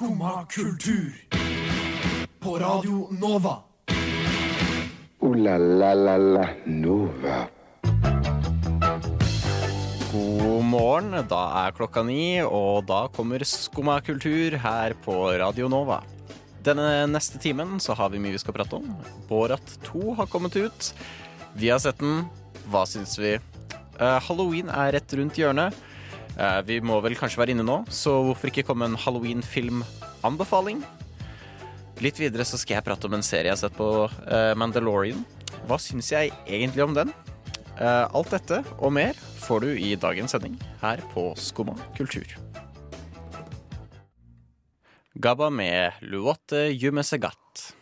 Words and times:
Skumma 0.00 0.46
kultur. 0.48 1.12
På 2.40 2.58
Radio 2.58 3.08
Nova. 3.20 3.58
O-la-la-la-la 5.18 6.48
Nova. 6.64 7.48
God 10.12 10.64
morgen, 10.64 11.10
da 11.28 11.42
er 11.66 11.76
klokka 11.76 12.00
ni, 12.08 12.40
og 12.40 12.86
da 12.88 13.02
kommer 13.12 13.44
Skumma 13.44 13.98
kultur 14.00 14.56
her 14.64 14.96
på 15.04 15.18
Radio 15.36 15.68
Nova. 15.68 16.00
Denne 16.64 17.04
neste 17.12 17.36
timen 17.36 17.76
så 17.76 17.92
har 17.92 18.08
vi 18.08 18.24
mye 18.24 18.38
vi 18.38 18.40
skal 18.40 18.56
prate 18.56 18.80
om. 18.80 18.88
Borat 19.28 19.76
2 19.90 20.14
har 20.14 20.32
kommet 20.32 20.56
ut. 20.56 20.94
Vi 21.52 21.68
har 21.68 21.84
sett 21.84 22.00
den. 22.00 22.24
Hva 22.72 22.86
syns 22.88 23.18
vi? 23.20 23.36
Eh, 23.36 24.18
Halloween 24.30 24.72
er 24.72 24.96
rett 24.96 25.12
rundt 25.20 25.36
hjørnet. 25.36 25.76
Eh, 26.40 26.60
vi 26.64 26.78
må 26.80 26.96
vel 27.04 27.16
kanskje 27.18 27.40
være 27.42 27.52
inne 27.52 27.64
nå, 27.66 27.82
så 27.92 28.14
hvorfor 28.24 28.48
ikke 28.48 28.64
komme 28.64 28.86
en 28.88 28.96
Halloween-film-anbefaling? 28.96 30.80
Litt 32.00 32.16
videre 32.16 32.46
så 32.48 32.56
skal 32.56 32.78
jeg 32.78 32.86
prate 32.86 33.10
om 33.10 33.16
en 33.18 33.24
serie 33.24 33.50
jeg 33.50 33.58
har 33.58 33.60
sett 33.60 33.76
på 33.76 33.88
eh, 34.08 34.54
Mandalorian. 34.56 35.20
Hva 35.68 35.76
syns 35.82 36.08
jeg 36.14 36.32
egentlig 36.48 36.86
om 36.86 36.96
den? 36.96 37.12
Eh, 37.76 38.06
alt 38.08 38.32
dette 38.32 38.62
og 38.78 38.94
mer 38.96 39.20
får 39.44 39.66
du 39.66 39.74
i 39.74 39.92
dagens 40.00 40.32
sending 40.32 40.56
her 40.80 41.04
på 41.12 41.28
Skumma 41.36 41.76
kultur. 41.98 42.24
Gabba 45.20 45.50
med 45.52 46.00
Luotte 46.08 46.70
Jumesegat. 46.72 47.74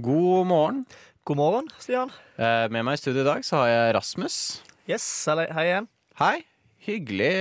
God 0.00 0.48
morgen. 0.48 0.84
God 1.28 1.42
morgen, 1.42 1.72
Stian. 1.82 2.12
Med 2.38 2.80
meg 2.86 2.96
i 2.96 3.02
studio 3.02 3.26
i 3.26 3.28
dag 3.34 3.44
så 3.44 3.64
har 3.64 3.72
jeg 3.72 3.94
Rasmus. 3.98 4.36
Yes, 4.88 5.04
hei 5.28 5.72
igjen. 5.72 5.90
Hei. 6.22 6.36
Hyggelig 6.86 7.32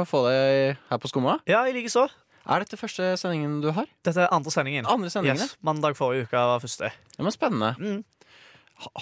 å 0.00 0.02
få 0.08 0.24
deg 0.28 0.76
her 0.90 1.00
på 1.00 1.08
Skumma. 1.10 1.38
Ja, 1.48 1.62
jeg 1.68 1.78
liker 1.78 1.92
så. 1.92 2.06
Er 2.50 2.64
dette 2.64 2.76
første 2.80 3.12
sendingen 3.20 3.60
du 3.62 3.70
har? 3.76 3.86
Dette 4.04 4.24
er 4.26 4.32
andre 4.34 4.50
sendingen. 4.52 4.86
Andre 4.90 5.10
sendingen, 5.12 5.38
Yes, 5.40 5.56
mandag 5.64 5.96
forrige 5.98 6.26
uke 6.28 6.40
var 6.50 6.60
første. 6.62 6.90
Ja, 7.16 7.22
men 7.24 7.32
spennende. 7.34 7.74
Mm. 7.78 8.02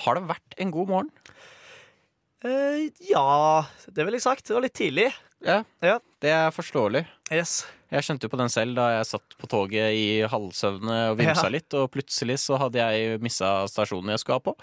Har 0.04 0.18
det 0.18 0.24
vært 0.28 0.56
en 0.58 0.72
god 0.74 0.88
morgen? 0.90 1.10
Eh, 2.46 2.88
ja, 3.10 3.64
det 3.90 4.04
ville 4.06 4.18
jeg 4.18 4.26
sagt. 4.26 4.46
Det 4.46 4.54
var 4.54 4.62
litt 4.66 4.74
tidlig. 4.78 5.08
Ja, 5.44 5.62
Ja. 5.82 5.98
det 6.20 6.30
er 6.34 6.50
forståelig. 6.50 7.04
Yes. 7.30 7.64
Jeg 7.90 8.02
kjente 8.04 8.26
jo 8.26 8.28
på 8.28 8.38
den 8.38 8.48
selv 8.52 8.74
da 8.76 8.88
jeg 8.98 9.06
satt 9.06 9.36
på 9.38 9.46
toget 9.48 9.94
i 9.94 10.20
halvsøvne 10.28 11.10
og 11.12 11.18
vimsa 11.18 11.44
Ja. 11.44 11.48
litt, 11.48 11.72
og 11.74 11.90
plutselig 11.90 12.38
så 12.38 12.58
hadde 12.58 12.74
jeg 12.78 13.20
missa 13.22 13.64
stasjonen 13.66 14.10
jeg 14.10 14.18
skulle 14.18 14.34
ha 14.34 14.40
på. 14.52 14.54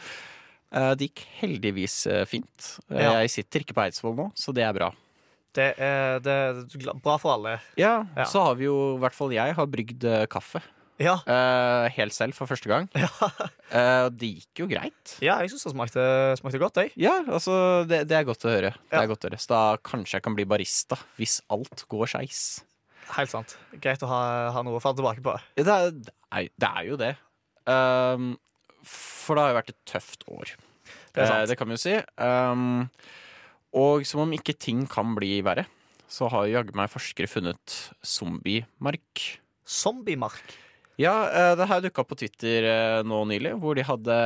Eh, 0.72 0.96
Det 0.96 1.10
gikk 1.10 1.26
heldigvis 1.42 2.08
eh, 2.08 2.26
fint. 2.26 2.80
Eh, 2.92 3.02
Ja. 3.02 3.12
Jeg 3.24 3.30
sitter 3.32 3.60
ikke 3.62 3.74
på 3.74 3.84
Eidsvoll 3.88 4.16
nå, 4.16 4.32
så 4.36 4.54
det 4.54 4.64
er 4.64 4.74
bra. 4.74 4.92
Det 5.56 5.68
er, 5.80 6.20
det 6.26 6.36
er 6.36 6.94
bra 7.04 7.18
for 7.22 7.36
alle. 7.38 7.58
Ja, 7.80 8.02
Ja. 8.18 8.26
Så 8.30 8.42
har 8.44 8.56
vi 8.60 8.68
jo, 8.68 8.96
i 8.98 9.02
hvert 9.04 9.16
fall 9.16 9.32
jeg, 9.36 9.56
har 9.58 9.68
brygd 9.72 10.04
eh, 10.10 10.26
kaffe. 10.32 10.62
Ja. 11.02 11.18
Uh, 11.28 11.90
helt 11.92 12.14
selv 12.16 12.38
for 12.38 12.48
første 12.48 12.70
gang. 12.72 12.86
Ja, 12.96 13.10
uh, 13.20 14.06
det 14.16 14.30
gikk 14.38 14.62
jo 14.62 14.68
greit. 14.72 15.16
ja 15.20 15.34
jeg 15.44 15.52
syns 15.52 15.66
det 15.68 15.74
smakte, 15.74 16.06
smakte 16.40 16.62
godt, 16.62 16.78
jeg. 16.80 16.94
Ja, 17.04 17.18
altså, 17.28 17.84
det, 17.90 18.06
det 18.08 18.16
er 18.16 18.24
godt 18.30 18.46
å 18.48 18.54
høre. 18.54 18.72
Det 18.78 18.96
Ja. 18.96 19.02
er 19.04 19.10
godt 19.12 19.26
å 19.26 19.30
høre. 19.30 19.40
Så 19.44 19.52
da 19.52 19.64
kanskje 19.84 20.16
jeg 20.22 20.24
kan 20.28 20.38
bli 20.38 20.46
barista, 20.48 20.96
hvis 21.20 21.42
alt 21.52 21.84
går 21.92 22.08
skeis. 22.14 22.40
Helt 23.18 23.30
sant. 23.34 23.58
Greit 23.84 24.02
å 24.08 24.08
ha, 24.10 24.22
ha 24.56 24.64
noe 24.66 24.80
å 24.80 24.82
falle 24.84 24.98
tilbake 25.02 25.22
på. 25.26 25.36
Ja, 25.60 25.64
Det 25.68 25.76
er, 25.76 25.92
det 26.08 26.16
er, 26.32 26.48
det 26.64 26.72
er 26.72 26.88
jo 26.88 26.96
det. 27.04 27.12
Um, 27.68 28.32
for 28.88 29.36
det 29.36 29.44
har 29.44 29.52
jo 29.52 29.60
vært 29.60 29.74
et 29.76 29.82
tøft 29.92 30.24
år. 30.32 30.56
Det 31.16 31.28
sant. 31.28 31.50
Det 31.52 31.58
kan 31.60 31.68
vi 31.70 31.76
jo 31.76 31.84
si. 31.84 31.94
Um, 32.24 32.88
og 33.76 34.06
som 34.08 34.22
om 34.24 34.32
ikke 34.38 34.56
ting 34.58 34.86
kan 34.88 35.14
bli 35.18 35.42
verre, 35.46 35.66
så 36.08 36.30
har 36.32 36.48
jaggu 36.48 36.76
meg 36.78 36.92
forskere 36.94 37.28
funnet 37.28 37.76
zombiemark. 38.06 39.24
Zombiemark. 39.68 40.54
Ja, 41.02 41.16
eh, 41.28 41.56
det 41.60 41.68
her 41.68 41.82
dukka 41.84 42.04
opp 42.06 42.14
på 42.14 42.20
Twitter 42.22 42.68
eh, 42.70 43.02
nå 43.08 43.24
nylig, 43.28 43.56
hvor 43.60 43.76
de 43.76 43.84
hadde 43.84 44.18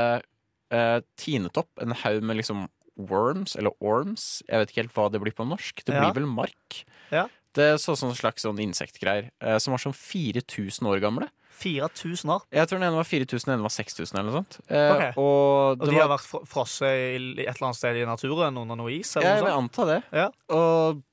eh, 0.70 1.00
tinet 1.18 1.58
opp 1.58 1.82
en 1.82 1.96
haug 2.04 2.22
med 2.30 2.38
liksom 2.42 2.68
worms, 3.10 3.56
eller 3.56 3.72
orms. 3.82 4.44
Jeg 4.50 4.60
vet 4.60 4.72
ikke 4.74 4.84
helt 4.84 4.96
hva 4.98 5.08
det 5.14 5.22
blir 5.24 5.34
på 5.38 5.48
norsk. 5.48 5.82
Det 5.88 5.96
Ja. 5.96 6.04
blir 6.12 6.20
vel 6.22 6.30
mark. 6.30 6.84
Ja. 7.14 7.28
Det 7.56 7.80
så 7.82 7.96
sånn 7.98 8.14
slags 8.14 8.44
sånn 8.46 8.60
insektgreier, 8.62 9.32
eh, 9.42 9.58
som 9.58 9.72
var 9.74 9.80
sånn 9.82 9.96
4000 9.96 10.86
år 10.92 11.00
gamle. 11.02 11.30
4000 11.60 12.32
år. 12.36 12.44
Jeg 12.56 12.68
tror 12.70 12.80
den 12.80 12.88
ene 12.90 13.00
var 13.02 13.08
4000, 13.10 13.46
den 13.50 13.56
ene 13.58 13.66
var 13.68 13.74
6000 13.76 14.20
eller 14.20 14.30
noe 14.32 14.40
sånt. 14.40 14.58
Eh, 14.70 14.92
Ok. 14.96 15.18
Og 15.20 15.82
Og 15.82 15.86
de 15.86 15.92
de 15.94 16.00
har 16.00 16.10
vært 16.12 16.48
frosset 16.48 16.90
i 16.90 17.20
et 17.44 17.52
eller 17.54 17.68
annet 17.70 17.80
sted 17.82 18.00
i 18.02 18.06
naturen 18.08 18.58
under 18.64 18.76
noe 18.80 18.92
is? 18.96 19.14
jeg 19.16 19.24
Eller 19.24 19.44
vil 19.44 19.50
noe 19.50 19.56
sånt? 19.56 19.80
anta 19.80 19.86
det. 19.92 20.00
Ja. 20.24 20.28
Og 20.56 21.04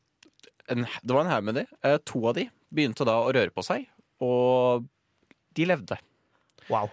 en, 0.68 0.86
det 1.02 1.14
var 1.14 1.24
en 1.26 1.30
haug 1.34 1.44
med 1.50 1.54
de. 1.60 1.66
Eh, 1.84 1.98
to 2.06 2.22
av 2.30 2.34
de 2.38 2.48
begynte 2.74 3.04
da 3.06 3.18
å 3.22 3.32
røre 3.32 3.50
på 3.54 3.62
seg, 3.62 3.84
og 4.20 4.86
de 5.54 5.64
levde. 5.70 5.98
Wow. 6.68 6.90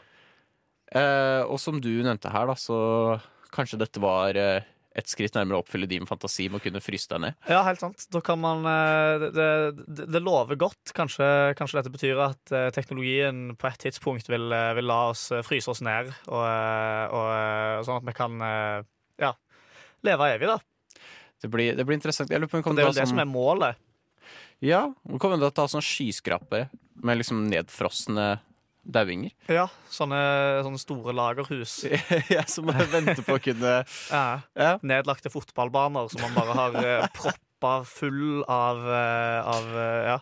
Eh, 0.93 1.41
og 1.49 1.57
som 1.59 1.79
du 1.81 1.89
nevnte 2.05 2.29
her, 2.31 2.45
da, 2.47 2.53
så 2.59 3.19
kanskje 3.53 3.79
dette 3.81 4.01
var 4.01 4.37
eh, 4.37 4.61
et 4.93 5.09
skritt 5.09 5.33
nærmere 5.33 5.57
å 5.57 5.63
oppfylle 5.63 5.87
din 5.89 6.05
fantasi 6.05 6.45
med 6.51 6.59
å 6.59 6.63
kunne 6.63 6.81
fryse 6.83 7.09
deg 7.09 7.23
ned. 7.23 7.37
Ja, 7.49 7.63
helt 7.65 7.81
sant. 7.81 8.05
Da 8.13 8.21
kan 8.25 8.39
man 8.41 8.65
eh, 8.69 9.25
Det, 9.33 9.47
det, 9.87 10.07
det 10.13 10.21
lover 10.21 10.59
godt. 10.59 10.93
Kanskje, 10.95 11.25
kanskje 11.57 11.79
dette 11.79 11.93
betyr 11.93 12.21
at 12.27 12.53
eh, 12.53 12.69
teknologien 12.75 13.55
på 13.59 13.69
et 13.69 13.79
tidspunkt 13.87 14.29
vil, 14.29 14.51
eh, 14.53 14.73
vil 14.77 14.89
la 14.89 14.99
oss 15.13 15.25
fryse 15.47 15.71
oss 15.71 15.81
ned, 15.85 16.11
og, 16.29 16.43
og, 16.43 17.31
sånn 17.87 17.99
at 18.01 18.07
vi 18.07 18.15
kan 18.17 18.37
ja, 19.21 19.33
leve 20.05 20.29
evig, 20.35 20.51
da. 20.51 20.59
Det 21.43 21.49
blir, 21.51 21.73
det 21.75 21.85
blir 21.87 21.97
interessant. 21.97 22.29
Det 22.29 22.37
er 22.37 22.45
jo 22.45 22.93
det 22.93 23.03
som 23.03 23.15
sånn, 23.15 23.23
er 23.25 23.29
målet. 23.29 23.81
ja, 24.63 24.85
kommer 25.17 25.41
til 25.41 25.49
å 25.49 25.55
ta 25.55 25.67
sånn 25.71 25.83
skyskrapere 25.83 26.69
med 27.03 27.19
liksom 27.19 27.43
nedfrosne 27.49 28.27
dauinger. 28.83 29.31
Ja, 29.51 29.67
sånne, 29.91 30.19
sånne 30.65 30.81
store 30.81 31.15
lagerhus. 31.15 31.77
ja, 32.35 32.43
som 32.49 32.67
man 32.69 32.83
venter 32.91 33.23
på 33.23 33.37
å 33.37 33.41
kunne 33.43 33.73
Ja. 34.11 34.25
Ja. 34.59 34.75
Nedlagte 34.83 35.31
fotballbaner 35.33 36.11
som 36.11 36.23
man 36.25 36.35
bare 36.37 36.57
har 36.59 36.79
eh, 36.83 37.07
proppa 37.15 37.73
full 37.87 38.43
av, 38.51 38.83
eh, 38.91 39.51
av 39.55 39.75
eh, 39.79 40.13
ja, 40.13 40.17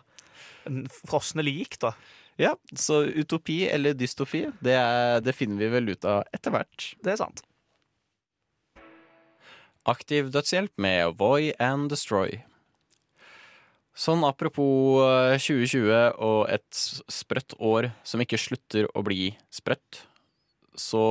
frosne 1.02 1.44
lik, 1.44 1.78
da. 1.82 1.94
ja, 2.40 2.54
så 2.78 3.02
utopi 3.04 3.64
eller 3.68 3.98
dystopi, 3.98 4.46
det, 4.62 4.76
er, 4.78 5.18
det 5.24 5.34
finner 5.36 5.58
vi 5.64 5.72
vel 5.74 5.92
ut 5.94 6.06
av 6.08 6.22
etter 6.32 6.54
hvert. 6.54 6.92
Det 7.02 7.16
er 7.16 7.20
sant. 7.24 7.42
Aktiv 9.90 10.30
dødshjelp 10.30 10.78
med 10.78 11.18
Voy 11.18 11.50
and 11.58 11.90
Destroy. 11.90 12.44
Sånn 13.92 14.24
apropos 14.24 15.02
eh, 15.04 15.36
2020 15.36 16.16
og 16.24 16.46
et 16.52 16.82
sprøtt 17.12 17.56
år 17.60 17.90
som 18.08 18.22
ikke 18.24 18.40
slutter 18.40 18.88
å 18.96 19.04
bli 19.04 19.34
sprøtt, 19.52 20.06
så 20.72 21.04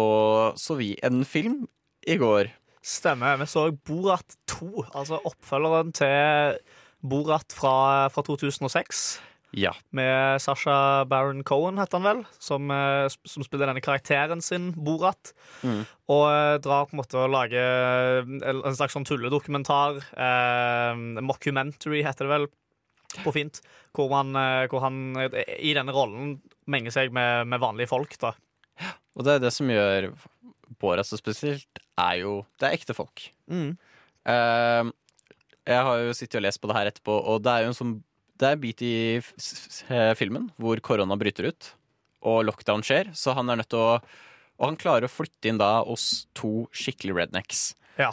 så 0.58 0.78
vi 0.80 0.96
en 1.06 1.22
film 1.28 1.64
i 2.10 2.18
går. 2.18 2.50
Stemmer. 2.82 3.38
Vi 3.38 3.46
så 3.46 3.68
Borat 3.86 4.38
2, 4.50 4.88
altså 4.98 5.20
oppfølgeren 5.30 5.92
til 5.94 6.58
Borat 7.06 7.54
fra, 7.54 8.10
fra 8.10 8.24
2006. 8.26 9.20
Ja. 9.52 9.74
Med 9.92 10.40
Sasha 10.42 11.04
Baron 11.06 11.44
Cohen, 11.44 11.78
heter 11.78 12.00
han 12.00 12.08
vel, 12.08 12.22
som, 12.40 12.72
eh, 12.72 13.12
som 13.28 13.44
spiller 13.44 13.68
denne 13.68 13.84
karakteren 13.84 14.42
sin, 14.42 14.72
Borat. 14.74 15.34
Mm. 15.62 15.84
Og 16.10 16.24
eh, 16.32 16.58
drar 16.64 16.88
på 16.88 16.96
en 16.96 17.02
måte 17.04 17.20
og 17.20 17.34
lager 17.36 18.24
en 18.24 18.78
slags 18.78 18.96
sånn 18.96 19.06
tulledokumentar. 19.06 20.02
Eh, 20.16 21.22
mockumentary, 21.22 22.02
heter 22.08 22.26
det 22.26 22.34
vel 22.34 22.50
på 23.20 23.34
fint. 23.36 23.62
Hvor, 23.96 24.10
man, 24.12 24.36
eh, 24.38 24.68
hvor 24.72 24.84
han 24.86 25.02
eh, 25.20 25.56
i 25.60 25.74
denne 25.78 25.94
rollen 25.96 26.38
menger 26.72 26.96
seg 26.96 27.14
med, 27.16 27.50
med 27.52 27.62
vanlige 27.62 27.92
folk, 27.92 28.16
da. 28.22 28.34
Og 29.18 29.28
det 29.28 29.36
er 29.36 29.44
det 29.44 29.52
som 29.54 29.70
gjør 29.70 30.12
Borat 30.82 31.06
så 31.06 31.20
spesielt, 31.20 31.82
er 32.00 32.22
jo 32.24 32.42
Det 32.58 32.68
er 32.68 32.78
ekte 32.78 32.96
folk. 32.98 33.28
Mm. 33.52 33.76
Uh, 34.26 34.88
jeg 35.68 35.84
har 35.88 36.00
jo 36.02 36.16
sittet 36.18 36.40
og 36.40 36.46
lest 36.46 36.62
på 36.62 36.70
det 36.70 36.78
her 36.78 36.90
etterpå, 36.90 37.14
og 37.14 37.44
det 37.44 37.54
er 37.54 37.66
jo 37.66 37.72
en 37.72 37.78
sånn 37.78 37.94
Det 38.40 38.48
er 38.48 38.56
en 38.56 38.62
bit 38.62 38.82
i 38.86 38.96
filmen 40.18 40.48
hvor 40.62 40.80
korona 40.82 41.18
bryter 41.20 41.52
ut, 41.52 41.72
og 42.26 42.44
lockdown 42.48 42.86
skjer, 42.86 43.12
så 43.18 43.36
han 43.38 43.50
er 43.50 43.62
nødt 43.62 43.70
til 43.74 43.82
å 43.82 43.92
Og 44.62 44.66
han 44.70 44.80
klarer 44.82 45.06
å 45.06 45.12
flytte 45.12 45.50
inn 45.50 45.62
da 45.62 45.82
hos 45.86 46.28
to 46.38 46.68
skikkelig 46.74 47.18
rednecks. 47.18 47.72
Ja. 47.98 48.12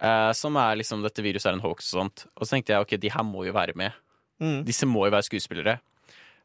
Uh, 0.00 0.32
som 0.32 0.56
er 0.56 0.78
liksom 0.80 1.02
dette 1.04 1.20
viruset 1.20 1.50
er 1.50 1.58
en 1.58 1.64
hoax 1.64 1.90
og 1.92 1.98
sånt. 1.98 2.22
Og 2.36 2.46
så 2.46 2.56
tenkte 2.56 2.72
jeg 2.72 2.86
ok, 2.86 2.94
de 2.96 3.12
her 3.12 3.26
må 3.26 3.44
jo 3.44 3.52
være 3.52 3.76
med. 3.76 3.92
Mm. 4.40 4.62
Disse 4.66 4.88
må 4.88 5.04
jo 5.06 5.12
være 5.14 5.26
skuespillere. 5.28 5.76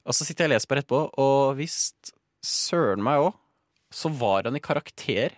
Og 0.06 0.14
så 0.14 0.26
sitter 0.28 0.46
jeg 0.46 0.52
og 0.52 0.56
leser 0.56 0.70
på 0.70 0.78
rett 0.78 0.86
etterpå, 0.86 1.00
og 1.24 1.56
visst 1.58 2.12
søren 2.46 3.02
meg 3.04 3.24
òg, 3.24 3.34
så 3.96 4.12
var 4.12 4.46
han 4.50 4.58
i 4.60 4.62
karakter 4.64 5.34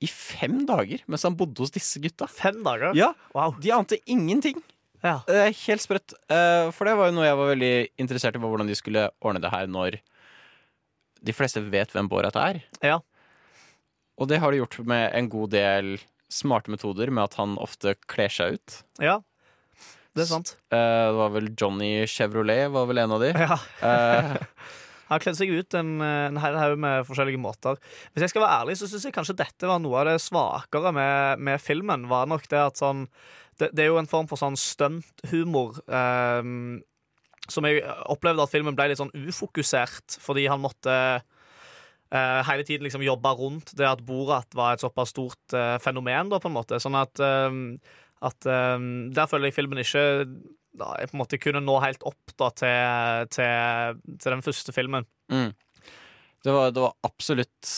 i 0.00 0.08
fem 0.08 0.62
dager 0.68 1.02
mens 1.12 1.24
han 1.28 1.36
bodde 1.38 1.60
hos 1.62 1.72
disse 1.74 2.00
gutta. 2.02 2.26
Fem 2.28 2.62
dager? 2.64 2.94
Ja, 2.96 3.12
Wow. 3.36 3.54
De 3.60 3.72
ante 3.72 3.98
ingenting. 4.10 4.60
Ja. 5.04 5.20
Det 5.28 5.36
er 5.36 5.54
helt 5.64 5.84
sprøtt. 5.84 6.12
Eh, 6.28 6.70
For 6.76 6.88
det 6.88 6.96
var 6.98 7.08
jo 7.08 7.16
noe 7.16 7.28
jeg 7.28 7.38
var 7.38 7.52
veldig 7.54 7.74
interessert 8.02 8.36
i, 8.36 8.42
hvordan 8.42 8.68
de 8.68 8.76
skulle 8.76 9.06
ordne 9.24 9.40
det 9.40 9.52
her 9.52 9.68
når 9.70 10.00
de 11.20 11.32
fleste 11.36 11.60
vet 11.72 11.92
hvem 11.92 12.08
Borat 12.08 12.36
er. 12.40 12.62
Ja. 12.84 12.98
Og 14.20 14.28
det 14.28 14.40
har 14.40 14.52
de 14.52 14.60
gjort 14.60 14.78
med 14.88 15.10
en 15.16 15.28
god 15.32 15.52
del 15.52 15.94
smarte 16.30 16.70
metoder, 16.72 17.10
med 17.10 17.24
at 17.26 17.34
han 17.40 17.56
ofte 17.60 17.94
kler 18.08 18.28
seg 18.32 18.58
ut. 18.58 18.82
ja. 19.00 19.20
Det 20.20 20.26
er 20.26 20.30
sant. 20.30 20.54
Eh, 20.72 21.06
det 21.08 21.16
var 21.16 21.32
vel 21.34 21.50
Johnny 21.56 21.90
Chevrolet 22.10 22.68
var 22.72 22.86
vel 22.90 23.02
en 23.02 23.16
av 23.16 23.24
de. 23.24 23.32
Ja. 23.34 23.56
Eh, 23.56 24.36
Han 25.10 25.16
har 25.16 25.24
kledd 25.24 25.40
seg 25.40 25.50
ut 25.50 25.74
en, 25.74 25.96
en 26.06 26.36
hel 26.38 26.54
haug 26.54 26.76
med 26.78 27.06
forskjellige 27.08 27.40
måter. 27.42 27.80
Hvis 28.12 28.22
jeg 28.22 28.30
skal 28.30 28.44
være 28.44 28.58
ærlig, 28.60 28.76
så 28.78 28.86
syns 28.86 29.08
jeg 29.08 29.14
kanskje 29.16 29.34
dette 29.40 29.66
var 29.66 29.80
noe 29.82 29.96
av 29.98 30.06
det 30.06 30.20
svakere 30.22 30.92
med, 30.94 31.42
med 31.42 31.58
filmen. 31.58 32.04
Var 32.12 32.28
nok 32.30 32.46
det 32.52 32.60
at 32.62 32.78
sånn 32.78 33.08
Det, 33.58 33.72
det 33.74 33.82
er 33.82 33.90
jo 33.90 33.98
en 33.98 34.08
form 34.08 34.30
for 34.30 34.38
sånn 34.38 34.54
stunthumor. 34.56 35.82
Um, 35.90 36.78
som 37.50 37.66
jeg 37.66 37.82
opplevde 38.12 38.44
at 38.44 38.52
filmen 38.52 38.76
ble 38.78 38.90
litt 38.90 39.00
sånn 39.00 39.12
ufokusert, 39.12 40.18
fordi 40.22 40.46
han 40.50 40.62
måtte 40.62 40.94
eh, 42.14 42.40
hele 42.46 42.66
tiden 42.66 42.86
liksom 42.86 43.04
jobbe 43.04 43.32
rundt 43.38 43.74
det 43.78 43.88
at 43.88 44.02
Borat 44.06 44.54
var 44.56 44.74
et 44.74 44.84
såpass 44.84 45.14
stort 45.14 45.56
eh, 45.56 45.76
fenomen, 45.82 46.30
da, 46.30 46.40
på 46.42 46.50
en 46.50 46.56
måte. 46.56 46.80
Sånn 46.82 46.98
at, 46.98 47.20
eh, 47.22 47.50
at 48.20 48.46
um, 48.46 49.10
Der 49.16 49.28
føler 49.30 49.48
jeg 49.48 49.56
filmen 49.56 49.80
ikke 49.82 50.02
da, 50.76 50.92
jeg 51.00 51.10
på 51.10 51.16
en 51.16 51.20
måte 51.22 51.38
kunne 51.42 51.62
nå 51.64 51.74
helt 51.82 52.04
opp 52.06 52.34
da, 52.38 52.50
til, 52.54 53.30
til, 53.34 54.00
til 54.20 54.34
den 54.36 54.44
første 54.44 54.74
filmen. 54.76 55.06
mm. 55.32 55.48
det, 56.44 56.52
var, 56.54 56.70
det 56.70 56.84
var 56.84 56.94
absolutt 57.02 57.72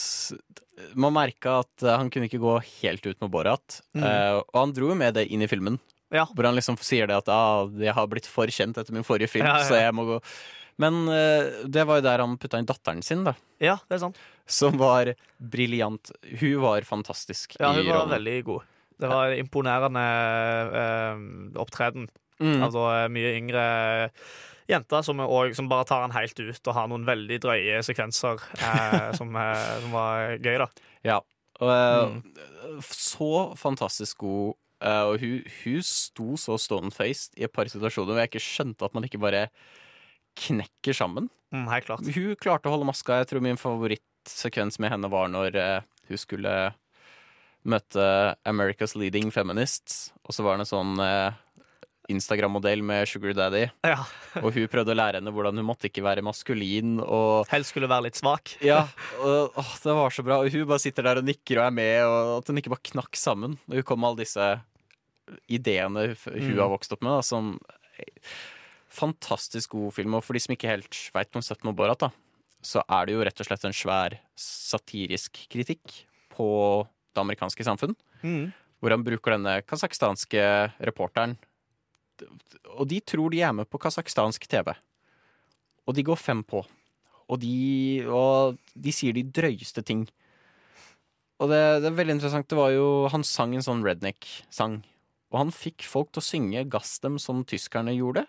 Man 0.98 1.14
merka 1.16 1.60
at 1.62 1.86
han 1.86 2.10
kunne 2.12 2.28
ikke 2.28 2.42
gå 2.42 2.56
helt 2.82 3.06
ut 3.06 3.20
med 3.22 3.30
Borat. 3.32 3.78
Mm. 3.94 4.02
Uh, 4.02 4.40
og 4.42 4.58
han 4.58 4.74
dro 4.76 4.90
jo 4.90 4.98
med 4.98 5.14
det 5.16 5.28
inn 5.32 5.44
i 5.44 5.48
filmen, 5.50 5.78
Ja. 6.12 6.26
hvor 6.28 6.44
han 6.44 6.58
liksom 6.58 6.76
sier 6.82 7.06
det 7.08 7.16
at 7.22 7.28
ah, 7.32 7.64
'jeg 7.70 7.94
har 7.94 8.06
blitt 8.10 8.26
for 8.28 8.46
kjent 8.46 8.76
etter 8.76 8.92
min 8.92 9.06
forrige 9.06 9.30
film', 9.30 9.46
Ja, 9.48 9.62
ja, 9.62 9.68
så 9.68 9.78
jeg 9.80 9.94
må 9.94 10.04
gå 10.04 10.20
Men 10.82 11.06
eh, 11.08 11.64
det 11.68 11.86
var 11.86 12.00
jo 12.00 12.04
der 12.08 12.18
han 12.24 12.36
putta 12.40 12.58
inn 12.58 12.66
datteren 12.68 13.02
sin, 13.04 13.24
da. 13.24 13.34
ja, 13.60 13.76
det 13.88 13.96
er 13.96 14.02
sant. 14.08 14.18
Som 14.46 14.76
var 14.80 15.14
briljant. 15.38 16.10
Hun 16.40 16.60
var 16.60 16.82
fantastisk 16.82 17.56
Ja, 17.60 17.72
i 17.72 17.84
hun 17.84 17.92
var 17.94 18.08
veldig 18.18 18.44
god. 18.44 18.62
Det 19.02 19.10
var 19.12 19.34
imponerende 19.38 20.06
eh, 20.82 21.60
opptreden 21.62 22.08
Mm. 22.42 22.62
av 22.64 22.74
mye 23.12 23.36
yngre 23.38 23.64
jenter 24.66 25.02
som, 25.06 25.20
også, 25.22 25.54
som 25.60 25.68
bare 25.70 25.84
tar 25.86 26.00
han 26.02 26.14
helt 26.16 26.40
ut 26.40 26.66
og 26.66 26.74
har 26.74 26.88
noen 26.90 27.04
veldig 27.06 27.36
drøye 27.44 27.76
sekvenser 27.86 28.40
eh, 28.58 29.12
som, 29.18 29.30
eh, 29.38 29.76
som 29.84 29.92
var 29.94 30.32
gøy, 30.42 30.56
da. 30.64 30.66
Ja. 31.06 31.20
Og, 31.60 31.70
eh, 31.70 32.16
Mm. 32.16 32.80
Så 32.88 33.28
fantastisk 33.60 34.18
god. 34.24 34.54
eh, 34.82 35.02
og 35.06 35.20
hun, 35.22 35.44
hun 35.62 35.82
sto 35.86 36.32
så 36.40 36.56
stone-faced 36.58 37.38
i 37.38 37.44
et 37.46 37.52
par 37.54 37.70
situasjoner 37.70 38.10
hvor 38.16 38.22
jeg 38.24 38.32
ikke 38.32 38.42
skjønte 38.42 38.88
at 38.88 38.94
man 38.96 39.04
ikke 39.06 39.20
bare 39.22 39.44
knekker 40.42 40.96
sammen. 40.96 41.28
Mm, 41.52 41.68
helt 41.70 41.86
klart. 41.86 42.02
Hun 42.16 42.36
klarte 42.40 42.66
å 42.70 42.74
holde 42.74 42.88
maska. 42.88 43.20
Jeg 43.22 43.28
tror 43.30 43.44
min 43.44 43.60
favorittsekvens 43.60 44.80
med 44.82 44.90
henne 44.96 45.10
var 45.12 45.28
når 45.30 45.54
eh, 45.60 45.80
hun 46.08 46.18
skulle 46.18 46.56
møte 47.64 48.04
America's 48.48 48.96
Leading 48.98 49.30
Feminists, 49.34 50.12
og 50.26 50.34
så 50.34 50.42
var 50.46 50.56
det 50.58 50.64
en 50.66 50.70
sånn 50.72 50.98
eh, 51.04 51.32
Instagram-modell 52.10 52.82
med 52.82 53.06
Sugar 53.08 53.32
Daddy, 53.38 53.68
Ja. 53.86 54.00
og 54.42 54.48
hun 54.56 54.66
prøvde 54.68 54.90
å 54.92 54.98
lære 54.98 55.20
henne 55.20 55.30
hvordan 55.32 55.56
hun 55.60 55.68
måtte 55.68 55.86
ikke 55.88 56.02
være 56.02 56.24
maskulin 56.26 56.96
og 57.04 57.46
Helst 57.52 57.70
skulle 57.70 57.88
være 57.88 58.08
litt 58.08 58.18
svak. 58.18 58.56
Ja, 58.66 58.80
og, 59.22 59.54
å, 59.54 59.62
det 59.84 59.94
var 59.94 60.10
så 60.10 60.24
bra. 60.26 60.40
Og 60.42 60.50
hun 60.50 60.66
bare 60.66 60.82
sitter 60.82 61.06
der 61.06 61.20
og 61.22 61.28
nikker 61.30 61.60
og 61.62 61.68
er 61.68 61.76
med, 61.78 62.02
og 62.04 62.32
at 62.40 62.50
hun 62.50 62.58
ikke 62.58 62.74
bare 62.74 62.88
knakk 62.90 63.16
sammen. 63.20 63.54
Og 63.70 63.78
hun 63.78 63.86
kom 63.86 64.02
med 64.02 64.10
alle 64.10 64.24
disse 64.24 64.50
ideene 65.48 66.08
hun 66.26 66.34
Mm. 66.34 66.58
har 66.58 66.68
vokst 66.74 66.92
opp 66.92 67.02
med, 67.06 67.14
da, 67.14 67.22
som 67.22 67.54
Fantastisk 68.92 69.70
god 69.72 69.94
film. 69.96 70.14
Og 70.18 70.24
for 70.26 70.36
de 70.36 70.42
som 70.44 70.52
ikke 70.52 70.68
helt 70.68 70.98
veit 71.14 71.38
om 71.38 71.40
17 71.40 71.64
år 71.70 71.76
Borat, 71.78 72.02
da, 72.02 72.10
så 72.62 72.82
er 72.84 73.06
det 73.08 73.14
jo 73.14 73.22
rett 73.24 73.40
og 73.40 73.48
slett 73.48 73.64
en 73.64 73.72
svær 73.76 74.18
satirisk 74.38 75.38
kritikk 75.52 76.02
på 76.34 76.48
det 77.12 77.22
amerikanske 77.22 77.66
samfunn. 77.66 77.94
Mm. 78.22 78.52
Hvor 78.82 78.94
han 78.94 79.04
bruker 79.06 79.36
denne 79.36 79.60
kasakhstanske 79.66 80.44
reporteren. 80.82 81.36
Og 82.76 82.86
de 82.90 83.00
tror 83.04 83.32
de 83.32 83.42
er 83.44 83.54
med 83.56 83.68
på 83.70 83.80
kasakhstansk 83.82 84.46
TV. 84.50 84.72
Og 85.86 85.96
de 85.96 86.04
går 86.06 86.18
fem 86.18 86.42
på. 86.46 86.62
Og 87.30 87.40
de, 87.40 88.04
og 88.10 88.58
de 88.74 88.92
sier 88.94 89.14
de 89.16 89.24
drøyeste 89.24 89.84
ting. 89.86 90.04
Og 91.42 91.50
det, 91.50 91.62
det 91.82 91.90
er 91.90 91.98
veldig 91.98 92.18
interessant. 92.18 92.48
Det 92.50 92.58
var 92.58 92.72
jo, 92.74 93.08
Han 93.12 93.24
sang 93.26 93.54
en 93.56 93.64
sånn 93.64 93.82
redneck-sang. 93.86 94.82
Og 95.32 95.40
han 95.40 95.54
fikk 95.54 95.86
folk 95.88 96.12
til 96.12 96.20
å 96.20 96.26
synge 96.26 96.64
'Gass 96.68 96.98
dem' 97.00 97.18
som 97.22 97.40
tyskerne 97.48 97.94
gjorde. 97.96 98.26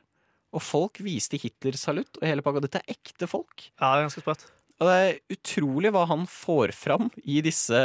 Og 0.54 0.62
folk 0.64 1.02
viste 1.04 1.40
Hitler-salutt 1.42 2.22
og 2.22 2.28
hele 2.30 2.46
pakka. 2.46 2.62
Dette 2.64 2.82
er 2.82 2.96
ekte 2.96 3.28
folk. 3.28 3.68
Ja, 3.82 3.96
det 3.96 4.04
er 4.04 4.06
ganske 4.08 4.24
sprøtt. 4.24 4.46
Og 4.84 4.90
det 4.90 4.96
er 5.00 5.38
utrolig 5.38 5.94
hva 5.96 6.04
han 6.10 6.26
får 6.28 6.74
fram 6.76 7.08
i 7.24 7.40
disse, 7.46 7.80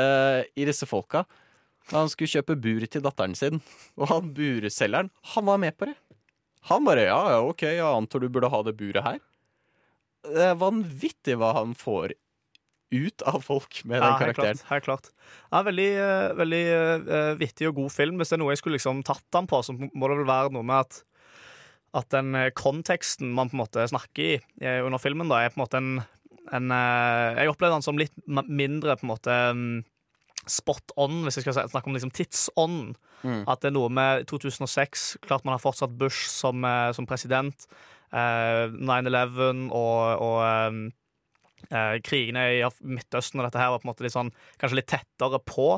i 0.59 0.67
disse 0.67 0.89
folka. 0.91 1.23
Da 1.89 2.03
han 2.03 2.11
skulle 2.11 2.33
kjøpe 2.33 2.59
bur 2.59 2.85
til 2.91 3.05
datteren 3.05 3.37
sin, 3.39 3.62
og 3.97 4.11
han 4.11 4.33
burselgeren, 4.35 5.12
han 5.33 5.47
var 5.47 5.61
med 5.62 5.77
på 5.79 5.89
det. 5.89 5.95
Han 6.69 6.85
bare 6.85 7.06
ja, 7.06 7.21
ja, 7.33 7.43
ok, 7.47 7.62
jeg 7.71 7.85
antar 7.87 8.21
du 8.25 8.29
burde 8.33 8.50
ha 8.50 8.62
det 8.67 8.75
buret 8.77 9.06
her. 9.06 9.21
Det 10.27 10.49
er 10.50 10.59
vanvittig 10.59 11.39
hva 11.39 11.55
han 11.56 11.77
får 11.79 12.17
ut 12.91 13.23
av 13.29 13.39
folk 13.44 13.83
med 13.85 14.01
den 14.01 14.11
Ja, 14.11 14.19
karakteren. 14.19 14.59
klart. 14.59 14.71
Helt 14.73 14.85
klart. 14.89 15.11
Ja, 15.53 15.62
veldig 15.65 15.89
en 16.03 16.39
veldig 16.41 16.62
uh, 17.06 17.33
vittig 17.41 17.69
og 17.71 17.79
god 17.79 17.94
film. 17.94 18.19
Hvis 18.19 18.33
det 18.33 18.39
er 18.39 18.43
noe 18.43 18.53
jeg 18.56 18.62
skulle 18.62 18.81
liksom 18.81 19.05
tatt 19.06 19.25
den 19.37 19.49
på, 19.49 19.61
så 19.62 19.77
må 19.77 20.09
det 20.11 20.19
vel 20.19 20.29
være 20.29 20.53
noe 20.56 20.67
med 20.67 20.89
at 20.89 21.05
at 21.97 22.11
den 22.12 22.35
eh, 22.37 22.51
konteksten 22.53 23.31
man 23.33 23.49
på 23.49 23.56
en 23.56 23.62
måte 23.62 23.85
snakker 23.89 24.21
i 24.21 24.33
eh, 24.61 24.81
under 24.85 25.01
filmen, 25.01 25.31
da, 25.31 25.41
er 25.41 25.55
på 25.55 25.56
en 25.56 25.62
måte 25.62 25.81
en, 25.81 26.03
en 26.56 26.73
eh, 26.75 27.39
Jeg 27.43 27.53
opplevde 27.53 27.79
den 27.79 27.87
som 27.87 28.00
litt 28.00 28.15
mindre 28.27 28.97
på 28.99 29.06
en 29.06 29.12
måte 29.12 29.37
mm, 29.56 29.79
spot 30.49 30.95
on, 31.00 31.23
hvis 31.25 31.39
jeg 31.39 31.47
skal 31.47 31.69
snakke 31.69 31.91
om 31.91 31.97
liksom 31.97 32.15
tidsånden. 32.15 32.97
Mm. 33.23 33.43
At 33.50 33.62
det 33.62 33.73
er 33.73 33.75
noe 33.75 33.91
med 33.91 34.29
2006 34.31 35.19
Klart 35.25 35.43
man 35.43 35.56
har 35.56 35.62
fortsatt 35.62 35.97
Bush 35.99 36.29
som, 36.31 36.65
eh, 36.65 36.91
som 36.97 37.09
president. 37.09 37.67
Eh, 38.15 38.67
9-11 38.73 39.69
og, 39.75 40.23
og 40.25 40.39
eh, 40.47 40.79
eh, 41.69 41.97
krigene 42.06 42.47
i 42.56 42.62
Midtøsten 42.81 43.43
og 43.43 43.49
dette 43.49 43.61
her 43.61 43.75
var 43.75 43.83
på 43.83 43.89
en 43.89 43.93
måte 43.93 44.06
litt 44.06 44.17
sånn, 44.17 44.33
kanskje 44.61 44.81
litt 44.81 44.93
tettere 44.93 45.43
på. 45.44 45.75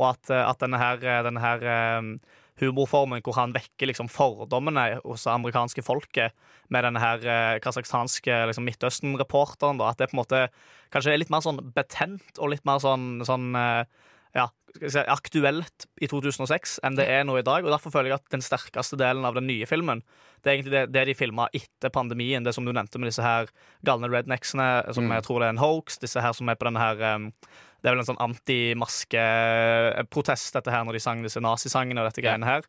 Og 0.00 0.06
at, 0.08 0.30
at 0.32 0.62
denne 0.62 0.78
her, 0.80 1.02
denne 1.26 1.42
her 1.42 1.66
eh, 1.68 2.12
humorformen 2.62 3.22
hvor 3.24 3.36
han 3.38 3.54
vekker 3.54 3.90
liksom 3.90 4.08
fordommene 4.12 5.00
hos 5.02 5.26
det 5.26 5.34
amerikanske 5.34 5.84
folket 5.84 6.36
med 6.72 6.86
denne 6.86 7.02
her 7.02 7.26
eh, 7.26 7.58
kasakhstanske 7.62 8.38
liksom, 8.48 8.66
Midtøsten-reporteren. 8.68 9.82
At 9.84 10.00
det 10.00 10.10
på 10.10 10.16
en 10.16 10.22
måte 10.22 10.46
kanskje 10.94 11.14
er 11.14 11.22
litt 11.22 11.32
mer 11.32 11.44
sånn 11.44 11.60
betent 11.74 12.38
og 12.38 12.54
litt 12.54 12.64
mer 12.68 12.80
sånn, 12.82 13.24
sånn 13.28 13.52
eh, 13.58 13.84
ja, 14.34 14.46
skal 14.74 14.90
si, 14.94 15.02
aktuelt 15.12 15.86
i 16.00 16.08
2006 16.08 16.78
enn 16.86 16.96
det 16.96 17.04
er 17.12 17.24
nå 17.28 17.34
i 17.38 17.44
dag. 17.44 17.64
og 17.64 17.70
Derfor 17.74 17.90
føler 17.92 18.08
jeg 18.12 18.20
at 18.20 18.30
den 18.32 18.44
sterkeste 18.44 18.96
delen 19.00 19.24
av 19.28 19.34
den 19.36 19.46
nye 19.50 19.66
filmen 19.68 20.00
det 20.42 20.48
er 20.50 20.54
egentlig 20.56 20.72
det, 20.74 20.92
det 20.94 21.04
de 21.06 21.14
filma 21.14 21.44
etter 21.54 21.90
pandemien. 21.94 22.42
Det 22.42 22.54
som 22.56 22.64
du 22.66 22.72
nevnte 22.74 22.98
med 22.98 23.06
disse 23.12 23.22
her 23.22 23.46
galne 23.86 24.08
rednecksene, 24.10 24.92
som 24.94 25.04
Mm. 25.06 25.12
jeg 25.14 25.22
tror 25.28 25.38
det 25.38 25.46
er 25.46 25.54
en 25.54 25.58
hoax. 25.62 25.98
Disse 26.02 26.20
her 26.20 26.32
som 26.34 26.48
er 26.48 26.56
på 26.58 26.66
denne 26.66 26.80
her 26.82 26.96
um, 27.14 27.32
Det 27.82 27.86
er 27.90 27.94
vel 27.94 28.02
en 28.02 28.10
sånn 28.10 28.24
antimaskeprotest, 29.22 30.52
dette 30.54 30.70
her, 30.70 30.84
når 30.86 30.92
de 30.92 31.00
sang 31.02 31.22
disse 31.22 31.40
nazisangene 31.42 32.00
og 32.02 32.06
dette 32.10 32.22
greiene 32.22 32.46
her. 32.46 32.62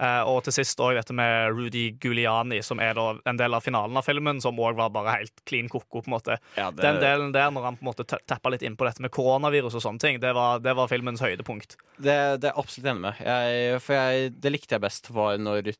Eh, 0.00 0.22
og 0.24 0.38
til 0.46 0.54
sist 0.56 0.78
òg 0.80 0.94
dette 0.96 1.12
med 1.12 1.50
Rudy 1.52 1.90
Giuliani, 2.00 2.62
som 2.64 2.80
er 2.80 2.96
en 3.28 3.36
del 3.36 3.52
av 3.52 3.60
finalen 3.60 3.98
av 4.00 4.06
filmen, 4.06 4.38
som 4.40 4.56
òg 4.56 4.78
var 4.78 4.88
bare 4.94 5.18
helt 5.18 5.42
clean 5.44 5.68
ko-ko. 5.68 6.00
på 6.00 6.08
en 6.08 6.14
måte. 6.14 6.38
Ja, 6.56 6.70
det, 6.70 6.80
Den 6.86 7.00
delen 7.02 7.32
der, 7.36 7.50
når 7.52 7.66
han 7.68 7.76
på 7.76 7.84
en 7.84 7.90
måte 7.92 8.06
ta- 8.08 8.22
tappa 8.26 8.48
litt 8.54 8.62
inn 8.64 8.78
på 8.80 8.86
dette 8.88 9.04
med 9.04 9.12
koronavirus 9.12 9.74
og 9.76 9.82
sånne 9.84 10.00
ting, 10.00 10.18
det 10.22 10.32
var, 10.34 10.58
det 10.64 10.72
var 10.74 10.88
filmens 10.88 11.20
høydepunkt. 11.20 11.76
det, 12.00 12.16
det 12.40 12.48
er 12.48 12.56
absolutt 12.56 12.88
enig 12.94 13.04
med. 13.04 13.20
Jeg, 13.20 13.80
for 13.84 13.92
jeg, 13.98 14.32
det 14.40 14.52
likte 14.56 14.74
jeg 14.78 14.80
best 14.88 15.10
var 15.12 15.36
når 15.36 15.62
de 15.68 15.76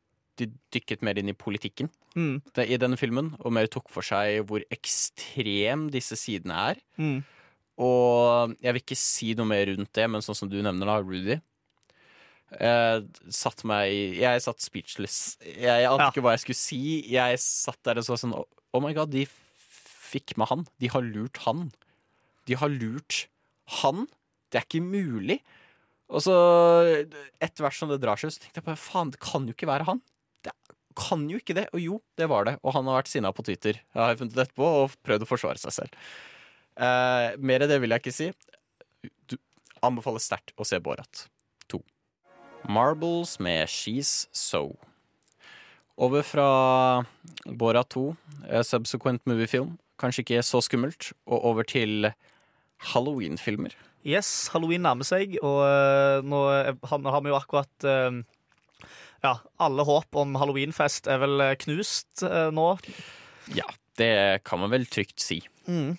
dykket 0.73 1.03
mer 1.05 1.19
inn 1.21 1.29
i 1.29 1.37
politikken 1.37 1.89
Mm. 2.17 2.41
i 2.57 2.77
denne 2.77 2.97
filmen, 2.99 3.37
og 3.39 3.53
mer 3.53 3.67
tok 3.71 3.89
for 3.89 4.03
seg 4.03 4.41
hvor 4.49 4.61
ekstrem 4.73 5.89
disse 5.95 6.17
sidene 6.19 6.57
er. 6.73 6.81
Mm. 6.99 7.21
Og 7.81 8.55
jeg 8.61 8.75
vil 8.75 8.83
ikke 8.83 8.97
si 8.99 9.33
noe 9.39 9.47
mer 9.49 9.65
rundt 9.71 9.93
det, 9.97 10.07
men 10.11 10.21
sånn 10.25 10.37
som 10.37 10.51
du 10.51 10.59
nevner, 10.61 10.89
da, 10.91 10.99
Rudy 11.01 11.39
eh, 12.59 13.01
satt 13.31 13.65
meg 13.65 13.91
i- 13.93 14.21
Jeg 14.21 14.43
satt 14.43 14.61
speechless. 14.61 15.37
Jeg 15.45 15.87
ante 15.87 16.03
Ja. 16.03 16.11
ikke 16.11 16.23
hva 16.23 16.33
jeg 16.35 16.41
skulle 16.45 16.57
si. 16.57 16.81
Jeg 17.11 17.39
satt 17.39 17.83
der 17.85 17.99
og 17.99 18.05
så 18.05 18.17
sånn 18.19 18.35
Oh 18.73 18.81
my 18.81 18.93
god, 18.95 19.11
de 19.11 19.27
fikk 19.27 20.37
med 20.39 20.49
han. 20.49 20.67
De 20.79 20.89
har 20.89 21.03
lurt 21.03 21.37
han. 21.47 21.73
De 22.47 22.55
har 22.55 22.69
lurt 22.69 23.27
han. 23.83 24.07
Det 24.51 24.61
er 24.61 24.67
ikke 24.67 24.83
mulig. 24.83 25.41
Og 26.11 26.21
så, 26.23 26.35
etter 27.41 27.63
hvert 27.63 27.75
som 27.79 27.89
det 27.89 28.01
drar 28.03 28.17
seg, 28.19 28.31
så 28.35 28.41
tenkte 28.43 28.59
jeg 28.59 28.65
bare 28.67 28.77
faen, 28.83 29.11
det 29.13 29.21
kan 29.21 29.47
jo 29.47 29.53
ikke 29.55 29.69
være 29.71 29.85
han. 29.87 30.01
Det 30.43 30.53
kan 30.99 31.29
jo 31.31 31.39
ikke 31.39 31.55
det. 31.55 31.69
Og 31.73 31.81
jo, 31.81 32.01
det 32.19 32.29
var 32.29 32.45
det. 32.45 32.57
Og 32.65 32.73
han 32.75 32.85
har 32.87 33.03
vært 33.03 33.09
sinna 33.13 33.31
på 33.33 33.45
Twitter. 33.47 33.75
Jeg 33.95 33.95
har 33.95 34.17
funnet 34.17 34.35
etterpå 34.35 34.67
og 34.85 34.91
prøvd 35.07 35.23
å 35.23 35.31
forsvare 35.31 35.59
seg 35.63 35.73
selv. 35.73 35.95
Eh, 36.77 37.37
mer 37.39 37.63
av 37.63 37.69
det 37.69 37.81
vil 37.81 37.91
jeg 37.91 38.03
ikke 38.03 38.13
si. 38.17 38.33
Du 39.29 39.37
anbefaler 39.87 40.19
sterkt 40.23 40.53
å 40.59 40.67
se 40.67 40.79
Borat 40.83 41.11
2. 41.13 41.29
Marbles 42.69 43.39
med 43.41 43.69
She's 43.69 44.29
So. 44.33 44.77
Over 46.01 46.23
fra 46.25 47.05
Bora 47.45 47.83
2, 47.85 48.17
eh, 48.49 48.63
subsequent 48.63 49.27
moviefilm, 49.29 49.79
kanskje 50.01 50.25
ikke 50.25 50.43
så 50.43 50.61
skummelt, 50.65 51.13
og 51.27 51.45
over 51.45 51.63
til 51.63 52.13
Halloween-filmer. 52.93 53.75
Yes, 54.07 54.49
halloween 54.55 54.81
nærmer 54.87 55.05
seg, 55.05 55.37
og 55.45 55.61
eh, 55.67 56.25
nå 56.25 56.41
har, 56.89 57.21
vi 57.21 57.33
jo 57.33 57.37
akkurat 57.37 57.85
eh, 57.85 58.23
Ja, 59.21 59.35
alle 59.61 59.85
håp 59.85 60.17
om 60.17 60.39
halloweenfest 60.41 61.11
er 61.13 61.21
vel 61.21 61.45
eh, 61.45 61.57
knust 61.61 62.25
eh, 62.25 62.49
nå. 62.57 62.71
Ja, 63.53 63.69
det 64.01 64.41
kan 64.49 64.63
man 64.63 64.73
vel 64.73 64.89
trygt 64.89 65.21
si. 65.21 65.43
Mm. 65.69 65.99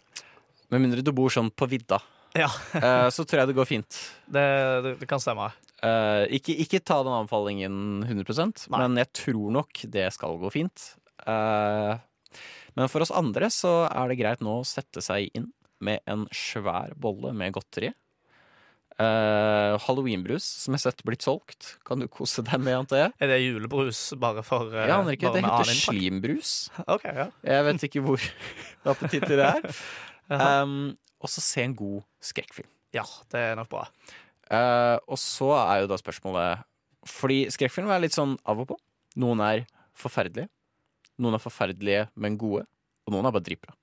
Med 0.73 0.81
mindre 0.81 1.05
du 1.05 1.13
bor 1.13 1.29
sånn 1.29 1.51
på 1.53 1.69
vidda, 1.69 2.01
Ja, 2.37 2.47
uh, 2.77 3.09
så 3.15 3.25
tror 3.27 3.41
jeg 3.41 3.51
det 3.51 3.57
går 3.57 3.69
fint. 3.69 3.99
det, 4.31 4.45
det, 4.85 4.95
det 5.01 5.09
kan 5.09 5.21
stemme. 5.23 5.49
Uh, 5.81 6.29
ikke, 6.29 6.53
ikke 6.61 6.83
ta 6.85 6.99
den 7.01 7.15
anbefalingen 7.15 8.03
100 8.05 8.69
Nei. 8.69 8.83
men 8.83 8.99
jeg 9.01 9.09
tror 9.17 9.55
nok 9.57 9.83
det 9.91 10.11
skal 10.15 10.37
gå 10.41 10.51
fint. 10.53 10.91
Uh, 11.25 11.97
men 12.77 12.91
for 12.91 13.03
oss 13.03 13.13
andre 13.13 13.49
så 13.53 13.81
er 13.89 14.11
det 14.11 14.19
greit 14.21 14.45
nå 14.45 14.61
å 14.61 14.67
sette 14.67 15.03
seg 15.03 15.31
inn 15.37 15.49
med 15.81 16.05
en 16.09 16.27
svær 16.35 16.93
bolle 17.01 17.33
med 17.33 17.57
godteri. 17.57 17.91
Uh, 19.01 19.79
Halloweenbrus 19.81 20.45
som 20.61 20.75
jeg 20.75 20.81
har 20.81 20.91
sett 20.91 21.03
blitt 21.07 21.25
solgt. 21.25 21.75
Kan 21.87 22.03
du 22.03 22.07
kose 22.11 22.43
deg 22.45 22.61
med, 22.61 22.83
antar 22.83 22.99
jeg? 22.99 23.13
Er 23.23 23.31
det 23.31 23.39
julebrus 23.41 24.01
bare 24.21 24.43
for 24.45 24.69
uh, 24.69 24.83
Ja, 24.83 24.99
Henrik, 24.99 25.23
Det 25.23 25.41
heter 25.41 25.73
slimbrus. 25.73 26.53
Okay, 26.97 27.15
ja. 27.23 27.27
Jeg 27.47 27.67
vet 27.67 27.87
ikke 27.89 28.05
hvor 28.05 28.27
appetittlig 28.93 29.39
det 29.39 29.47
er. 29.49 29.81
Um, 30.31 30.93
og 31.21 31.29
så 31.31 31.43
se 31.43 31.63
en 31.63 31.77
god 31.77 32.01
skrekkfilm. 32.23 32.69
ja, 32.91 33.05
det 33.31 33.39
er 33.39 33.55
nok 33.59 33.69
bra. 33.71 33.85
Eh, 34.51 34.97
og 35.07 35.19
så 35.21 35.53
er 35.55 35.83
jo 35.83 35.87
da 35.87 35.95
spørsmålet 35.95 36.65
Fordi 37.07 37.45
skrekkfilm 37.53 37.87
er 37.87 38.01
litt 38.03 38.17
sånn 38.17 38.35
av 38.45 38.59
og 38.61 38.73
på. 38.73 38.77
Noen 39.21 39.41
er 39.45 39.63
forferdelige. 39.97 40.51
Noen 41.21 41.37
er 41.37 41.41
forferdelige, 41.41 42.07
men 42.15 42.37
gode. 42.41 42.65
Og 43.07 43.15
noen 43.15 43.25
er 43.25 43.33
bare 43.33 43.45
dritbra. 43.45 43.73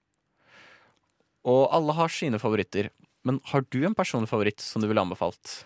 Og 1.49 1.64
alle 1.75 1.97
har 1.97 2.12
sine 2.12 2.38
favoritter. 2.42 2.90
Men 3.26 3.40
har 3.50 3.64
du 3.73 3.80
en 3.87 3.97
personlig 3.97 4.30
favoritt 4.30 4.62
som 4.62 4.83
du 4.83 4.88
ville 4.88 5.02
anbefalt? 5.02 5.62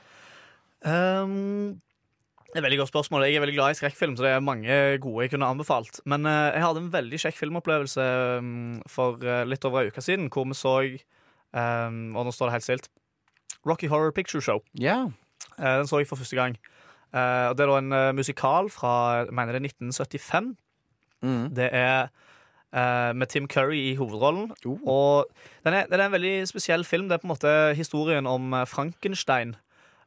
Um, 0.81 1.77
det 2.49 2.57
er 2.57 2.63
et 2.63 2.67
veldig 2.67 2.81
godt 2.83 2.93
spørsmål. 2.93 3.27
Jeg 3.29 3.39
er 3.39 3.45
veldig 3.45 3.57
glad 3.57 3.75
i 3.75 3.79
skrekkfilm, 3.79 4.17
så 4.17 4.27
det 4.27 4.33
er 4.35 4.45
mange 4.45 4.79
gode 5.03 5.27
jeg 5.27 5.35
kunne 5.35 5.49
anbefalt. 5.53 6.03
Men 6.09 6.27
uh, 6.29 6.51
jeg 6.53 6.65
hadde 6.65 6.83
en 6.83 6.93
veldig 6.93 7.21
kjekk 7.27 7.39
filmopplevelse 7.39 8.09
um, 8.41 8.81
for 8.91 9.21
uh, 9.25 9.43
litt 9.49 9.65
over 9.69 9.85
ei 9.85 9.93
uke 9.93 10.05
siden, 10.05 10.29
hvor 10.33 10.49
vi 10.49 10.59
så 10.59 10.75
um, 11.53 12.17
Og 12.17 12.25
nå 12.25 12.35
står 12.35 12.51
det 12.51 12.53
helt 12.59 12.69
stilt. 12.69 12.89
Rocky 13.67 13.89
Horror 13.89 14.11
Picture 14.11 14.43
Show. 14.43 14.63
Yeah. 14.83 15.11
Uh, 15.59 15.79
den 15.79 15.87
så 15.87 15.99
jeg 15.99 16.09
for 16.09 16.17
første 16.17 16.37
gang. 16.37 16.57
Uh, 17.15 17.51
og 17.51 17.59
det 17.59 17.65
er 17.65 17.71
da 17.71 17.79
en 17.79 17.93
uh, 17.93 18.15
musikal 18.17 18.71
fra 18.71 18.93
jeg 19.23 19.35
mener 19.37 19.53
det 19.53 19.63
er 19.63 19.69
1975. 19.69 20.55
Mm. 21.23 21.55
Det 21.55 21.69
er 21.73 22.09
eh, 22.75 23.13
med 23.15 23.27
Tim 23.27 23.47
Curry 23.49 23.79
i 23.79 23.95
hovedrollen. 23.95 24.51
Oh. 24.67 24.79
Og 24.83 25.27
den 25.65 25.75
er, 25.75 25.87
den 25.87 26.01
er 26.01 26.07
en 26.07 26.13
veldig 26.13 26.49
spesiell 26.49 26.85
film. 26.85 27.07
Det 27.09 27.15
er 27.15 27.23
på 27.23 27.29
en 27.29 27.35
måte 27.37 27.75
historien 27.79 28.27
om 28.27 28.51
Frankenstein. 28.67 29.55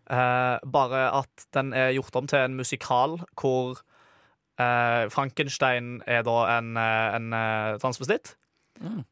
Bare 0.09 1.05
at 1.19 1.45
den 1.53 1.73
er 1.73 1.93
gjort 1.95 2.15
om 2.15 2.27
til 2.27 2.39
en 2.39 2.55
musikal 2.55 3.15
hvor 3.39 3.79
Frankenstein 4.59 6.01
er 6.05 6.27
da 6.27 6.57
en, 6.57 6.75
en 6.77 7.31
transvestitt. 7.79 8.35
Mm. 8.81 9.05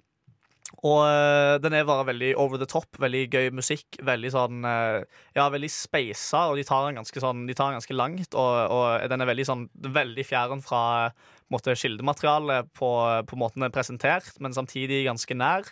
Og 0.84 1.00
eh, 1.08 1.58
den 1.64 1.78
er 1.78 1.86
bare 1.88 2.08
veldig 2.10 2.34
over 2.42 2.60
the 2.60 2.68
top, 2.68 2.90
veldig 3.00 3.22
gøy 3.32 3.46
musikk. 3.56 4.00
Veldig 4.04 4.32
sånn 4.34 4.66
eh, 4.68 5.04
Ja, 5.38 5.48
veldig 5.54 5.70
speisa, 5.72 6.50
og 6.52 6.60
de 6.60 6.66
tar 6.68 6.90
den 6.90 7.00
ganske 7.00 7.24
sånn 7.24 7.46
De 7.48 7.56
tar 7.56 7.72
den 7.72 7.80
ganske 7.80 7.96
langt. 7.96 8.36
Og, 8.36 8.58
og 8.76 9.08
den 9.12 9.24
er 9.24 9.32
veldig 9.32 9.48
sånn 9.48 9.64
Veldig 9.96 10.28
fjern 10.28 10.64
fra 10.66 10.84
måte, 11.54 11.76
kildematerialet 11.78 12.72
på, 12.76 12.90
på 13.30 13.38
måten 13.38 13.62
den 13.62 13.70
er 13.70 13.76
presentert, 13.76 14.32
men 14.42 14.56
samtidig 14.56 15.04
ganske 15.06 15.38
nær. 15.38 15.68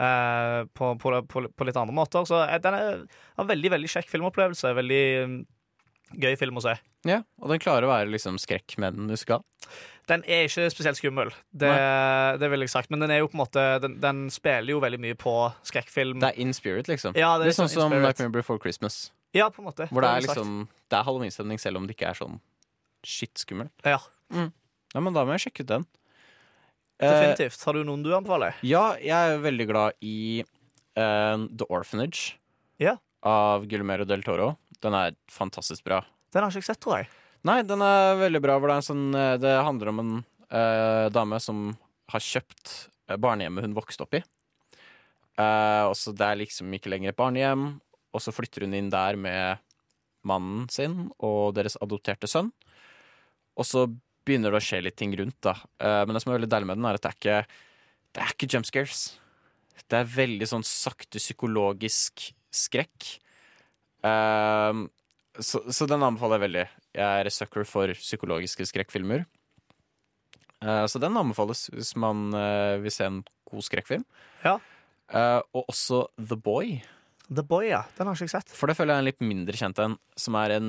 eh, 0.00 0.64
på, 0.74 0.94
på, 0.98 1.22
på, 1.28 1.66
litt 1.66 1.76
andre 1.76 1.94
måter. 1.96 2.24
Så 2.28 2.40
eh, 2.46 2.58
den 2.62 2.76
er 2.76 3.00
en 3.36 3.48
veldig 3.50 3.74
veldig 3.76 3.90
kjekk 3.92 4.10
filmopplevelse. 4.12 4.72
Veldig 4.76 5.02
gøy 6.18 6.36
film 6.38 6.56
å 6.58 6.62
se. 6.64 6.74
ja. 7.06 7.20
Og 7.40 7.48
den 7.52 7.60
klarer 7.62 7.86
å 7.86 7.90
være 7.92 8.10
liksom 8.10 8.38
skrekk 8.40 8.76
med 8.82 8.94
den 8.98 9.16
skal 9.16 9.44
Den 10.10 10.24
er 10.26 10.48
ikke 10.48 10.66
spesielt 10.72 10.98
skummel, 10.98 11.30
det, 11.54 11.70
det 12.40 12.48
vil 12.50 12.60
jeg 12.64 12.70
sagt. 12.72 12.90
Men 12.90 13.00
den 13.04 13.10
er 13.14 13.20
jo 13.20 13.28
på 13.30 13.36
en 13.38 13.42
måte 13.44 13.64
Den, 13.84 14.00
den 14.02 14.24
spiller 14.30 14.72
jo 14.74 14.80
veldig 14.82 14.98
mye 15.00 15.14
på 15.14 15.34
skrekkfilm. 15.62 16.18
Det 16.20 16.32
er 16.32 16.40
in 16.42 16.52
spirit, 16.56 16.88
liksom. 16.90 17.14
Ja, 17.14 17.36
det 17.38 17.44
er 17.46 17.52
Litt 17.52 17.60
sånn 17.60 17.70
som. 17.70 17.94
Nightmare 17.94 18.32
Before 18.34 18.58
Christmas. 18.58 19.12
Ja, 19.36 19.46
på 19.54 19.62
en 19.62 19.68
måte. 19.68 19.86
Hvor 19.92 20.02
det 20.02 20.10
er 20.10 20.24
liksom 20.26 20.66
Det 20.90 20.98
er 20.98 21.06
halloweenstemning 21.06 21.60
selv 21.62 21.78
om 21.78 21.86
det 21.86 21.94
ikke 21.94 22.08
er 22.10 22.18
sånn 22.18 22.40
skittskummelt. 23.06 23.72
Ja, 23.86 23.98
Ja, 24.34 24.98
men 25.00 25.14
da 25.14 25.22
må 25.24 25.36
jeg 25.38 25.44
sjekke 25.46 25.62
ut 25.62 25.68
den. 25.70 25.84
Eh, 27.00 27.06
definitivt. 27.08 27.62
Har 27.64 27.76
du 27.78 27.84
noen 27.86 28.02
du 28.02 28.10
anbefaler? 28.16 28.56
ja, 28.66 28.96
jeg 28.98 29.14
er 29.36 29.38
veldig 29.38 29.66
glad 29.70 29.92
i 30.02 30.42
uh, 30.98 31.46
The 31.46 31.68
Orphanage 31.70 32.34
Ja. 32.82 32.96
av 33.22 33.64
Guillermo 33.70 34.04
del 34.04 34.22
Toro. 34.26 34.56
Den 34.84 34.96
er 34.96 35.16
fantastisk 35.30 35.84
bra. 35.86 36.00
Den 36.32 36.44
har 36.46 36.54
ikke 36.54 36.70
sett, 36.70 36.80
tror 36.82 37.00
jeg. 37.00 37.10
Nei, 37.48 37.60
den 37.64 37.82
er 37.84 38.18
veldig 38.20 38.40
bra. 38.44 38.58
Det, 38.62 38.78
sånn, 38.86 39.06
eh, 39.16 39.36
det 39.40 39.54
handler 39.64 39.92
om 39.92 40.02
en 40.02 40.12
eh, 40.20 41.06
dame 41.12 41.40
som 41.42 41.70
har 42.12 42.24
kjøpt 42.24 42.74
eh, 43.08 43.16
barnehjemmet 43.20 43.66
hun 43.66 43.76
vokste 43.76 44.04
opp 44.04 44.18
i. 44.18 44.22
Eh, 45.40 45.84
og 45.88 45.96
så 45.96 46.12
Det 46.16 46.26
er 46.26 46.40
liksom 46.42 46.72
ikke 46.76 46.92
lenger 46.92 47.12
et 47.12 47.20
barnehjem, 47.20 47.66
og 48.10 48.22
så 48.22 48.34
flytter 48.34 48.66
hun 48.66 48.76
inn 48.76 48.92
der 48.92 49.16
med 49.20 49.62
mannen 50.26 50.66
sin 50.68 51.06
og 51.16 51.54
deres 51.56 51.78
adopterte 51.80 52.28
sønn. 52.28 52.50
Og 53.56 53.66
så 53.66 53.86
begynner 54.26 54.52
det 54.52 54.60
å 54.60 54.64
skje 54.64 54.82
litt 54.84 54.98
ting 55.00 55.14
rundt, 55.16 55.38
da. 55.44 55.56
Eh, 55.80 56.02
men 56.04 56.14
det 56.14 56.22
som 56.24 56.32
er 56.32 56.40
veldig 56.40 56.52
deilig 56.52 56.70
med 56.70 56.80
den, 56.80 56.88
er 56.90 56.98
at 56.98 57.06
det 57.06 57.12
er 57.12 57.18
ikke, 57.18 57.62
det 58.14 58.24
er 58.24 58.34
ikke 58.36 58.50
jump 58.52 58.68
scares. 58.68 59.02
Det 59.90 59.98
er 59.98 60.12
veldig 60.12 60.46
sånn 60.46 60.66
sakte 60.66 61.18
psykologisk 61.22 62.28
skrekk. 62.54 63.16
Eh, 64.06 64.80
så, 65.40 65.62
så 65.72 65.86
den 65.88 66.02
anbefaler 66.04 66.38
jeg 66.38 66.46
veldig. 66.46 66.64
Jeg 66.98 67.24
er 67.24 67.32
sucker 67.32 67.66
for 67.68 67.92
psykologiske 67.96 68.66
skrekkfilmer. 68.68 69.26
Uh, 70.60 70.84
så 70.90 71.00
den 71.00 71.16
anbefales 71.16 71.70
hvis 71.72 71.94
man 71.96 72.34
uh, 72.36 72.76
vil 72.82 72.92
se 72.92 73.06
en 73.08 73.22
god 73.48 73.64
skrekkfilm. 73.64 74.04
Ja. 74.44 74.58
Eh, 75.10 75.40
og 75.56 75.64
også 75.72 76.04
The 76.20 76.36
Boy. 76.38 76.76
The 77.26 77.42
Boy, 77.42 77.70
ja. 77.72 77.80
Den 77.96 78.06
har 78.06 78.14
ikke 78.14 78.28
jeg 78.28 78.34
sett. 78.36 78.52
For 78.54 78.70
det 78.70 78.76
føler 78.78 78.94
jeg 78.94 79.00
er 79.00 79.02
en 79.02 79.08
litt 79.08 79.24
mindre 79.24 79.58
kjent 79.58 79.80
en. 79.82 79.96
Som 80.14 80.36
er 80.38 80.54
en 80.54 80.68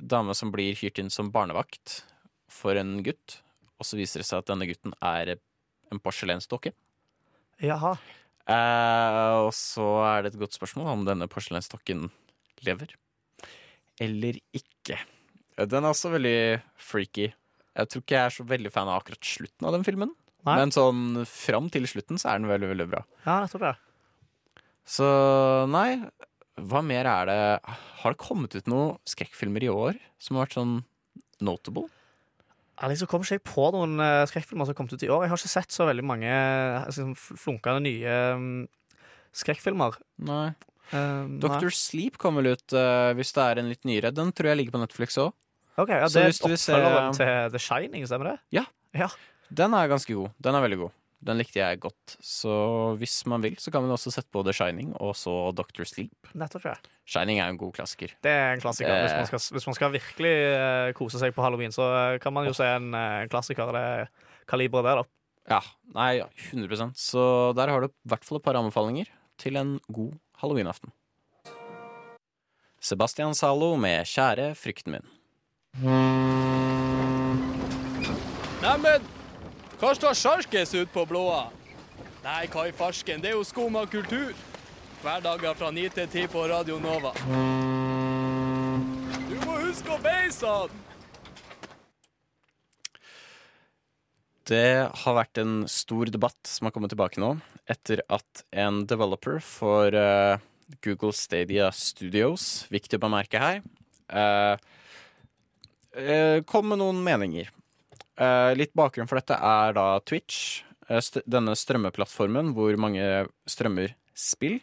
dame 0.00 0.32
som 0.38 0.52
blir 0.54 0.78
hyrt 0.80 1.02
inn 1.02 1.12
som 1.12 1.28
barnevakt 1.34 1.98
for 2.48 2.80
en 2.80 2.96
gutt. 3.04 3.36
Og 3.76 3.84
så 3.84 3.98
viser 4.00 4.22
det 4.22 4.28
seg 4.30 4.40
at 4.40 4.48
denne 4.48 4.68
gutten 4.70 4.96
er 5.04 5.34
en 5.34 6.00
porselensdokke. 6.00 6.72
Jaha. 7.60 7.92
Og 9.44 9.52
så 9.56 9.90
er 10.08 10.24
det 10.24 10.32
et 10.32 10.40
godt 10.40 10.56
spørsmål 10.56 10.94
om 10.94 11.04
denne 11.10 11.28
porselensdokken 11.28 12.08
lever. 12.66 12.92
Eller 14.02 14.40
ikke. 14.56 14.98
Eh, 15.56 15.66
Den 15.66 15.84
er 15.84 15.92
også 15.94 16.12
veldig 16.14 16.36
freaky. 16.76 17.30
Jeg 17.74 17.90
tror 17.90 18.04
ikke 18.04 18.18
jeg 18.18 18.26
er 18.28 18.36
så 18.36 18.46
veldig 18.46 18.70
fan 18.74 18.90
av 18.90 19.00
akkurat 19.00 19.26
slutten 19.26 19.66
av 19.66 19.74
den 19.74 19.86
filmen. 19.86 20.12
Nei. 20.44 20.58
Men 20.60 20.74
sånn 20.74 21.24
fram 21.26 21.70
til 21.72 21.86
slutten 21.88 22.20
så 22.20 22.30
er 22.34 22.40
den 22.40 22.50
veldig, 22.50 22.68
veldig 22.74 22.86
bra. 22.90 23.00
Ja, 23.24 23.40
nettopp 23.42 23.64
det. 23.64 23.74
Så 24.84 25.06
nei, 25.72 26.04
hva 26.60 26.82
mer 26.84 27.08
er 27.08 27.28
det 27.30 27.36
Har 28.02 28.12
det 28.12 28.20
kommet 28.20 28.52
ut 28.52 28.66
noen 28.68 28.98
skrekkfilmer 29.08 29.64
i 29.64 29.70
år 29.72 29.96
som 30.20 30.36
har 30.36 30.44
vært 30.44 30.58
sånn 30.58 30.74
notable? 31.40 31.88
Jeg 32.74 32.90
liksom 32.90 33.08
kommer 33.08 33.30
ikke 33.36 33.52
på 33.54 33.64
noen 33.72 33.96
uh, 34.02 34.26
skrekkfilmer 34.28 34.66
som 34.66 34.74
har 34.74 34.78
kommet 34.78 34.94
ut 34.96 35.06
i 35.06 35.08
år. 35.08 35.24
Jeg 35.24 35.32
har 35.32 35.40
ikke 35.40 35.52
sett 35.52 35.74
så 35.74 35.86
veldig 35.88 36.04
mange 36.04 36.30
liksom, 36.84 37.12
flunkende 37.16 37.84
nye 37.86 38.14
um, 38.34 38.48
skrekkfilmer. 39.34 39.96
Nei. 40.26 40.48
Um, 40.92 41.38
Doctor 41.42 41.72
Sleep 41.72 42.18
kom 42.20 42.36
vel 42.40 42.52
ut 42.54 42.74
uh, 42.76 43.14
hvis 43.16 43.32
det 43.36 43.44
er 43.44 43.62
en 43.62 43.70
litt 43.72 43.86
nyere. 43.88 44.12
Den 44.14 44.32
tror 44.36 44.52
jeg 44.52 44.60
ligger 44.60 44.76
på 44.76 44.82
Netflix 44.84 45.16
òg. 45.22 45.32
Okay, 45.74 45.82
Ok, 45.82 45.90
ja, 45.90 46.06
Det 46.06 46.20
er 46.22 46.34
oppfølgeren 46.46 47.16
til 47.16 47.30
The 47.50 47.60
Shining, 47.62 48.04
stemmer 48.06 48.34
det? 48.34 48.36
Ja. 48.54 48.68
Ja, 48.94 49.08
Den 49.50 49.74
er 49.74 49.88
ganske 49.90 50.14
god. 50.14 50.30
Den 50.38 50.54
er 50.54 50.62
veldig 50.62 50.78
god. 50.84 50.92
Den 51.24 51.40
likte 51.40 51.58
jeg 51.58 51.80
godt. 51.80 52.16
Så 52.22 52.52
hvis 53.00 53.16
man 53.30 53.42
vil, 53.42 53.56
så 53.58 53.72
kan 53.72 53.82
man 53.82 53.94
også 53.94 54.12
sette 54.12 54.28
på 54.34 54.44
The 54.44 54.52
Shining 54.54 54.92
og 55.00 55.14
så 55.16 55.32
Doctor 55.56 55.88
Sleep. 55.88 56.12
nettopp 56.36 56.68
ja. 56.68 56.74
Shining 57.08 57.40
er 57.40 57.48
en 57.48 57.58
god 57.58 57.72
klassiker. 57.74 58.12
Det 58.22 58.30
er 58.30 58.54
en 58.54 58.62
klassiker. 58.62 58.92
Eh. 58.92 59.06
Hvis, 59.06 59.16
man 59.16 59.26
skal, 59.26 59.56
hvis 59.56 59.66
man 59.66 59.78
skal 59.78 59.92
virkelig 59.96 60.34
eh, 60.52 60.92
kose 60.96 61.20
seg 61.20 61.34
på 61.34 61.42
halloween, 61.42 61.72
så 61.74 61.88
eh, 61.96 62.18
kan 62.22 62.34
man 62.36 62.46
jo 62.46 62.54
se 62.56 62.68
en 62.68 62.92
eh, 62.94 63.26
klassiker 63.32 63.66
av 63.66 63.74
det 63.74 63.86
kaliberet 64.50 64.84
der, 64.84 65.02
da. 65.02 65.10
Ja, 65.44 65.60
nei, 65.92 66.24
100% 66.52 66.94
Så 66.96 67.22
der 67.56 67.68
har 67.68 67.82
du 67.84 67.90
i 67.90 68.08
hvert 68.08 68.24
fall 68.24 68.38
et 68.40 68.44
par 68.46 68.56
anbefalinger 68.56 69.10
til 69.38 69.56
en 69.56 69.80
god 69.92 70.12
halloweenaften. 70.40 70.92
Sebastian 72.80 73.34
Zalo 73.34 73.76
med 73.76 74.04
'Kjære 74.04 74.54
frykten 74.54 74.94
min'. 74.94 75.08
Neimen, 78.62 79.02
hva 79.80 79.94
står 79.94 80.14
sjarkes 80.14 80.74
ut 80.74 80.92
på 80.92 81.04
blåa? 81.04 81.48
Nei, 82.24 82.46
hva 82.46 82.68
i 82.68 82.72
farsken, 82.72 83.20
det 83.20 83.30
er 83.30 83.36
jo 83.36 83.44
skum 83.44 83.76
av 83.76 83.86
kultur. 83.86 84.32
Hverdager 85.02 85.54
fra 85.54 85.70
9 85.70 85.88
til 85.88 86.08
10 86.08 86.26
på 86.32 86.46
Radio 86.48 86.78
Nova. 86.78 87.12
Du 89.28 89.36
må 89.46 89.58
huske 89.66 89.92
å 89.92 89.98
beise 90.00 90.46
han! 90.46 90.83
Det 94.44 94.92
har 94.92 95.16
vært 95.16 95.38
en 95.40 95.62
stor 95.72 96.10
debatt 96.12 96.36
som 96.44 96.66
har 96.66 96.74
kommet 96.74 96.92
tilbake 96.92 97.20
nå, 97.22 97.30
etter 97.70 98.02
at 98.12 98.42
en 98.52 98.82
developer 98.88 99.38
for 99.40 99.94
uh, 99.96 100.36
Google 100.84 101.14
Stadia 101.16 101.70
Studios, 101.72 102.66
viktig 102.68 102.98
å 103.00 103.04
bemerke 103.06 103.40
her, 103.40 103.62
uh, 104.12 104.56
kom 106.50 106.68
med 106.68 106.82
noen 106.82 107.00
meninger. 107.06 107.48
Litt 108.58 108.72
bakgrunn 108.74 109.06
for 109.06 109.18
dette 109.18 109.36
er 109.38 109.74
da 109.76 109.84
Twitch, 110.02 110.64
st 110.86 111.22
denne 111.30 111.54
strømmeplattformen 111.58 112.50
hvor 112.54 112.74
mange 112.78 113.28
strømmer 113.46 113.94
spill. 114.18 114.58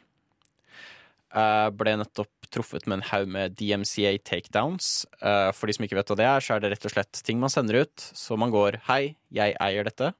Ble 1.31 1.93
nettopp 1.99 2.40
truffet 2.51 2.87
med 2.87 2.99
en 2.99 3.07
haug 3.09 3.29
med 3.31 3.55
DMCA 3.59 4.17
takedowns. 4.27 5.05
Eh, 5.21 5.51
for 5.55 5.67
de 5.67 5.75
som 5.77 5.85
ikke 5.87 5.97
vet 5.99 6.11
hva 6.11 6.19
det 6.19 6.27
er, 6.27 6.43
så 6.43 6.55
er 6.55 6.63
det 6.63 6.73
rett 6.73 6.87
og 6.89 6.93
slett 6.93 7.21
ting 7.25 7.39
man 7.41 7.53
sender 7.53 7.81
ut. 7.85 7.95
Så 7.97 8.37
man 8.39 8.51
går 8.51 8.81
'hei, 8.87 9.15
jeg 9.31 9.55
eier 9.59 9.87
dette'. 9.87 10.13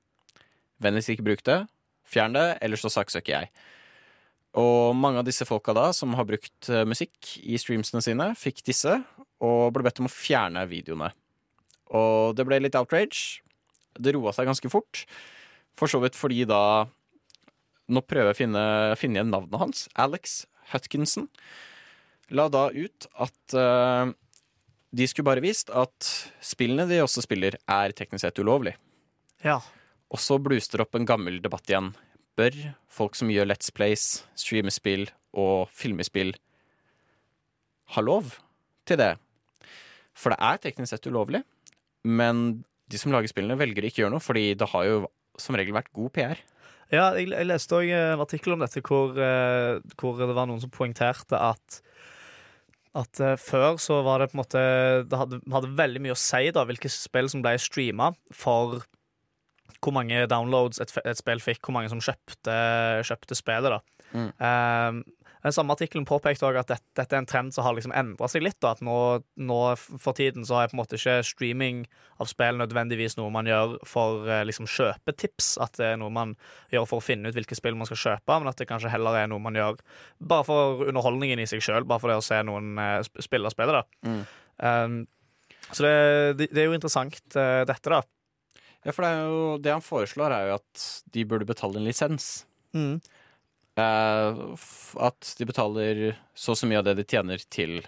Vennligst 0.81 1.13
ikke 1.13 1.27
bruk 1.27 1.43
det. 1.43 1.67
Fjern 2.05 2.33
det, 2.33 2.57
eller 2.61 2.77
så 2.77 2.89
saksøker 2.89 3.31
jeg. 3.31 3.49
Og 4.59 4.95
mange 4.95 5.21
av 5.21 5.25
disse 5.25 5.45
folka 5.47 5.73
da, 5.73 5.91
som 5.95 6.13
har 6.13 6.27
brukt 6.27 6.69
eh, 6.69 6.83
musikk 6.83 7.37
i 7.43 7.55
streamsene 7.55 8.01
sine, 8.03 8.35
fikk 8.35 8.63
disse, 8.67 9.03
og 9.39 9.71
ble 9.73 9.83
bedt 9.83 10.01
om 10.03 10.09
å 10.09 10.11
fjerne 10.11 10.65
videoene. 10.67 11.11
Og 11.95 12.35
det 12.35 12.45
ble 12.47 12.59
litt 12.59 12.75
outrage. 12.75 13.41
Det 13.99 14.13
roa 14.15 14.33
seg 14.35 14.47
ganske 14.49 14.71
fort. 14.71 15.05
For 15.79 15.91
så 15.91 16.01
vidt 16.03 16.19
fordi 16.19 16.45
da 16.47 16.87
Nå 17.91 17.99
prøver 18.07 18.29
jeg 18.29 18.35
å 18.35 18.37
finne, 18.37 18.61
finne 18.95 19.17
igjen 19.17 19.31
navnet 19.33 19.59
hans. 19.59 19.79
Alex 19.99 20.45
Hutkinson. 20.71 21.25
La 22.31 22.47
da 22.51 22.69
ut 22.71 23.07
at 23.19 23.55
uh, 23.57 24.11
de 24.91 25.07
skulle 25.07 25.27
bare 25.27 25.43
vist 25.43 25.71
at 25.75 26.07
spillene 26.43 26.87
de 26.89 27.01
også 27.03 27.23
spiller, 27.25 27.57
er 27.67 27.95
teknisk 27.95 28.25
sett 28.25 28.39
ulovlig. 28.43 28.75
Ja. 29.43 29.59
Og 30.11 30.19
så 30.19 30.37
bluster 30.43 30.83
opp 30.83 30.95
en 30.95 31.07
gammel 31.07 31.39
debatt 31.43 31.69
igjen. 31.71 31.93
Bør 32.39 32.55
folk 32.91 33.17
som 33.19 33.31
gjør 33.31 33.49
Let's 33.49 33.71
Plays, 33.75 34.23
streamespill 34.39 35.09
og 35.31 35.71
filmespill, 35.75 36.33
ha 37.95 38.03
lov 38.03 38.35
til 38.87 38.99
det? 38.99 39.13
For 40.15 40.33
det 40.33 40.39
er 40.43 40.59
teknisk 40.63 40.91
sett 40.91 41.07
ulovlig, 41.07 41.43
men 42.03 42.61
de 42.91 42.99
som 42.99 43.13
lager 43.15 43.31
spillene, 43.31 43.59
velger 43.59 43.87
ikke 43.87 44.03
gjøre 44.03 44.13
noe, 44.15 44.23
fordi 44.23 44.51
det 44.59 44.67
har 44.73 44.87
jo 44.87 45.03
som 45.39 45.55
regel 45.55 45.75
vært 45.75 45.91
god 45.95 46.11
PR. 46.15 46.39
Ja, 46.91 47.13
jeg, 47.15 47.29
jeg 47.31 47.47
leste 47.47 47.77
òg 47.77 47.91
en 47.95 48.23
artikkel 48.23 48.57
om 48.57 48.63
dette 48.63 48.83
hvor, 48.83 49.15
eh, 49.15 49.79
hvor 49.95 50.19
det 50.19 50.35
var 50.35 50.49
noen 50.49 50.59
som 50.59 50.73
poengterte 50.73 51.39
at 51.39 51.79
at 52.97 53.21
uh, 53.23 53.35
før 53.39 53.77
så 53.79 54.01
var 54.03 54.19
det 54.19 54.31
på 54.31 54.35
en 54.35 54.41
måte 54.41 54.61
Det 55.07 55.19
hadde, 55.19 55.37
hadde 55.53 55.75
veldig 55.77 56.01
mye 56.03 56.15
å 56.15 56.19
si 56.19 56.49
da 56.51 56.65
hvilke 56.67 56.91
spill 56.91 57.29
som 57.31 57.43
ble 57.43 57.53
streama, 57.61 58.11
for 58.35 58.81
hvor 59.81 59.95
mange 59.95 60.25
downloads 60.29 60.81
et, 60.83 60.91
et 61.07 61.17
spill 61.17 61.41
fikk, 61.41 61.63
hvor 61.65 61.73
mange 61.77 61.89
som 61.89 62.01
kjøpte, 62.03 62.57
kjøpte 63.07 63.37
spillet. 63.37 63.73
da. 63.73 63.79
Mm. 64.13 64.27
Eh, 64.29 64.99
den 65.41 65.53
samme 65.55 65.73
artikkelen 65.73 66.05
påpekte 66.05 66.45
også 66.45 66.61
at 66.61 66.69
dette, 66.69 66.85
dette 66.99 67.15
er 67.17 67.21
en 67.23 67.27
trend 67.29 67.53
som 67.55 67.65
har 67.65 67.73
liksom 67.73 67.93
endra 67.97 68.27
seg 68.29 68.43
litt. 68.45 68.59
da, 68.61 68.75
At 68.75 68.81
nå, 68.85 68.95
nå 69.41 69.59
for 69.81 70.13
tiden 70.17 70.45
så 70.45 70.59
er 70.61 70.69
på 70.69 70.75
en 70.77 70.81
måte 70.83 70.99
ikke 70.99 71.15
streaming 71.25 71.79
av 72.21 72.29
spill 72.29 72.59
nødvendigvis 72.61 73.17
noe 73.17 73.31
man 73.33 73.49
gjør 73.49 73.77
for 73.89 74.27
eh, 74.29 74.43
liksom 74.45 74.69
kjøpetips. 74.69 75.55
At 75.65 75.79
det 75.81 75.87
er 75.93 75.97
noe 76.01 76.13
man 76.13 76.35
gjør 76.73 76.85
for 76.91 77.01
å 77.01 77.05
finne 77.05 77.31
ut 77.31 77.37
hvilke 77.39 77.57
spill 77.57 77.79
man 77.79 77.89
skal 77.89 78.01
kjøpe, 78.03 78.37
men 78.43 78.51
at 78.51 78.61
det 78.61 78.69
kanskje 78.69 78.91
heller 78.93 79.17
er 79.23 79.31
noe 79.31 79.41
man 79.41 79.57
gjør 79.57 79.81
bare 80.19 80.45
for 80.45 80.85
underholdningen 80.91 81.41
i 81.41 81.47
seg 81.49 81.63
sjøl. 81.65 81.87
Bare 81.89 82.03
for 82.03 82.13
det 82.13 82.19
å 82.21 82.25
se 82.25 82.37
noen 82.45 82.75
eh, 82.77 82.99
sp- 83.07 83.25
spille 83.25 83.49
spillet. 83.53 83.81
da. 83.81 84.11
Mm. 84.11 84.21
Um, 84.61 84.99
så 85.71 85.85
det, 85.87 86.49
det, 86.51 86.57
er 86.59 86.67
jo 86.69 86.75
interessant, 86.77 87.17
eh, 87.39 87.63
dette, 87.69 87.87
da. 87.89 88.01
Ja, 88.85 88.91
for 88.93 89.05
det, 89.05 89.11
jo, 89.25 89.41
det 89.61 89.73
han 89.73 89.83
foreslår, 89.85 90.33
er 90.35 90.47
jo 90.51 90.55
at 90.59 90.85
de 91.13 91.25
burde 91.29 91.45
betale 91.49 91.77
en 91.81 91.85
lisens. 91.87 92.29
F- 92.73 93.20
at 93.81 95.33
de 95.39 95.47
betaler 95.49 96.01
så 96.37 96.53
og 96.53 96.59
så 96.59 96.67
mye 96.69 96.81
av 96.81 96.87
det 96.87 96.97
de 96.99 97.05
tjener 97.07 97.41
til 97.53 97.79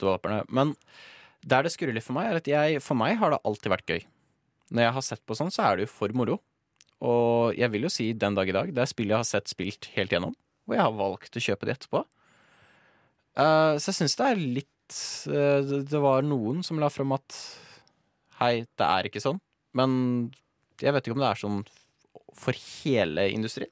developerne. 0.00 0.42
Men 0.48 0.74
der 1.46 1.62
det 1.66 1.72
skurrer 1.74 1.94
litt 1.96 2.06
for 2.06 2.16
meg, 2.18 2.30
er 2.30 2.40
at 2.40 2.50
jeg, 2.50 2.80
for 2.84 2.98
meg 2.98 3.18
har 3.20 3.32
det 3.34 3.42
alltid 3.46 3.72
vært 3.72 3.92
gøy. 3.92 4.02
Når 4.74 4.82
jeg 4.82 4.94
har 4.96 5.04
sett 5.06 5.22
på 5.28 5.36
sånn, 5.38 5.52
så 5.54 5.62
er 5.68 5.76
det 5.78 5.86
jo 5.86 5.92
for 5.94 6.14
moro. 6.16 6.40
Og 7.06 7.52
jeg 7.58 7.70
vil 7.74 7.86
jo 7.86 7.92
si 7.92 8.08
den 8.16 8.34
dag 8.38 8.48
i 8.50 8.54
dag, 8.56 8.72
det 8.74 8.82
er 8.82 8.90
spill 8.90 9.12
jeg 9.12 9.20
har 9.20 9.28
sett 9.28 9.50
spilt 9.52 9.90
helt 9.94 10.14
gjennom, 10.14 10.32
og 10.66 10.74
jeg 10.74 10.82
har 10.82 10.94
valgt 10.96 11.36
å 11.38 11.42
kjøpe 11.44 11.68
det 11.68 11.76
etterpå. 11.76 12.00
Uh, 13.36 13.76
så 13.76 13.90
jeg 13.92 13.98
syns 14.00 14.16
det 14.16 14.26
er 14.30 14.40
litt 14.40 14.96
uh, 15.28 15.60
det- 15.66 15.82
Det 15.92 16.00
var 16.00 16.22
noen 16.24 16.62
som 16.64 16.78
la 16.80 16.88
fram 16.88 17.12
at 17.12 17.36
hei, 18.40 18.64
det 18.80 18.86
er 18.86 19.08
ikke 19.10 19.20
sånn. 19.20 19.40
Men 19.76 20.32
jeg 20.80 20.92
vet 20.96 21.04
ikke 21.04 21.16
om 21.18 21.20
det 21.20 21.28
er 21.30 21.42
sånn 21.42 21.60
for 22.36 22.52
hele 22.56 23.28
industrien. 23.32 23.70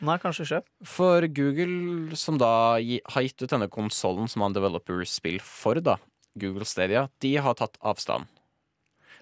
Nei, 0.00 0.16
kanskje 0.20 0.46
ikke. 0.46 0.60
For 0.88 1.26
Google, 1.36 2.16
som 2.16 2.38
da 2.40 2.50
har 2.80 3.24
gitt 3.26 3.42
ut 3.42 3.52
denne 3.52 3.68
konsollen 3.72 4.30
som 4.32 4.44
han 4.46 4.56
developer-spill 4.56 5.40
for, 5.44 5.80
da, 5.84 5.98
Google 6.40 6.64
Stadia, 6.68 7.08
de 7.20 7.34
har 7.42 7.58
tatt 7.58 7.76
avstand. 7.84 8.28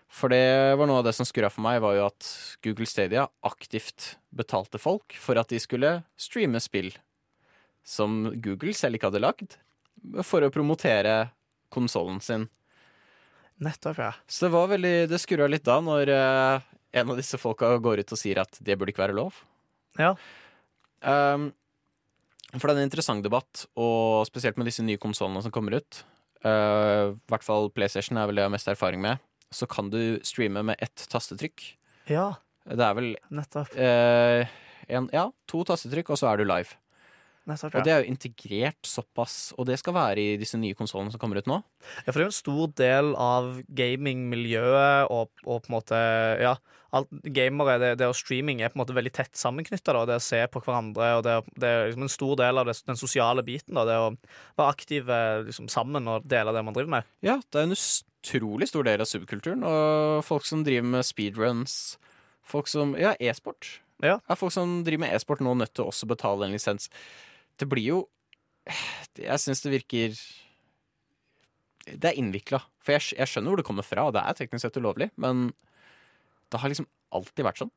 For 0.09 0.33
det 0.33 0.77
var 0.81 0.88
noe 0.88 1.03
av 1.03 1.09
det 1.09 1.12
som 1.19 1.27
skurra 1.29 1.51
for 1.53 1.64
meg, 1.67 1.83
var 1.85 1.97
jo 1.99 2.07
at 2.07 2.29
Google 2.64 2.88
Stadia 2.88 3.27
aktivt 3.45 4.14
betalte 4.33 4.81
folk 4.81 5.17
for 5.21 5.41
at 5.41 5.51
de 5.53 5.61
skulle 5.61 5.99
streame 6.17 6.62
spill 6.64 6.95
som 7.88 8.29
Google 8.45 8.75
selv 8.77 8.99
ikke 8.99 9.11
hadde 9.11 9.25
lagd, 9.25 9.59
for 10.25 10.45
å 10.45 10.53
promotere 10.53 11.31
konsollen 11.73 12.21
sin. 12.25 12.47
Nettopp, 13.64 13.99
ja. 13.99 14.12
Så 14.31 14.47
det 14.47 14.55
var 14.55 14.69
veldig 14.71 15.09
Det 15.11 15.19
skurra 15.19 15.49
litt 15.51 15.64
da, 15.67 15.81
når 15.83 16.12
eh, 16.14 16.67
en 17.01 17.11
av 17.11 17.19
disse 17.19 17.41
folka 17.41 17.73
går 17.83 18.05
ut 18.05 18.12
og 18.14 18.21
sier 18.21 18.38
at 18.45 18.61
det 18.62 18.77
burde 18.79 18.95
ikke 18.95 19.03
være 19.09 19.17
lov. 19.19 19.41
Ja. 19.99 20.12
Um, 21.02 21.50
for 22.56 22.68
det 22.68 22.74
er 22.76 22.80
en 22.82 22.88
interessant 22.88 23.24
debatt, 23.24 23.66
og 23.76 24.24
spesielt 24.28 24.56
med 24.56 24.66
disse 24.70 24.82
nye 24.84 25.00
konsollene 25.00 25.42
som 25.44 25.52
kommer 25.52 25.76
ut. 25.78 26.02
uh, 26.46 27.12
I 27.12 27.30
hvert 27.30 27.44
fall 27.44 27.68
PlayStation 27.70 28.16
er 28.16 28.26
vel 28.30 28.38
det 28.38 28.42
jeg 28.44 28.48
har 28.50 28.56
mest 28.56 28.70
erfaring 28.72 29.02
med. 29.04 29.18
Så 29.52 29.68
kan 29.68 29.90
du 29.90 30.18
streame 30.26 30.62
med 30.62 30.76
ett 30.80 31.06
tastetrykk. 31.08 31.62
Ja, 32.08 32.34
Det 32.68 32.84
er 32.84 32.94
vel 32.94 33.16
nettopp. 33.32 33.70
eh, 33.76 34.46
en, 34.88 35.08
ja, 35.12 35.30
to 35.46 35.62
tastetrykk, 35.64 36.11
og 36.11 36.18
så 36.20 36.28
er 36.32 36.37
du 36.37 36.44
live. 36.44 36.76
Og 37.48 37.78
ja. 37.80 37.84
det 37.84 37.92
er 37.92 38.02
jo 38.02 38.12
integrert 38.12 38.88
såpass, 38.88 39.37
og 39.56 39.68
det 39.70 39.78
skal 39.80 39.96
være 39.96 40.20
i 40.20 40.40
disse 40.40 40.58
nye 40.61 40.76
konsollene 40.76 41.14
som 41.14 41.20
kommer 41.20 41.40
ut 41.40 41.48
nå. 41.48 41.61
ja, 42.04 42.11
for 42.11 42.18
det 42.18 42.24
er 42.24 42.26
jo 42.26 42.32
en 42.34 42.38
stor 42.38 42.74
del 42.80 43.14
av 43.16 43.48
gamingmiljøet 43.80 45.12
og, 45.14 45.30
og 45.46 45.62
på 45.64 45.70
en 45.70 45.76
måte 45.78 46.02
Ja, 46.42 46.56
alt, 46.96 47.11
gamere, 47.37 47.78
det, 47.80 47.90
det 48.00 48.08
og 48.08 48.16
streaming 48.16 48.62
er 48.62 48.72
på 48.72 48.78
en 48.78 48.82
måte 48.82 48.96
veldig 48.96 49.12
tett 49.16 49.37
sammenknytta. 49.37 49.96
Det 50.08 50.18
å 50.18 50.24
se 50.24 50.42
på 50.52 50.62
hverandre, 50.64 51.11
og 51.18 51.24
det, 51.26 51.38
det 51.61 51.72
er 51.72 51.88
liksom 51.88 52.06
en 52.06 52.12
stor 52.12 52.37
del 52.40 52.61
av 52.61 52.68
det, 52.68 52.76
den 52.88 53.00
sosiale 53.00 53.44
biten. 53.46 53.76
Da, 53.76 53.84
det 53.88 53.98
å 54.00 54.12
være 54.61 54.68
aktive 54.68 55.18
liksom, 55.48 55.68
sammen 55.72 56.08
og 56.08 56.28
dele 56.28 56.54
det 56.56 56.64
man 56.64 56.76
driver 56.76 56.98
med. 56.98 57.11
Ja, 57.24 57.38
det 57.48 57.61
er 57.61 57.68
en 57.68 57.76
utrolig 57.76 58.70
stor 58.70 58.88
del 58.88 59.04
av 59.04 59.11
subkulturen, 59.11 59.64
og 59.68 60.24
folk 60.26 60.48
som 60.48 60.64
driver 60.66 60.88
med 60.96 61.06
speedruns, 61.06 61.98
folk 62.48 62.70
som 62.70 62.96
Ja, 62.98 63.14
e-sport. 63.20 63.78
Ja. 64.04 64.20
Er 64.30 64.38
folk 64.38 64.54
som 64.54 64.82
driver 64.87 65.06
med 65.06 65.16
e-sport 65.16 65.42
nå 65.44 65.56
nødt 65.58 65.74
til 65.74 65.84
å 65.84 65.92
også 65.92 66.08
betale 66.11 66.46
en 66.46 66.54
lisens? 66.54 66.88
Det 67.59 67.68
blir 67.71 67.85
jo 67.88 67.99
Jeg 69.18 69.40
syns 69.42 69.62
det 69.64 69.73
virker 69.73 70.18
Det 71.88 72.11
er 72.11 72.18
innvikla. 72.21 72.61
For 72.85 72.97
jeg, 72.97 73.16
jeg 73.18 73.31
skjønner 73.31 73.53
hvor 73.53 73.61
det 73.62 73.66
kommer 73.68 73.87
fra, 73.87 74.09
og 74.09 74.14
det 74.16 74.23
er 74.23 74.37
teknisk 74.37 74.66
sett 74.66 74.79
ulovlig, 74.81 75.11
men 75.16 75.49
det 76.53 76.61
har 76.61 76.71
liksom 76.73 76.88
alltid 77.16 77.44
vært 77.47 77.62
sånn. 77.62 77.73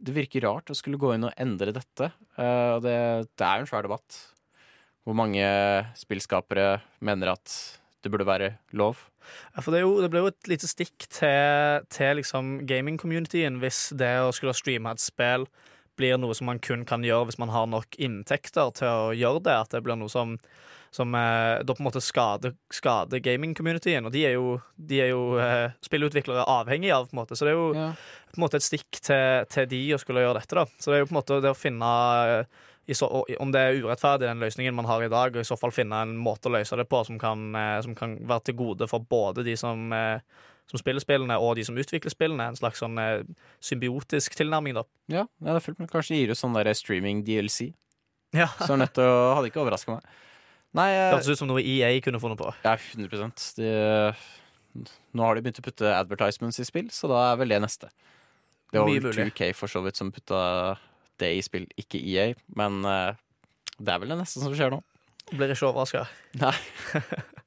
Det 0.00 0.14
virker 0.16 0.44
rart 0.46 0.70
å 0.72 0.76
skulle 0.78 0.98
gå 0.98 1.12
inn 1.14 1.26
og 1.28 1.34
endre 1.38 1.74
dette. 1.76 2.10
eh, 2.40 2.70
og 2.76 2.82
det, 2.86 2.96
det 3.38 3.46
er 3.46 3.60
jo 3.60 3.66
en 3.66 3.70
svær 3.70 3.86
debatt. 3.86 4.18
Hvor 5.06 5.16
mange 5.18 5.46
spillskapere 5.98 6.80
mener 7.04 7.32
at 7.34 7.54
det 8.02 8.10
burde 8.12 8.26
være 8.28 8.52
lov. 8.76 9.02
Ja, 9.54 9.60
for 9.60 9.74
det, 9.74 9.82
jo, 9.84 9.96
det 10.00 10.10
blir 10.12 10.24
jo 10.24 10.30
et 10.32 10.50
lite 10.50 10.68
stikk 10.70 11.06
til, 11.12 11.84
til 11.92 12.16
liksom 12.20 12.62
gaming-communityen 12.68 13.60
hvis 13.62 13.90
det 14.00 14.14
å 14.24 14.32
skulle 14.34 14.56
streame 14.56 14.94
et 14.94 15.02
spill 15.02 15.46
blir 16.00 16.16
noe 16.20 16.34
som 16.36 16.48
man 16.50 16.58
kun 16.64 16.82
kan 16.88 17.04
gjøre 17.06 17.28
hvis 17.30 17.38
man 17.42 17.52
har 17.54 17.68
nok 17.70 17.96
inntekter 18.00 18.72
til 18.80 18.88
å 18.90 19.12
gjøre 19.16 19.44
det. 19.46 19.56
At 19.66 19.76
det 19.76 19.82
blir 19.86 19.98
noe 20.00 20.10
som, 20.12 20.34
som 20.94 21.14
eh, 21.14 21.60
da 21.62 21.76
på 21.76 21.84
en 21.84 21.88
måte 21.90 22.02
skader, 22.02 22.56
skader 22.74 23.22
gaming-communityen. 23.22 24.08
Og 24.08 24.14
de 24.16 24.24
er 24.30 24.34
jo, 24.38 24.56
de 24.76 25.02
er 25.04 25.12
jo 25.12 25.22
eh, 25.42 25.76
spillutviklere 25.86 26.48
avhengig 26.48 26.90
av, 26.96 27.06
på 27.10 27.14
en 27.16 27.22
måte. 27.22 27.36
Så 27.38 27.46
det 27.46 27.54
er 27.54 27.60
jo 27.60 27.68
Ja. 27.76 27.92
på 28.32 28.40
en 28.40 28.44
måte 28.48 28.58
et 28.60 28.66
stikk 28.66 29.00
til, 29.04 29.46
til 29.52 29.70
de 29.70 29.84
å 29.94 30.00
skulle 30.02 30.24
gjøre 30.24 30.40
dette. 30.40 30.56
da 30.58 30.66
Så 30.78 30.90
det 30.90 30.98
er 30.98 31.04
jo 31.04 31.10
på 31.12 31.14
en 31.16 31.20
måte 31.22 31.40
det 31.44 31.52
å 31.54 31.58
finne 31.58 31.92
eh, 32.40 32.66
i 32.90 32.94
så, 32.96 33.06
om 33.38 33.52
det 33.54 33.60
er 33.60 33.76
urettferdig, 33.84 34.26
den 34.26 34.40
løsningen 34.42 34.74
man 34.74 34.88
har 34.88 35.02
i 35.04 35.10
dag, 35.12 35.36
og 35.36 35.44
i 35.44 35.46
så 35.46 35.54
fall 35.60 35.70
finne 35.70 36.00
en 36.02 36.16
måte 36.18 36.48
å 36.50 36.54
løse 36.56 36.74
det 36.80 36.88
på 36.90 37.04
som 37.06 37.20
kan, 37.22 37.44
eh, 37.54 37.76
som 37.86 37.94
kan 37.94 38.16
være 38.26 38.48
til 38.48 38.56
gode 38.58 38.88
for 38.90 39.04
både 39.06 39.44
de 39.46 39.54
som, 39.60 39.84
eh, 39.94 40.18
som 40.70 40.78
spiller 40.78 41.02
spillene, 41.02 41.36
og 41.42 41.56
de 41.58 41.64
som 41.66 41.78
utvikler 41.78 42.12
spillene. 42.14 42.46
En 42.52 42.58
slags 42.58 42.80
sånn 42.82 42.98
eh, 43.02 43.24
symbiotisk 43.64 44.36
tilnærming, 44.38 44.76
da. 44.78 44.84
Ja, 45.10 45.26
det 45.42 45.56
er 45.56 45.64
fullt, 45.64 45.80
men 45.82 45.90
kanskje 45.90 46.14
de 46.14 46.20
gir 46.22 46.34
ut 46.34 46.40
sånn 46.40 46.54
der 46.56 46.70
streaming-DLC. 46.78 47.72
Ja. 48.36 48.46
Så 48.62 48.76
nødt 48.78 48.94
til 48.94 49.02
å 49.02 49.32
Hadde 49.34 49.50
ikke 49.50 49.62
overraska 49.64 49.96
meg. 49.96 50.06
Nei, 50.78 50.86
Det 50.94 51.00
eh, 51.00 51.08
hørtes 51.16 51.32
ut 51.32 51.40
som 51.40 51.50
noe 51.50 51.64
EA 51.66 51.90
kunne 52.04 52.20
funnet 52.22 52.38
på. 52.38 52.52
ja, 52.62 52.76
100 52.78 53.56
de, 53.58 53.72
Nå 55.18 55.26
har 55.26 55.34
de 55.34 55.42
begynt 55.42 55.58
å 55.58 55.66
putte 55.66 55.90
advertisements 55.96 56.60
i 56.62 56.68
spill, 56.68 56.92
så 56.94 57.10
da 57.10 57.24
er 57.32 57.40
vel 57.40 57.50
det 57.50 57.58
neste. 57.64 57.90
Det 58.70 58.78
var 58.78 58.86
vel 58.86 59.10
2K 59.10 59.50
for 59.58 59.66
så 59.72 59.82
vidt 59.82 59.98
som 59.98 60.12
putta 60.14 60.76
det 61.18 61.32
i 61.34 61.42
spill, 61.42 61.66
ikke 61.80 61.98
EA, 61.98 62.30
men 62.54 62.84
eh, 62.86 63.18
det 63.80 63.90
er 63.90 63.98
vel 64.04 64.14
det 64.14 64.20
neste 64.22 64.38
som 64.44 64.54
skjer 64.54 64.70
nå. 64.70 64.78
Blir 65.34 65.50
ikke 65.50 65.66
overraska. 65.72 66.06
Nei. 66.38 66.54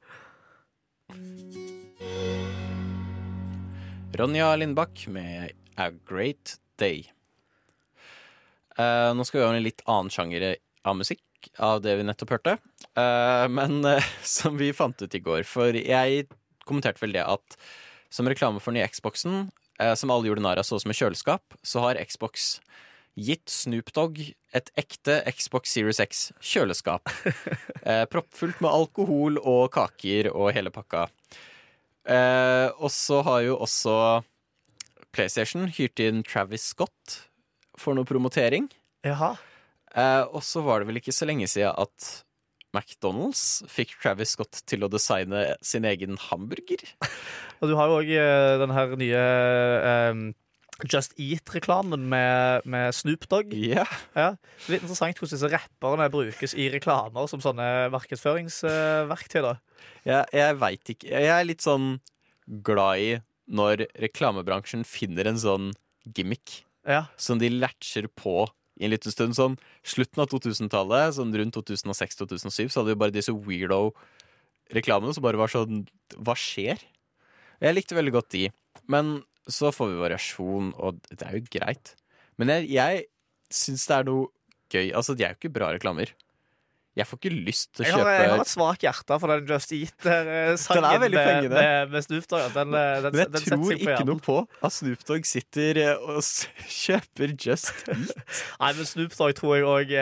Ronja 4.14 4.56
Lindbakk 4.56 5.08
med 5.08 5.52
A 5.76 5.90
Great 6.10 6.58
Day. 6.78 7.08
Uh, 8.78 9.10
nå 9.18 9.26
skal 9.26 9.40
vi 9.40 9.46
ha 9.46 9.54
en 9.56 9.66
litt 9.66 9.82
annen 9.90 10.12
sjanger 10.14 10.46
av 10.86 10.98
musikk 11.00 11.50
av 11.58 11.82
det 11.82 11.96
vi 11.98 12.06
nettopp 12.06 12.36
hørte. 12.36 12.54
Uh, 12.94 13.50
men 13.50 13.80
uh, 13.82 14.12
som 14.36 14.60
vi 14.60 14.70
fant 14.76 15.02
ut 15.02 15.18
i 15.18 15.22
går, 15.24 15.42
for 15.50 15.74
jeg 15.74 16.28
kommenterte 16.68 17.02
vel 17.02 17.18
det 17.18 17.26
at 17.26 17.58
som 18.14 18.30
reklame 18.30 18.62
for 18.62 18.70
den 18.70 18.84
nye 18.84 18.92
Xboxen, 18.94 19.48
som 19.98 20.12
alle 20.14 20.30
gjorde 20.30 20.44
narr 20.46 20.60
av 20.62 20.68
så 20.68 20.78
som 20.78 20.92
et 20.94 21.00
kjøleskap, 21.00 21.56
så 21.66 21.82
har 21.82 21.98
Xbox 22.06 22.60
gitt 23.18 23.50
Snoop 23.50 23.90
Dogg 23.94 24.20
et 24.54 24.70
ekte 24.80 25.16
Xbox 25.34 25.74
Series 25.74 26.00
X 26.04 26.28
kjøleskap. 26.42 27.10
Eh, 27.84 28.06
proppfullt 28.08 28.62
med 28.64 28.72
alkohol 28.72 29.42
og 29.42 29.66
kaker 29.76 30.30
og 30.32 30.54
hele 30.56 30.72
pakka. 30.72 31.02
Eh, 32.04 32.68
og 32.78 32.92
så 32.92 33.22
har 33.24 33.44
jo 33.46 33.58
også 33.64 33.96
PlayStation 35.16 35.70
hyrt 35.72 36.02
inn 36.04 36.24
Travis 36.28 36.72
Scott 36.74 37.20
for 37.80 37.96
noe 37.96 38.08
promotering. 38.08 38.68
Jaha. 39.06 39.34
Eh, 39.94 40.24
og 40.34 40.44
så 40.46 40.64
var 40.66 40.82
det 40.82 40.90
vel 40.90 41.00
ikke 41.02 41.16
så 41.16 41.28
lenge 41.30 41.48
siden 41.52 41.76
at 41.78 42.12
McDonald's 42.74 43.62
fikk 43.70 43.94
Travis 44.02 44.34
Scott 44.34 44.64
til 44.70 44.86
å 44.86 44.90
designe 44.92 45.52
sin 45.62 45.86
egen 45.86 46.18
hamburger. 46.30 46.82
Og 47.62 47.70
du 47.70 47.78
har 47.78 47.88
jo 47.88 48.00
òg 48.02 48.10
den 48.60 48.74
her 48.76 48.96
nye 49.00 49.20
eh, 49.22 50.24
Just 50.92 51.14
Eat-reklamen 51.22 52.08
med, 52.12 52.66
med 52.68 52.92
Snoop 52.96 53.28
Dogg. 53.32 53.54
Ja. 53.56 53.86
Ja. 54.18 54.34
Litt 54.68 54.84
interessant 54.84 55.18
hvordan 55.22 55.36
disse 55.38 55.50
rapperne 55.54 56.10
brukes 56.12 56.56
i 56.60 56.66
reklamer 56.74 57.28
som 57.32 57.40
sånne 57.44 57.68
markedsføringsverktøy. 57.94 59.42
da. 59.46 59.54
Ja, 60.08 60.24
jeg 60.36 60.58
veit 60.60 60.92
ikke 60.96 61.08
Jeg 61.08 61.30
er 61.32 61.48
litt 61.48 61.64
sånn 61.64 62.00
glad 62.64 63.00
i 63.00 63.14
når 63.54 63.86
reklamebransjen 64.00 64.84
finner 64.88 65.28
en 65.32 65.40
sånn 65.40 65.72
gimmick 66.16 66.64
Ja. 66.88 67.06
som 67.16 67.40
de 67.40 67.50
latcher 67.50 68.08
på 68.12 68.48
i 68.80 68.86
en 68.88 68.92
liten 68.92 69.12
stund. 69.12 69.36
Sånn 69.38 69.58
slutten 69.86 70.20
av 70.24 70.28
2000-tallet, 70.32 71.14
sånn 71.16 71.32
rundt 71.36 71.56
2006-2007, 71.56 72.68
så 72.72 72.82
hadde 72.82 72.92
vi 72.96 73.00
bare 73.00 73.16
disse 73.16 73.32
weirdo-reklamene 73.36 75.14
som 75.16 75.24
bare 75.24 75.40
var 75.40 75.52
sånn 75.52 75.86
Hva 76.18 76.36
skjer? 76.38 76.82
Jeg 77.64 77.76
likte 77.78 77.96
veldig 77.96 78.12
godt 78.16 78.32
de. 78.36 78.50
Men 78.92 79.22
så 79.50 79.72
får 79.76 79.92
vi 79.92 80.02
variasjon, 80.04 80.74
og 80.80 81.00
det 81.12 81.24
er 81.28 81.40
jo 81.40 81.46
greit. 81.58 81.96
Men 82.40 82.52
jeg, 82.56 82.70
jeg 82.74 83.06
syns 83.54 83.88
det 83.90 83.98
er 84.00 84.08
noe 84.10 84.30
gøy. 84.74 84.92
Altså, 84.96 85.16
de 85.18 85.26
er 85.28 85.34
jo 85.36 85.42
ikke 85.44 85.54
bra 85.60 85.74
reklamer. 85.76 86.14
Jeg 86.94 87.08
får 87.10 87.18
ikke 87.18 87.30
lyst 87.48 87.72
til 87.74 87.82
å 87.82 87.86
Jeg 87.88 87.94
har, 87.96 88.04
kjøpe 88.04 88.18
jeg 88.22 88.30
har 88.30 88.42
et 88.44 88.50
svakt 88.52 88.84
hjerte 88.86 89.16
for 89.18 89.32
den 89.34 89.48
Just 89.50 89.72
Eat-sangen 89.74 90.60
Den 90.78 90.86
er 90.86 91.00
veldig 91.02 91.18
med, 91.18 91.48
med, 91.50 91.90
med 91.96 92.06
Snoop 92.06 92.28
Dogg. 92.30 92.44
Den, 92.54 92.76
eh, 92.78 92.98
den, 93.02 93.16
Men 93.16 93.24
jeg 93.24 93.32
den 93.34 93.48
tror 93.48 93.72
ikke 93.74 93.88
hjernen. 93.88 94.12
noe 94.12 94.22
på 94.28 94.36
at 94.70 94.76
Snoop 94.76 95.06
Dogg 95.10 95.26
sitter 95.26 95.80
eh, 95.82 96.04
og 96.06 96.22
kjøper 96.84 97.34
Just 97.34 97.74
Eat. 97.90 98.14
Nei, 98.62 98.70
men 98.78 98.90
Snoop 98.92 99.18
Dogg 99.18 99.34
tror 99.42 99.56
jeg 99.58 99.66
òg 99.72 99.96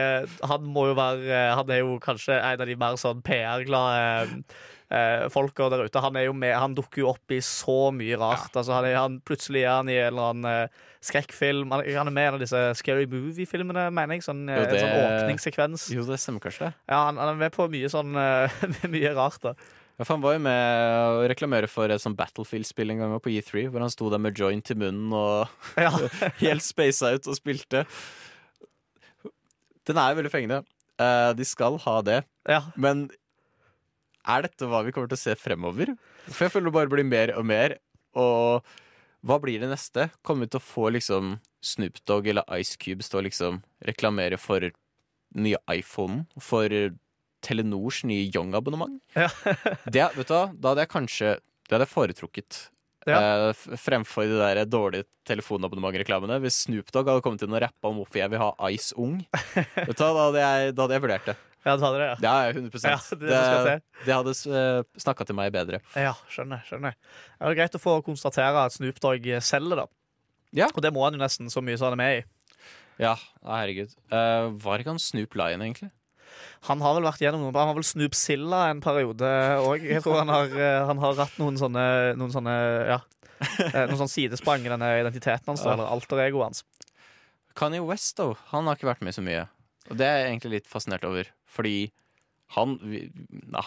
Han 0.51 0.67
må 0.75 0.89
jo 0.91 0.97
være 0.99 1.31
eh, 1.31 1.53
Han 1.61 1.71
er 1.71 1.79
jo 1.85 1.95
kanskje 2.03 2.35
en 2.41 2.65
av 2.67 2.67
de 2.73 2.75
mer 2.83 2.99
sånn 2.99 3.23
PR-glade 3.23 4.43
eh, 4.91 5.25
folka 5.33 5.69
der 5.71 5.85
ute. 5.87 6.03
Han 6.03 6.17
er 6.19 6.27
jo 6.27 6.33
med 6.37 6.53
Han 6.59 6.75
dukker 6.77 7.01
jo 7.05 7.09
opp 7.13 7.33
i 7.33 7.39
så 7.45 7.89
mye 7.95 8.19
rart. 8.19 8.51
Altså, 8.53 8.75
han 8.77 8.87
er, 8.89 8.95
han, 8.99 9.19
plutselig 9.25 9.63
er 9.65 9.75
han 9.79 9.89
i 9.91 9.97
en 9.97 10.07
eller 10.11 10.29
annen 10.31 10.49
eh, 10.51 10.87
skrekkfilm. 11.01 11.71
Han, 11.73 11.83
han 11.87 12.11
er 12.11 12.15
med 12.15 12.23
i 12.23 12.29
en 12.29 12.37
av 12.39 12.43
disse 12.43 12.63
Scary 12.79 13.07
Movie-filmene, 13.09 13.87
mener 13.95 14.19
jeg. 14.19 14.25
Sånn, 14.27 14.43
eh, 14.49 14.59
Jo, 14.59 14.65
det- 14.69 14.81
En 14.81 14.87
sånn 14.87 15.11
åpningssekvens. 15.11 15.89
Jo, 15.95 16.05
det 16.07 16.19
stemmer 16.21 16.43
kanskje. 16.43 16.73
Ja, 16.89 17.05
han, 17.07 17.17
han 17.21 17.33
er 17.35 17.39
med 17.47 17.55
på 17.55 17.69
mye 17.71 17.89
sånn 17.91 18.15
eh, 18.15 18.65
Mye 18.93 19.13
rart, 19.17 19.39
da. 19.43 19.55
Ja, 19.99 20.05
han 20.07 20.21
var 20.23 20.33
jo 20.33 20.39
med 20.41 20.61
å 21.21 21.25
reklamere 21.29 21.67
for 21.69 21.91
et 21.93 22.01
sånt 22.01 22.17
Battlefield-spill 22.17 22.89
en 22.93 23.01
gang 23.03 23.11
på 23.21 23.29
E3, 23.35 23.67
hvor 23.69 23.83
han 23.83 23.91
sto 23.93 24.07
der 24.09 24.21
med 24.23 24.37
joint 24.39 24.71
i 24.73 24.77
munnen 24.77 25.11
og 25.13 25.47
Ja. 25.77 25.91
helt 26.43 26.65
spasa 26.65 27.11
ut 27.17 27.27
og 27.29 27.37
spilte. 27.37 27.83
Den 29.87 29.97
er 29.97 30.11
jo 30.13 30.21
veldig 30.21 30.31
fengende. 30.33 30.61
Uh, 31.01 31.31
de 31.33 31.45
skal 31.47 31.77
ha 31.81 31.95
det, 32.05 32.19
ja. 32.49 32.59
men 32.77 33.07
er 34.27 34.45
dette 34.45 34.67
hva 34.69 34.83
vi 34.85 34.93
kommer 34.95 35.11
til 35.11 35.19
å 35.19 35.23
se 35.23 35.35
fremover? 35.39 35.93
For 36.29 36.45
jeg 36.45 36.53
føler 36.55 36.69
det 36.69 36.77
bare 36.77 36.91
blir 36.91 37.07
mer 37.07 37.33
og 37.37 37.45
mer. 37.47 37.77
Og 38.19 38.65
hva 39.27 39.37
blir 39.41 39.61
det 39.61 39.69
neste? 39.71 40.09
Kommer 40.25 40.47
vi 40.47 40.53
til 40.55 40.61
å 40.61 40.65
få 40.65 40.89
liksom 40.95 41.35
Snoop 41.61 42.01
Dogg 42.09 42.27
eller 42.31 42.47
Ice 42.61 42.77
Cube 42.81 43.05
stå 43.05 43.19
og 43.21 43.27
liksom 43.29 43.61
reklamere 43.85 44.39
for 44.41 44.71
nye 45.37 45.59
iPhone? 45.71 46.25
For 46.41 46.67
Telenors 47.45 48.03
nye 48.05 48.27
Young-abonnement? 48.29 48.99
Ja. 49.17 49.29
det, 49.85 50.07
vet 50.17 50.27
du 50.29 50.35
hva, 50.35 50.45
da 50.53 50.73
hadde 50.73 50.85
jeg 50.85 50.93
kanskje 50.93 51.33
Det 51.39 51.75
hadde 51.75 51.87
jeg 51.87 51.93
foretrukket. 51.95 52.61
Ja. 53.09 53.17
eh, 53.49 53.61
fremfor 53.81 54.27
de 54.29 54.37
der 54.37 54.59
dårlige 54.69 55.07
telefonabonnementreklamene. 55.25 56.37
Hvis 56.43 56.65
Snoop 56.67 56.91
Dogg 56.93 57.09
hadde 57.09 57.23
kommet 57.25 57.41
inn 57.45 57.55
og 57.55 57.63
rappa 57.63 57.89
om 57.89 58.01
hvorfor 58.01 58.21
jeg 58.21 58.29
vil 58.33 58.41
ha 58.43 58.51
Ice 58.69 58.93
Ung, 58.99 59.21
vet 59.55 59.95
du, 59.97 60.03
hva, 60.03 60.11
da, 60.11 60.25
hadde 60.27 60.43
jeg, 60.43 60.75
da 60.75 60.85
hadde 60.85 60.97
jeg 60.97 61.05
vurdert 61.07 61.31
det. 61.31 61.37
Ja, 61.65 61.75
du 61.77 61.83
hadde 61.85 61.97
det, 62.01 62.07
ja. 62.09 62.17
Ja, 62.25 62.35
ja, 62.47 62.53
100 62.57 62.81
Ja, 62.89 62.97
det 63.11 63.19
det 63.21 63.39
det, 63.67 63.75
det 64.07 64.15
hadde 64.17 64.33
uh, 64.49 64.83
snakka 64.97 65.27
til 65.29 65.37
meg 65.37 65.53
bedre. 65.53 65.81
Ja, 65.95 66.15
skjønner. 66.31 66.63
skjønner 66.67 66.95
Det 66.97 67.49
er 67.51 67.57
greit 67.59 67.77
å 67.77 67.81
få 67.81 67.99
konstatere 68.05 68.65
at 68.65 68.73
Snoop 68.73 68.99
Dogg 69.03 69.27
selger, 69.45 69.83
da. 69.83 69.87
Ja. 70.51 70.67
Og 70.73 70.81
det 70.83 70.91
må 70.93 71.05
han 71.05 71.15
jo 71.15 71.21
nesten 71.21 71.49
så 71.53 71.61
mye 71.63 71.77
som 71.79 71.91
han 71.91 71.99
er 71.99 72.01
med 72.03 72.19
i. 72.19 72.23
Ja, 73.01 73.15
herregud. 73.45 73.93
Uh, 74.11 74.51
var 74.61 74.81
ikke 74.81 74.93
han 74.95 75.01
Snoop 75.01 75.37
Lion, 75.39 75.61
egentlig? 75.63 75.91
Han 76.69 76.81
har 76.83 76.95
vel 76.97 77.05
vært 77.07 77.21
gjennom 77.23 77.41
noen 77.43 77.57
Han 77.57 77.71
har 77.71 77.77
vel 77.77 77.85
Snoop 77.87 78.15
Silla 78.17 78.65
en 78.71 78.81
periode 78.83 79.29
òg. 79.65 79.83
Jeg 79.87 80.03
tror 80.05 80.21
han 80.21 80.31
har, 80.31 80.53
eh, 80.53 80.83
han 80.87 81.01
har 81.01 81.17
hatt 81.19 81.39
noen 81.41 81.57
sånne, 81.59 81.85
noen 82.19 82.33
sånne 82.33 82.55
Ja. 82.87 82.99
eh, 83.41 83.87
Noen 83.89 83.97
sånne 83.99 84.13
sidesprang 84.13 84.63
i 84.65 84.69
denne 84.71 84.89
identiteten 85.01 85.49
hans, 85.49 85.63
Ja. 85.65 85.73
eller 85.73 85.89
alter-egoet 85.89 86.43
hans. 86.51 86.63
Kanye 87.57 87.81
West, 87.85 88.15
though, 88.17 88.37
Han 88.51 88.65
har 88.69 88.75
ikke 88.77 88.89
vært 88.93 89.01
med 89.01 89.13
så 89.17 89.23
mye. 89.25 89.47
Og 89.89 89.97
det 89.97 90.05
er 90.07 90.17
jeg 90.21 90.29
egentlig 90.31 90.51
litt 90.51 90.67
fascinert 90.71 91.03
over. 91.03 91.27
Fordi 91.51 91.91
han 92.55 92.77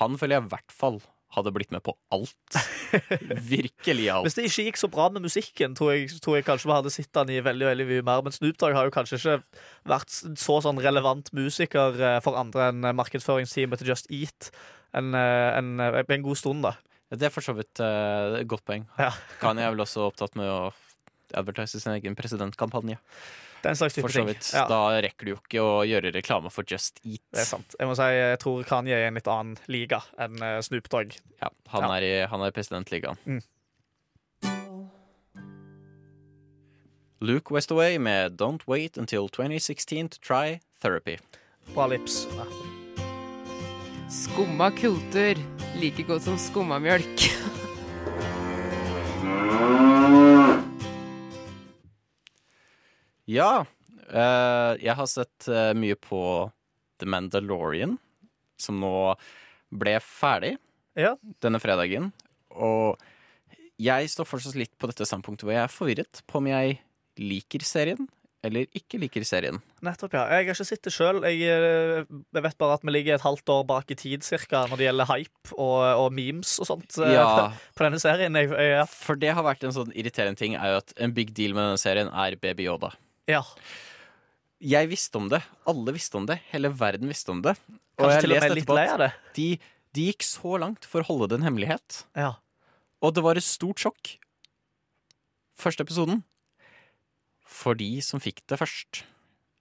Han 0.01 0.19
føler 0.21 0.39
jeg 0.39 0.45
i 0.45 0.53
hvert 0.53 0.73
fall 0.73 0.99
hadde 1.35 1.53
blitt 1.55 1.73
med 1.75 1.83
på 1.83 1.95
alt. 2.15 2.59
Virkelig 3.55 4.07
alt. 4.13 4.27
Hvis 4.27 4.37
det 4.39 4.47
ikke 4.49 4.67
gikk 4.69 4.81
så 4.81 4.91
bra 4.93 5.09
med 5.11 5.25
musikken, 5.25 5.75
tror 5.75 5.95
jeg, 5.95 6.21
tror 6.23 6.39
jeg 6.39 6.47
kanskje 6.47 6.71
vi 6.71 6.77
hadde 6.77 6.93
sett 6.95 7.19
han 7.19 7.33
i 7.33 7.41
veldig 7.45 7.67
veldig 7.71 7.87
mye 7.91 8.07
mer. 8.07 8.23
Men 8.27 8.37
Snoop 8.37 8.59
Dogg 8.61 8.77
har 8.77 8.89
jo 8.89 8.95
kanskje 8.95 9.19
ikke 9.19 9.65
vært 9.91 10.15
så 10.15 10.61
sånn 10.65 10.79
relevant 10.85 11.33
musiker 11.35 11.99
eh, 11.99 12.21
for 12.25 12.39
andre 12.39 12.71
enn 12.71 12.87
eh, 12.87 12.97
markedsføringsteamet 12.97 13.83
til 13.83 13.91
Just 13.91 14.11
Eat 14.15 14.53
en, 14.95 15.11
eh, 15.19 15.51
en, 15.59 15.73
en 15.83 16.27
god 16.29 16.39
stund, 16.39 16.63
da. 16.67 16.77
Det 17.15 17.29
er 17.29 17.35
for 17.35 17.47
så 17.47 17.55
vidt 17.55 17.79
et 17.83 18.41
et 18.41 18.49
godt 18.51 18.65
poeng. 18.67 18.87
Ja. 18.99 19.11
Kanye 19.43 19.67
er 19.67 19.75
vel 19.75 19.85
også 19.85 20.09
opptatt 20.09 20.35
med 20.39 20.49
å 20.51 20.71
advertise 21.37 21.81
sin 21.81 21.93
egen 21.97 22.15
presidentkampanje. 22.19 22.99
Det 23.63 23.71
er 23.71 23.73
en 23.73 23.77
slags 23.81 23.95
type 23.97 24.05
For 24.05 24.13
så 24.13 24.21
ting. 24.21 24.27
vidt. 24.29 24.51
Ja, 24.53 24.67
Da 24.69 25.01
rekker 25.01 25.25
du 25.25 25.31
jo 25.33 25.39
ikke 25.41 25.61
å 25.65 25.79
gjøre 25.89 26.13
reklame 26.13 26.51
for 26.53 26.65
Just 26.69 27.01
Eat. 27.05 27.23
det 27.33 27.41
er 27.41 27.45
sant. 27.49 27.75
Jeg 27.81 27.89
må 27.89 27.95
si, 27.97 28.03
jeg 28.13 28.39
tror 28.43 28.61
Kanye 28.69 28.93
er 28.93 29.05
i 29.05 29.09
en 29.09 29.15
litt 29.17 29.29
annen 29.29 29.57
liga 29.73 30.03
enn 30.21 30.37
eh, 30.43 30.61
Snoop 30.61 30.89
Dogg. 30.93 31.17
Ja, 31.41 31.49
han, 31.73 31.83
Ja. 31.89 31.95
Er 31.97 32.03
i, 32.05 32.13
han 32.29 32.41
er 32.45 32.53
i 32.53 32.57
presidentligaen. 32.59 33.17
Mm. 33.25 33.41
Luke 37.25 37.55
Westaway 37.55 37.97
med 37.99 38.37
Don't 38.37 38.67
Wait 38.69 38.99
Until 38.99 39.29
2016 39.31 40.09
to 40.11 40.19
Try 40.21 40.61
Therapy. 40.83 41.17
Bra 41.73 41.87
lips. 41.87 42.27
Ja. 42.37 42.45
Skumma 44.13 44.69
kultur. 44.77 45.41
Like 45.81 46.03
godt 46.05 46.23
som 46.23 46.37
skumma 46.39 46.77
mjølk. 46.79 47.31
Ja, 53.31 53.65
Uh, 54.05 54.77
jeg 54.85 54.95
har 54.99 55.09
sett 55.09 55.47
uh, 55.49 55.73
mye 55.77 55.97
på 55.97 56.21
The 57.01 57.09
Mandalorian, 57.09 57.97
som 58.61 58.81
nå 58.83 59.15
ble 59.75 59.97
ferdig 60.05 60.57
Ja. 60.99 61.15
denne 61.43 61.61
fredagen. 61.63 62.13
Og 62.55 63.01
jeg 63.81 64.11
står 64.13 64.29
fortsatt 64.29 64.59
litt 64.59 64.75
på 64.79 64.91
dette 64.91 65.07
standpunktet 65.09 65.47
hvor 65.49 65.57
jeg 65.57 65.65
er 65.65 65.73
forvirret 65.73 66.21
på 66.31 66.39
om 66.39 66.51
jeg 66.53 66.79
liker 67.19 67.65
serien 67.67 68.07
eller 68.45 68.69
ikke 68.77 68.99
liker 69.01 69.25
serien. 69.25 69.57
Nettopp, 69.83 70.13
ja. 70.13 70.27
Jeg 70.29 70.45
har 70.45 70.53
ikke 70.53 70.67
sett 70.69 70.85
det 70.85 70.93
sjøl. 70.93 71.23
Jeg, 71.25 71.49
eh, 71.49 72.05
jeg 72.05 72.45
vet 72.45 72.59
bare 72.61 72.77
at 72.77 72.83
vi 72.85 72.93
ligger 72.93 73.17
et 73.17 73.25
halvt 73.25 73.49
år 73.55 73.63
bak 73.71 73.89
i 73.89 73.97
tid 73.97 74.27
cirka, 74.27 74.67
når 74.69 74.77
det 74.77 74.89
gjelder 74.91 75.09
hype 75.09 75.55
og, 75.57 75.79
og 76.03 76.11
memes 76.13 76.53
og 76.61 76.69
sånt 76.69 76.99
Ja, 77.01 77.49
på 77.77 77.87
denne 77.87 78.03
serien. 78.05 78.37
Jeg, 78.37 78.53
jeg, 78.53 78.75
ja. 78.77 78.85
for 78.85 79.17
det 79.17 79.33
har 79.33 79.49
vært 79.49 79.65
en 79.65 79.73
sånn 79.73 79.97
irriterende 79.97 80.37
ting, 80.37 80.59
er 80.61 80.75
jo 80.75 80.83
at 80.83 80.93
en 81.01 81.17
big 81.17 81.33
deal 81.33 81.57
med 81.57 81.65
denne 81.71 81.81
serien 81.81 82.13
er 82.13 82.37
Baby 82.37 82.69
Yoda. 82.69 82.93
Ja. 83.31 83.43
Jeg 84.65 84.89
visste 84.89 85.21
om 85.21 85.29
det. 85.33 85.43
Alle 85.69 85.95
visste 85.97 86.17
om 86.21 86.27
det. 86.29 86.39
Hele 86.53 86.71
verden 86.73 87.11
visste 87.11 87.33
om 87.35 87.43
det. 87.45 87.57
Og 87.99 88.07
Kanskje 88.07 88.15
jeg 88.15 88.25
til 88.25 88.33
og 88.33 88.41
med 88.41 88.55
litt 88.55 88.63
etterpå 88.65 88.77
lei 88.79 88.85
at 88.89 88.95
av 88.95 89.03
det. 89.05 89.11
de, 89.37 89.49
de 89.95 90.07
gikk 90.11 90.27
så 90.27 90.59
langt 90.63 90.89
for 90.89 91.05
å 91.05 91.09
holde 91.11 91.31
det 91.31 91.41
en 91.41 91.49
hemmelighet. 91.49 92.05
Ja. 92.19 92.31
Og 93.05 93.13
det 93.17 93.25
var 93.27 93.39
et 93.39 93.47
stort 93.47 93.83
sjokk. 93.83 94.15
Første 95.61 95.85
episoden. 95.85 96.23
For 97.45 97.77
de 97.79 97.91
som 98.03 98.23
fikk 98.23 98.43
det 98.51 98.59
først. 98.59 99.05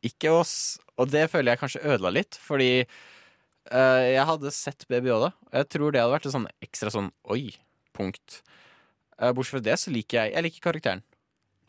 Ikke 0.08 0.32
oss. 0.34 0.56
Og 0.99 1.12
det 1.12 1.28
føler 1.32 1.54
jeg 1.54 1.62
kanskje 1.62 1.84
ødela 1.84 2.12
litt, 2.13 2.38
fordi 2.41 2.86
uh, 2.86 4.02
jeg 4.04 4.28
hadde 4.30 4.54
sett 4.56 4.88
Baby 4.89 5.12
Yoda. 5.12 5.34
Og 5.52 5.60
jeg 5.60 5.69
tror 5.76 5.93
det 5.93 6.04
hadde 6.04 6.15
vært 6.15 6.30
et 6.30 6.36
sånn 6.36 6.49
ekstra 6.63 6.93
sånn 6.93 7.12
oi-punkt. 7.34 8.39
Uh, 9.19 9.32
Bortsett 9.36 9.58
fra 9.58 9.63
det 9.67 9.78
så 9.82 9.93
liker 9.93 10.23
jeg 10.23 10.34
Jeg 10.34 10.47
liker 10.47 10.65
karakteren. 10.69 11.04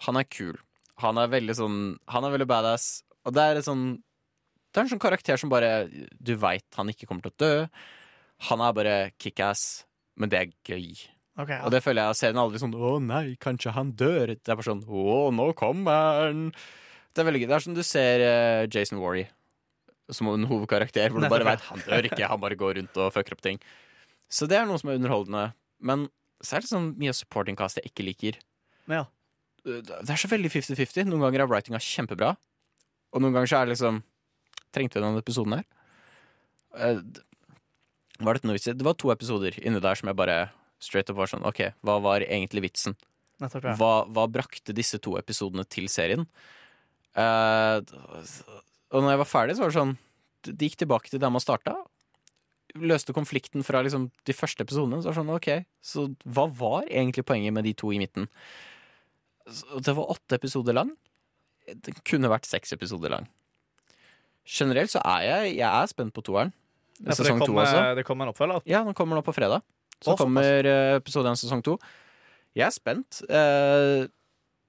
Han 0.07 0.19
er 0.21 0.29
kul. 0.29 0.57
Han 1.03 1.19
er 1.19 1.31
veldig 1.33 1.57
sånn 1.59 1.79
Han 2.13 2.27
er 2.27 2.35
veldig 2.37 2.47
badass. 2.51 3.03
Og 3.27 3.35
det 3.35 3.43
er 3.43 3.59
et 3.59 3.67
sånn 3.67 3.87
Det 4.71 4.81
er 4.81 4.87
en 4.87 4.93
sånn 4.95 5.03
karakter 5.03 5.41
som 5.41 5.51
bare 5.51 5.89
Du 6.19 6.35
veit 6.39 6.79
han 6.79 6.93
ikke 6.93 7.09
kommer 7.11 7.27
til 7.27 7.35
å 7.35 7.41
dø. 7.43 7.67
Han 8.51 8.63
er 8.63 8.77
bare 8.77 8.97
kickass, 9.23 9.85
men 10.19 10.31
det 10.31 10.41
er 10.41 10.55
gøy. 10.67 10.95
Okay, 11.39 11.57
ja. 11.57 11.65
Og 11.67 11.73
det 11.75 11.81
føler 11.83 12.03
jeg 12.03 12.13
av 12.13 12.19
serien 12.19 12.39
aldri 12.39 12.61
sånn 12.63 12.75
'Å 12.75 12.99
nei, 13.03 13.37
kanskje 13.41 13.73
han 13.75 13.93
dør'. 13.95 14.35
Det 14.39 14.51
er 14.51 14.59
bare 14.59 14.71
sånn 14.71 14.85
'Å, 14.87 15.31
nå 15.35 15.55
kommer 15.55 16.27
han'. 16.31 16.53
Det 17.15 17.23
er 17.23 17.27
veldig 17.31 17.41
gøy. 17.43 17.49
Det 17.49 17.57
er 17.57 17.65
som 17.65 17.75
du 17.75 17.83
ser 17.83 18.21
eh, 18.21 18.67
Jason 18.71 19.01
Warry 19.01 19.27
som 20.13 20.29
en 20.29 20.45
hovedkarakter, 20.45 21.11
hvor 21.11 21.23
du 21.23 21.31
bare 21.33 21.47
veit 21.47 21.65
han 21.71 21.81
dør 21.87 22.09
ikke, 22.11 22.29
han 22.29 22.41
bare 22.43 22.59
går 22.61 22.77
rundt 22.81 22.99
og 23.01 23.13
fucker 23.15 23.37
opp 23.37 23.45
ting. 23.45 23.61
Så 24.29 24.49
det 24.51 24.59
er 24.59 24.67
noe 24.69 24.81
som 24.81 24.91
er 24.91 24.99
underholdende. 24.99 25.55
Men 25.81 26.09
så 26.45 26.59
er 26.59 26.65
det 26.65 26.71
sånn 26.73 26.91
mye 27.01 27.15
supporting 27.17 27.57
cast 27.57 27.81
jeg 27.81 27.89
ikke 27.89 28.05
liker. 28.05 28.41
Ja. 28.91 29.07
Det 29.65 30.13
er 30.13 30.21
så 30.21 30.29
veldig 30.29 30.51
50-50. 30.53 31.09
Noen 31.09 31.25
ganger 31.25 31.45
er 31.45 31.49
writinga 31.51 31.81
kjempebra, 31.81 32.35
og 33.15 33.23
noen 33.25 33.33
ganger 33.37 33.51
så 33.51 33.61
er 33.61 33.69
det 33.69 33.77
liksom 33.79 34.03
Trengte 34.75 34.99
vi 34.99 35.05
denne 35.05 35.21
episoden 35.23 35.55
her? 35.55 35.65
Eh, 36.75 36.99
Var 38.27 38.35
det, 38.35 38.43
noe 38.43 38.57
vits? 38.57 38.67
Det 38.67 38.87
var 38.87 38.97
to 38.99 39.13
episoder 39.15 39.55
inni 39.63 39.79
der 39.83 39.99
som 39.99 40.11
jeg 40.11 40.19
bare 40.19 40.39
straight 40.83 41.11
up 41.13 41.19
var 41.21 41.31
sånn 41.31 41.47
OK, 41.47 41.61
hva 41.87 42.01
var 42.03 42.25
egentlig 42.27 42.65
vitsen? 42.67 42.97
Hva, 43.79 43.93
hva 44.11 44.25
brakte 44.31 44.75
disse 44.75 44.99
to 45.03 45.15
episodene 45.21 45.65
til 45.71 45.87
serien? 45.91 46.27
Uh, 47.15 47.79
og 48.91 49.03
når 49.03 49.15
jeg 49.15 49.23
var 49.23 49.31
ferdig, 49.31 49.55
så 49.57 49.63
var 49.63 49.71
det 49.71 49.77
sånn 49.79 49.93
De 50.51 50.67
gikk 50.67 50.81
tilbake 50.83 51.11
til 51.13 51.23
der 51.23 51.31
man 51.33 51.43
starta. 51.43 51.77
Løste 52.83 53.15
konflikten 53.15 53.63
fra 53.67 53.81
liksom 53.87 54.09
de 54.27 54.35
første 54.35 54.67
episodene. 54.67 54.99
Så 55.01 55.09
var 55.09 55.15
det 55.15 55.21
sånn, 55.23 55.35
ok, 55.39 55.51
så 55.81 56.09
hva 56.27 56.49
var 56.51 56.91
egentlig 56.91 57.25
poenget 57.27 57.55
med 57.55 57.65
de 57.65 57.73
to 57.79 57.95
i 57.95 58.01
midten? 58.03 58.27
Det 59.45 59.95
var 59.97 60.13
åtte 60.15 60.39
episoder 60.39 60.77
lang. 60.77 60.93
Det 61.67 61.95
kunne 62.05 62.31
vært 62.33 62.49
seks 62.49 62.75
episoder 62.77 63.13
lang. 63.13 63.29
Generelt 64.45 64.93
så 64.93 65.01
er 65.09 65.25
jeg, 65.25 65.55
jeg 65.59 65.69
er 65.69 65.89
spent 65.91 66.15
på 66.17 66.25
toeren. 66.25 66.53
Ja, 67.01 67.15
Sesong 67.17 67.41
to 67.43 67.57
også. 67.57 67.81
det 67.99 68.05
kommer 68.07 68.29
en 68.29 68.35
oppfølger. 68.35 68.63
Ja, 68.71 68.85
den 68.87 68.95
kommer 68.97 69.19
nå 69.19 69.25
på 69.27 69.35
fredag. 69.35 69.65
Så 70.05 70.15
Å, 70.15 70.19
kommer 70.21 70.67
eh, 70.69 70.97
episode 70.99 71.31
én 71.31 71.39
sesong 71.39 71.63
to. 71.65 71.79
Jeg 72.55 72.69
er 72.69 72.75
spent. 72.75 73.23
Eh, 73.27 74.05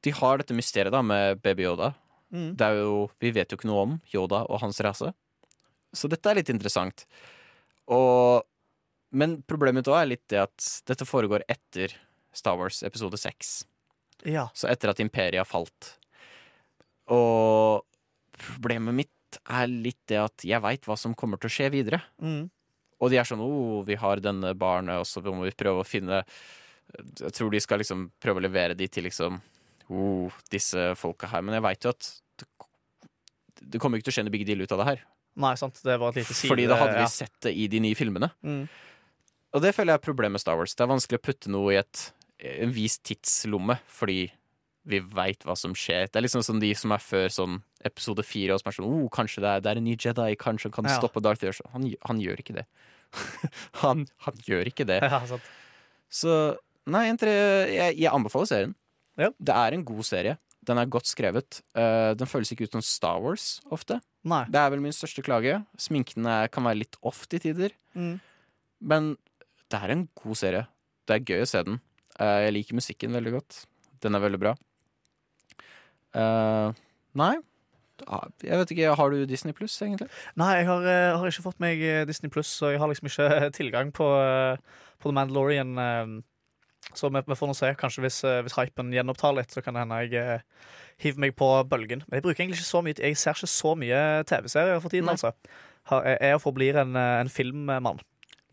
de 0.05 0.13
har 0.15 0.41
dette 0.41 0.57
mysteriet 0.57 0.93
da 0.93 1.03
med 1.05 1.41
Baby 1.43 1.67
Yoda. 1.67 1.91
Mm. 2.33 2.55
Det 2.57 2.65
er 2.65 2.79
jo, 2.81 3.05
vi 3.21 3.31
vet 3.35 3.51
jo 3.51 3.59
ikke 3.59 3.69
noe 3.69 3.83
om 3.83 3.95
Yoda 4.13 4.43
og 4.49 4.63
hans 4.63 4.81
rase. 4.85 5.11
Så 5.95 6.09
dette 6.11 6.31
er 6.31 6.39
litt 6.39 6.51
interessant. 6.51 7.05
Og, 7.93 8.41
men 9.15 9.37
problemet 9.47 9.83
mitt 9.83 9.91
òg 9.91 10.01
er 10.01 10.11
litt 10.15 10.25
det 10.31 10.41
at 10.47 10.69
dette 10.89 11.07
foregår 11.07 11.45
etter 11.51 11.93
Star 12.35 12.57
Wars 12.59 12.81
episode 12.87 13.19
6. 13.21 13.57
Ja. 14.23 14.47
Så 14.55 14.69
etter 14.71 14.91
at 14.91 15.01
imperiet 15.03 15.41
har 15.41 15.49
falt. 15.49 15.95
Og 17.11 17.83
problemet 18.35 18.97
mitt 19.03 19.39
er 19.51 19.67
litt 19.67 19.99
det 20.09 20.19
at 20.21 20.45
jeg 20.47 20.63
veit 20.63 20.85
hva 20.87 20.95
som 20.99 21.15
kommer 21.17 21.41
til 21.41 21.51
å 21.51 21.55
skje 21.57 21.71
videre. 21.73 22.01
Mm. 22.23 22.45
Og 23.03 23.11
de 23.11 23.19
er 23.19 23.27
sånn 23.27 23.43
oh, 23.43 23.83
vi 23.85 23.97
har 23.99 24.21
denne 24.23 24.53
barnet, 24.57 25.01
og 25.01 25.09
så 25.09 25.21
må 25.25 25.43
vi 25.43 25.55
prøve 25.57 25.83
å 25.83 25.87
finne 25.87 26.21
Jeg 26.95 27.33
tror 27.35 27.51
de 27.51 27.59
skal 27.59 27.81
liksom 27.81 28.07
prøve 28.21 28.39
å 28.39 28.45
levere 28.45 28.77
de 28.77 28.87
til 28.87 29.05
liksom 29.09 29.41
oh, 29.91 30.39
disse 30.51 30.93
folka 30.99 31.29
her. 31.33 31.43
Men 31.43 31.57
jeg 31.57 31.65
veit 31.65 31.87
jo 31.87 31.93
at 31.93 32.09
det, 32.39 32.47
det 33.75 33.81
kommer 33.81 33.99
ikke 33.99 34.09
til 34.09 34.15
å 34.15 34.17
skje 34.19 34.25
noe 34.27 34.37
big 34.37 34.47
deal 34.47 34.63
ut 34.63 34.73
av 34.75 34.81
det 34.81 34.89
her. 34.93 35.05
Nei, 35.35 35.55
sant. 35.59 35.79
Det 35.83 35.97
var 35.99 36.13
et 36.13 36.21
lite 36.21 36.33
side... 36.33 36.49
Fordi 36.53 36.67
da 36.71 36.79
hadde 36.79 36.99
vi 37.01 37.07
sett 37.11 37.35
det 37.43 37.51
i 37.59 37.67
de 37.71 37.81
nye 37.83 37.97
filmene. 37.97 38.29
Mm. 38.45 38.61
Og 39.55 39.63
det 39.63 39.71
føler 39.75 39.93
jeg 39.93 40.01
er 40.01 40.05
problemet 40.05 40.37
med 40.37 40.43
Star 40.43 40.59
Wars. 40.59 40.75
Det 40.75 40.83
er 40.85 40.91
vanskelig 40.91 41.19
å 41.19 41.25
putte 41.25 41.51
noe 41.51 41.73
i 41.75 41.79
et, 41.79 42.05
en 42.61 42.73
vis 42.75 42.97
tidslomme, 43.05 43.77
fordi 43.91 44.27
vi 44.85 44.99
veit 45.01 45.41
hva 45.47 45.55
som 45.57 45.73
skjer. 45.77 46.05
Det 46.11 46.19
er 46.19 46.25
liksom 46.27 46.43
sånn 46.45 46.61
de 46.61 46.69
som 46.77 46.93
er 46.93 47.01
før 47.01 47.31
sånn 47.33 47.57
episode 47.85 48.25
fire, 48.25 48.53
og 48.53 48.61
som 48.61 48.69
er 48.69 48.77
sånn 48.77 48.87
oh, 48.89 49.07
kanskje 49.13 49.41
det 49.41 49.49
er, 49.51 49.63
det 49.65 49.71
er 49.71 49.81
en 49.81 49.87
ny 49.87 49.95
Jedi, 49.97 50.29
kanskje 50.41 50.69
han 50.69 50.75
kan 50.77 50.89
Ja. 50.91 50.97
stoppe 50.99 51.23
Darth 51.25 51.41
Vader. 51.41 51.57
Han, 51.73 51.87
han 52.05 52.21
gjør 52.21 52.41
ikke 52.43 52.57
det. 52.59 52.65
han, 53.81 54.05
han 54.27 54.41
gjør 54.45 54.71
ikke 54.71 54.87
det. 54.89 55.01
Ja. 55.09 55.21
Så 56.15 56.31
nei, 56.87 57.07
tre, 57.17 57.31
jeg, 57.73 57.95
jeg 57.97 58.11
anbefaler 58.13 58.49
serien. 58.49 58.75
Ja. 59.17 59.31
Det 59.39 59.55
er 59.57 59.75
en 59.75 59.85
god 59.87 60.05
serie. 60.05 60.37
Den 60.65 60.79
er 60.81 60.89
godt 60.89 61.09
skrevet. 61.09 61.59
Uh, 61.77 62.13
den 62.17 62.29
føles 62.29 62.51
ikke 62.53 62.67
ut 62.69 62.77
som 62.77 62.83
Star 62.85 63.19
Wars 63.21 63.59
ofte. 63.73 63.99
Nei. 64.25 64.43
Det 64.49 64.61
er 64.61 64.71
vel 64.73 64.81
min 64.85 64.93
største 64.95 65.23
klage. 65.25 65.59
Sminken 65.81 66.25
er, 66.29 66.49
kan 66.53 66.65
være 66.65 66.81
litt 66.83 66.97
off 67.05 67.25
til 67.29 67.41
tider. 67.43 67.73
Mm. 67.97 68.15
Men 68.85 69.11
det 69.73 69.81
er 69.81 69.93
en 69.93 70.05
god 70.21 70.39
serie. 70.39 70.63
Det 71.05 71.17
er 71.17 71.25
gøy 71.25 71.43
å 71.43 71.49
se 71.49 71.61
den. 71.67 71.81
Eh, 72.19 72.39
jeg 72.45 72.55
liker 72.55 72.77
musikken 72.79 73.15
veldig 73.15 73.35
godt. 73.39 73.65
Den 74.03 74.15
er 74.15 74.23
veldig 74.23 74.41
bra. 74.41 74.55
Eh, 76.15 76.71
nei, 77.15 77.35
Ah, 78.11 78.25
jeg 78.43 78.57
vet 78.59 78.71
ikke. 78.73 78.95
Har 78.99 79.09
du 79.09 79.21
Disney 79.25 79.53
pluss, 79.55 79.77
egentlig? 79.79 80.09
Nei, 80.35 80.57
jeg 80.57 80.65
har, 80.67 80.81
eh, 80.83 81.13
har 81.15 81.29
ikke 81.29 81.45
fått 81.45 81.61
meg 81.63 81.79
Disney 82.05 82.27
Pluss, 82.29 82.49
så 82.51 82.73
jeg 82.73 82.79
har 82.81 82.89
liksom 82.91 83.07
ikke 83.07 83.53
tilgang 83.55 83.93
på, 83.95 84.03
på 84.99 85.07
The 85.07 85.13
Mandalorian. 85.15 86.23
Så 86.93 87.09
vi, 87.09 87.21
vi 87.25 87.37
får 87.39 87.49
nå 87.49 87.55
se. 87.55 87.71
Kanskje 87.79 88.03
hvis, 88.03 88.19
hvis 88.45 88.57
hypen 88.59 88.91
gjenopptar 88.93 89.33
litt, 89.37 89.55
så 89.55 89.63
kan 89.63 89.73
det 89.77 89.85
hende 89.85 90.01
jeg 90.03 90.19
eh, 90.19 90.43
hiver 91.05 91.23
meg 91.23 91.37
på 91.39 91.47
bølgen. 91.71 92.03
Men 92.09 92.19
jeg 92.19 92.25
bruker 92.27 92.43
egentlig 92.43 92.59
ikke 92.59 92.67
så 92.67 92.83
mye 92.85 92.99
Jeg 92.99 93.17
ser 93.17 93.39
ikke 93.39 93.51
så 93.55 93.73
mye 93.79 94.01
TV-serier 94.29 94.83
for 94.83 94.93
tiden, 94.93 95.07
Nei. 95.09 95.15
altså. 95.15 95.31
Jeg 96.03 96.35
og 96.35 96.43
forblir 96.43 96.81
en, 96.81 96.95
en 96.99 97.29
filmmann. 97.31 98.03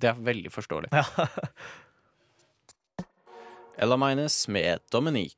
Det 0.01 0.11
er 0.11 0.23
veldig 0.23 0.55
forståelig. 0.55 0.95
Ja. 0.95 1.03
Ella 3.83 3.97
Mines 3.99 4.49
med 4.49 4.79
Dominique. 4.93 5.37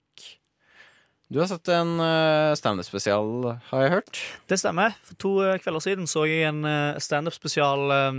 Du 1.33 1.39
har 1.41 1.47
sett 1.49 1.69
en 1.73 1.97
uh, 1.97 2.53
standup-spesial, 2.55 3.55
har 3.71 3.83
jeg 3.83 3.91
hørt. 3.95 4.19
Det 4.53 4.59
stemmer. 4.61 4.93
For 5.03 5.15
to 5.19 5.31
eh, 5.43 5.57
kvelder 5.63 5.81
siden 5.81 6.07
så 6.11 6.25
jeg 6.29 6.45
en 6.51 6.65
eh, 6.69 6.99
standup-spesial 7.01 7.91
eh, 7.91 8.13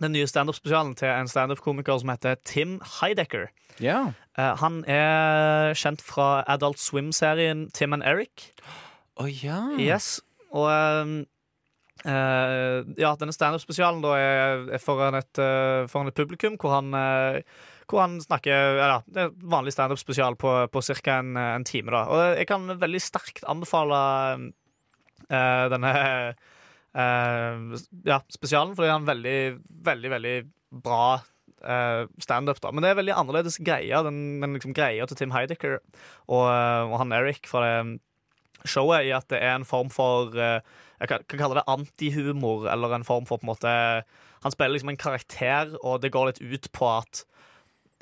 Den 0.00 0.12
nye 0.16 0.26
standup-spesialen 0.26 0.94
til 0.98 1.08
en 1.12 1.28
standup-komiker 1.28 1.98
som 2.00 2.08
heter 2.10 2.34
Tim 2.48 2.80
Heidecker. 2.96 3.50
Ja. 3.84 4.12
Eh, 4.38 4.54
han 4.62 4.80
er 4.90 5.74
kjent 5.78 6.02
fra 6.02 6.42
Adult 6.50 6.78
Swim-serien 6.82 7.68
Tim 7.76 7.92
and 7.94 8.02
Eric. 8.02 8.48
Å 9.20 9.28
ja. 9.28 9.60
Yes. 9.78 10.22
Og 10.50 10.66
eh, 10.72 11.22
ja, 12.98 13.14
denne 13.20 13.32
standup-spesialen 13.36 14.02
er, 14.16 14.74
foran, 14.82 15.14
et, 15.20 15.38
eh, 15.38 15.86
foran 15.92 16.08
et 16.10 16.18
publikum 16.18 16.56
hvor 16.58 16.70
han, 16.80 16.90
eh, 16.98 17.38
hvor 17.90 18.04
han 18.04 18.16
snakker 18.22 18.78
ja, 18.80 18.98
Det 19.06 19.26
er 19.26 19.34
vanlig 19.50 19.74
standup-spesial 19.74 20.36
på, 20.40 20.52
på 20.72 20.82
ca. 20.84 21.18
En, 21.18 21.36
en 21.36 21.66
time. 21.66 21.92
da 21.92 22.04
Og 22.08 22.38
jeg 22.38 22.48
kan 22.50 22.66
veldig 22.80 23.02
sterkt 23.02 23.44
anbefale 23.50 24.00
uh, 25.30 25.66
denne 25.72 25.92
uh, 26.94 27.76
ja, 28.06 28.20
spesialen, 28.32 28.74
fordi 28.76 28.92
han 28.92 29.04
er 29.04 29.12
veldig, 29.12 29.38
veldig, 29.92 30.16
veldig 30.18 30.36
bra 30.84 31.06
standup. 32.20 32.58
da 32.60 32.70
Men 32.76 32.84
det 32.84 32.90
er 32.90 32.96
veldig 32.98 33.14
annerledes 33.16 33.54
greie, 33.64 34.00
den, 34.04 34.18
den 34.42 34.52
liksom 34.52 34.74
greia 34.76 35.06
til 35.08 35.16
Tim 35.16 35.30
Heidecker 35.32 35.78
og, 35.78 36.42
og 36.44 36.98
han 37.00 37.14
Eric. 37.16 37.46
fra 37.48 37.62
det 37.64 38.02
showet 38.68 39.06
i 39.08 39.14
at 39.16 39.30
det 39.32 39.40
er 39.40 39.54
en 39.54 39.64
form 39.64 39.88
for 39.92 40.36
Jeg 40.36 41.08
kan, 41.08 41.24
kan 41.24 41.40
kalle 41.40 41.56
det 41.56 41.64
antihumor, 41.64 42.68
eller 42.68 42.92
en 42.92 43.04
form 43.04 43.24
for 43.24 43.40
på 43.40 43.46
en 43.48 43.52
måte 43.54 43.72
Han 44.44 44.52
spiller 44.52 44.76
liksom 44.76 44.92
en 44.92 45.00
karakter, 45.00 45.72
og 45.80 46.02
det 46.02 46.12
går 46.12 46.34
litt 46.34 46.42
ut 46.44 46.68
på 46.76 46.90
at 46.98 47.24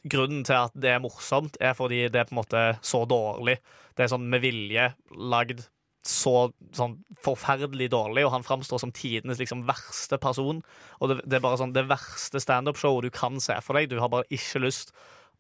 grunnen 0.09 0.43
til 0.47 0.59
at 0.59 0.75
det 0.79 0.95
er 0.95 1.03
morsomt, 1.03 1.59
er 1.61 1.77
fordi 1.79 2.07
det 2.13 2.21
er 2.21 2.29
på 2.29 2.35
en 2.35 2.41
måte 2.43 2.65
så 2.85 3.05
dårlig. 3.09 3.59
Det 3.97 4.05
er 4.05 4.13
sånn 4.13 4.29
med 4.31 4.43
vilje 4.45 4.91
lagd 5.17 5.65
så 6.03 6.51
sånn 6.75 6.97
forferdelig 7.23 7.87
dårlig, 7.93 8.25
og 8.27 8.33
han 8.35 8.47
framstår 8.47 8.81
som 8.83 8.93
tidenes 8.95 9.39
liksom 9.39 9.63
verste 9.69 10.19
person. 10.23 10.59
Og 10.99 11.13
det, 11.13 11.21
det 11.31 11.39
er 11.39 11.45
bare 11.45 11.61
sånn 11.61 11.75
det 11.77 11.87
verste 11.91 12.43
standup-showet 12.43 13.07
du 13.07 13.15
kan 13.15 13.39
se 13.43 13.55
for 13.63 13.79
deg. 13.79 13.91
Du 13.93 14.01
har 14.03 14.11
bare 14.11 14.27
ikke 14.35 14.65
lyst 14.65 14.91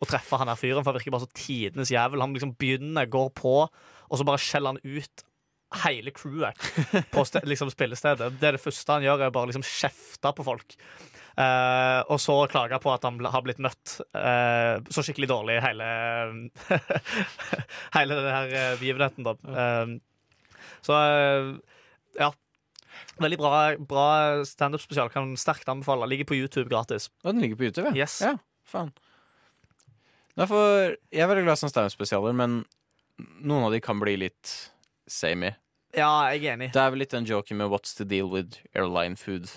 å 0.03 0.07
treffe 0.07 0.39
han 0.39 0.51
her 0.51 0.59
fyren, 0.59 0.83
for 0.83 0.93
han 0.93 1.01
virker 1.01 1.15
bare 1.15 1.27
så 1.27 1.35
tidenes 1.35 1.91
jævel. 1.91 2.23
Han 2.23 2.35
liksom 2.37 2.55
begynner, 2.59 3.11
går 3.11 3.33
på, 3.39 3.57
og 3.67 4.19
så 4.19 4.27
bare 4.27 4.43
skjeller 4.43 4.77
han 4.77 4.83
ut 4.83 5.27
hele 5.85 6.13
crewet 6.15 6.59
på 7.13 7.25
liksom 7.51 7.73
spillestedet. 7.73 8.31
Det 8.41 8.51
er 8.51 8.59
det 8.59 8.63
første 8.63 8.99
han 8.99 9.07
gjør, 9.07 9.27
er 9.27 9.35
bare 9.35 9.51
liksom 9.51 9.67
kjefte 9.67 10.35
på 10.37 10.47
folk. 10.47 10.77
Uh, 11.33 12.05
og 12.13 12.19
så 12.21 12.35
klage 12.53 12.77
på 12.83 12.91
at 12.93 13.07
han 13.09 13.17
har 13.33 13.45
blitt 13.45 13.61
møtt 13.65 13.95
uh, 14.13 14.77
så 14.93 15.01
skikkelig 15.01 15.31
dårlig 15.31 15.55
hele 15.65 15.87
Hele 17.97 18.19
denne 18.19 18.35
her 18.35 18.53
uh, 18.53 18.75
begivenheten, 18.77 19.25
da. 19.25 19.33
Uh, 19.41 19.97
så 20.83 20.99
eh, 20.99 21.51
ja. 22.19 22.33
Veldig 23.23 23.39
bra, 23.39 23.51
bra 23.79 24.07
standup-spesial. 24.47 25.13
Kan 25.15 25.37
sterkt 25.39 25.69
anbefale. 25.71 26.09
Ligger 26.11 26.27
på 26.27 26.35
YouTube 26.41 26.69
gratis. 26.73 27.07
Og 27.23 27.33
den 27.33 27.45
ligger 27.45 27.61
på 27.61 27.69
YouTube, 27.69 27.93
ja. 27.93 28.03
Yes. 28.03 28.19
ja 28.25 28.35
faen. 28.67 28.93
Derfor, 30.39 30.95
jeg 31.13 31.23
er 31.23 31.29
veldig 31.29 31.45
glad 31.45 31.59
i 31.59 31.61
sånne 31.61 31.75
standup-spesialer, 31.75 32.37
men 32.37 32.63
noen 33.45 33.67
av 33.67 33.75
de 33.75 33.83
kan 33.85 34.01
bli 34.01 34.17
litt 34.25 34.53
samey. 35.11 35.53
Ja, 35.93 36.09
jeg 36.33 36.47
er 36.47 36.55
enig. 36.55 36.71
Det 36.73 36.81
er 36.81 36.93
vel 36.95 37.03
litt 37.03 37.13
den 37.13 37.27
joken 37.29 37.59
med 37.61 37.69
What's 37.73 37.93
the 37.99 38.07
deal 38.09 38.31
with 38.33 38.59
airline 38.73 39.17
food? 39.21 39.51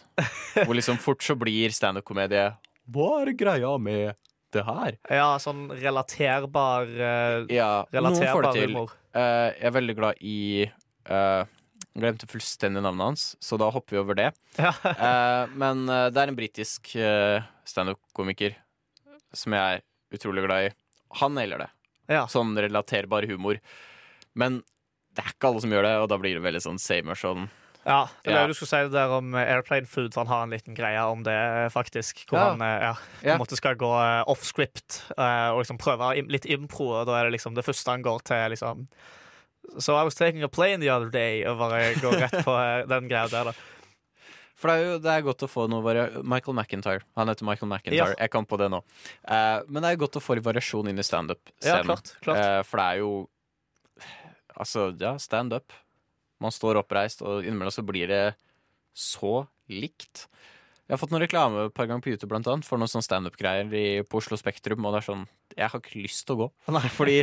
Hvor 0.58 0.76
liksom 0.76 0.98
fort 1.00 1.24
så 1.24 1.36
blir 1.40 1.72
standup-komedie 1.72 2.50
Hva 2.92 3.10
er 3.24 3.32
greia 3.40 3.72
med 3.80 4.18
det 4.56 4.64
her? 4.68 4.98
Ja, 5.12 5.30
sånn 5.42 5.70
relaterbar 5.80 6.88
uh, 6.92 7.46
Ja, 7.52 7.86
noen 7.92 8.20
får 8.20 8.20
det 8.20 8.28
Relaterbar 8.28 8.52
til. 8.58 8.74
humor. 8.76 8.94
Eh, 9.16 9.48
jeg 9.56 9.70
er 9.70 9.76
veldig 9.78 9.96
glad 9.96 10.20
i 10.28 10.38
uh, 11.08 11.48
Glemte 11.96 12.28
fullstendig 12.28 12.84
navnet 12.84 13.08
hans, 13.08 13.26
så 13.40 13.56
da 13.60 13.70
hopper 13.72 13.96
vi 13.96 14.02
over 14.02 14.18
det. 14.20 14.30
Ja. 14.60 14.74
Eh, 14.92 15.54
men 15.56 15.86
det 15.88 16.20
er 16.20 16.28
en 16.32 16.36
britisk 16.36 16.92
uh, 17.00 17.40
standup-komiker 17.68 18.58
som 19.36 19.56
jeg 19.56 19.78
er 19.80 19.84
utrolig 20.16 20.44
glad 20.44 20.68
i. 20.68 20.74
Han 21.22 21.36
nailer 21.40 21.64
det. 21.64 21.70
ja. 22.12 22.26
Sånn 22.32 22.52
relaterbar 22.60 23.24
humor. 23.32 23.62
Men 24.36 24.60
det 25.16 25.24
er 25.26 25.32
ikke 25.34 25.48
alle 25.50 25.62
som 25.64 25.72
gjør 25.72 25.84
det, 25.88 25.94
og 26.04 26.10
da 26.12 26.18
blir 26.22 26.36
det 26.38 26.44
veldig 26.46 26.62
sånn 26.66 26.80
samer 26.82 27.16
sånn. 27.20 27.48
Ja, 27.86 28.08
det 28.26 28.34
var 28.34 28.42
Ja. 28.42 28.48
du 28.50 28.54
skulle 28.58 28.72
si 28.72 28.78
det 28.88 28.92
der 28.96 29.12
om 29.14 29.36
eh, 29.38 29.46
airplane 29.54 29.86
food, 29.86 30.14
for 30.14 30.26
han 30.26 30.32
har 30.34 30.44
en 30.44 30.50
liten 30.56 30.74
greie 30.76 30.98
om 31.06 31.22
det, 31.24 31.34
eh, 31.36 31.70
faktisk. 31.70 32.24
Hvor 32.28 32.40
Ja. 32.40 32.46
han 32.50 32.62
eh, 32.62 32.80
ja, 32.82 32.94
på 32.94 33.28
Ja. 33.28 33.34
en 33.36 33.40
måte 33.40 33.56
skal 33.58 33.76
gå 33.76 33.92
off 34.28 34.42
script 34.44 35.04
og 35.18 35.60
liksom 35.62 35.78
prøve 35.78 36.28
litt 36.28 36.46
impro, 36.50 36.90
og 37.02 37.06
da 37.06 37.20
er 37.22 37.30
det 37.30 37.40
liksom 37.40 37.54
det 37.56 37.64
første 37.66 37.92
han 37.92 38.02
går 38.04 38.24
til, 38.24 38.50
liksom 38.52 38.88
So 39.80 39.96
I 39.96 40.04
was 40.04 40.14
taking 40.16 40.44
a 40.44 40.48
plane 40.48 40.80
the 40.80 40.90
other 40.90 41.10
day, 41.10 41.44
og 41.44 41.58
bare 41.58 41.94
går 41.96 42.20
rett 42.22 42.46
på 42.46 42.88
den 42.88 43.08
greia 43.10 43.28
der, 43.30 43.46
da. 43.46 43.54
For 44.56 44.70
det 44.70 44.76
er 44.78 44.84
jo 44.86 45.00
det 45.00 45.12
er 45.12 45.22
godt 45.26 45.42
å 45.44 45.50
få 45.52 45.68
noe 45.70 45.82
vari 45.84 46.24
Michael 46.24 46.56
McIntyre. 46.56 47.02
Han 47.18 47.28
heter 47.28 47.44
Michael 47.44 47.70
McIntyre. 47.70 48.14
Ja. 48.14 48.16
Jeg 48.18 48.30
kom 48.32 48.46
på 48.46 48.58
det 48.58 48.70
nå. 48.72 48.84
Uh, 49.28 49.62
men 49.68 49.82
det 49.84 49.90
er 49.90 49.96
jo 49.98 50.06
godt 50.06 50.16
å 50.16 50.24
få 50.24 50.36
litt 50.38 50.46
variasjon 50.46 50.88
inn 50.88 50.96
i 50.96 51.04
Ja, 51.04 51.10
standup-scenen. 51.10 51.84
klart. 51.90 52.14
klart. 52.24 52.38
Uh, 52.38 52.62
for 52.64 52.78
det 52.78 52.86
er 52.86 52.98
jo 53.02 53.10
Altså, 54.56 54.90
ja, 55.00 55.16
standup. 55.22 55.74
Man 56.44 56.54
står 56.54 56.82
oppreist, 56.82 57.24
og 57.26 57.46
innimellom 57.46 57.74
så 57.74 57.84
blir 57.86 58.12
det 58.12 58.24
så 58.96 59.46
likt. 59.72 60.26
Jeg 60.86 60.94
har 60.94 61.02
fått 61.02 61.14
noen 61.16 61.24
reklame 61.24 61.66
et 61.66 61.74
par 61.76 61.88
ganger 61.90 62.04
på 62.06 62.12
YouTube 62.14 62.30
blant 62.30 62.48
annet, 62.52 62.68
for 62.68 62.78
noen 62.78 62.92
sånne 62.92 63.08
standup-greier 63.08 64.06
på 64.06 64.20
Oslo 64.20 64.38
Spektrum, 64.38 64.86
og 64.86 64.94
det 64.94 65.02
er 65.02 65.08
sånn 65.08 65.28
Jeg 65.56 65.72
har 65.72 65.82
ikke 65.82 66.04
lyst 66.04 66.26
til 66.28 66.36
å 66.36 66.40
gå. 66.44 66.50
Nei. 66.78 66.88
Fordi 66.94 67.20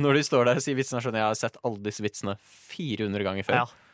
når 0.00 0.18
de 0.18 0.22
står 0.24 0.48
der 0.48 0.60
og 0.60 0.64
sier 0.64 0.78
vitsene, 0.78 1.02
er 1.02 1.08
sånn 1.08 1.18
Jeg 1.20 1.26
har 1.26 1.36
sett 1.38 1.58
alle 1.60 1.82
disse 1.84 2.04
vitsene 2.04 2.38
400 2.44 3.26
ganger 3.26 3.48
før. 3.50 3.64
Ja. 3.64 3.84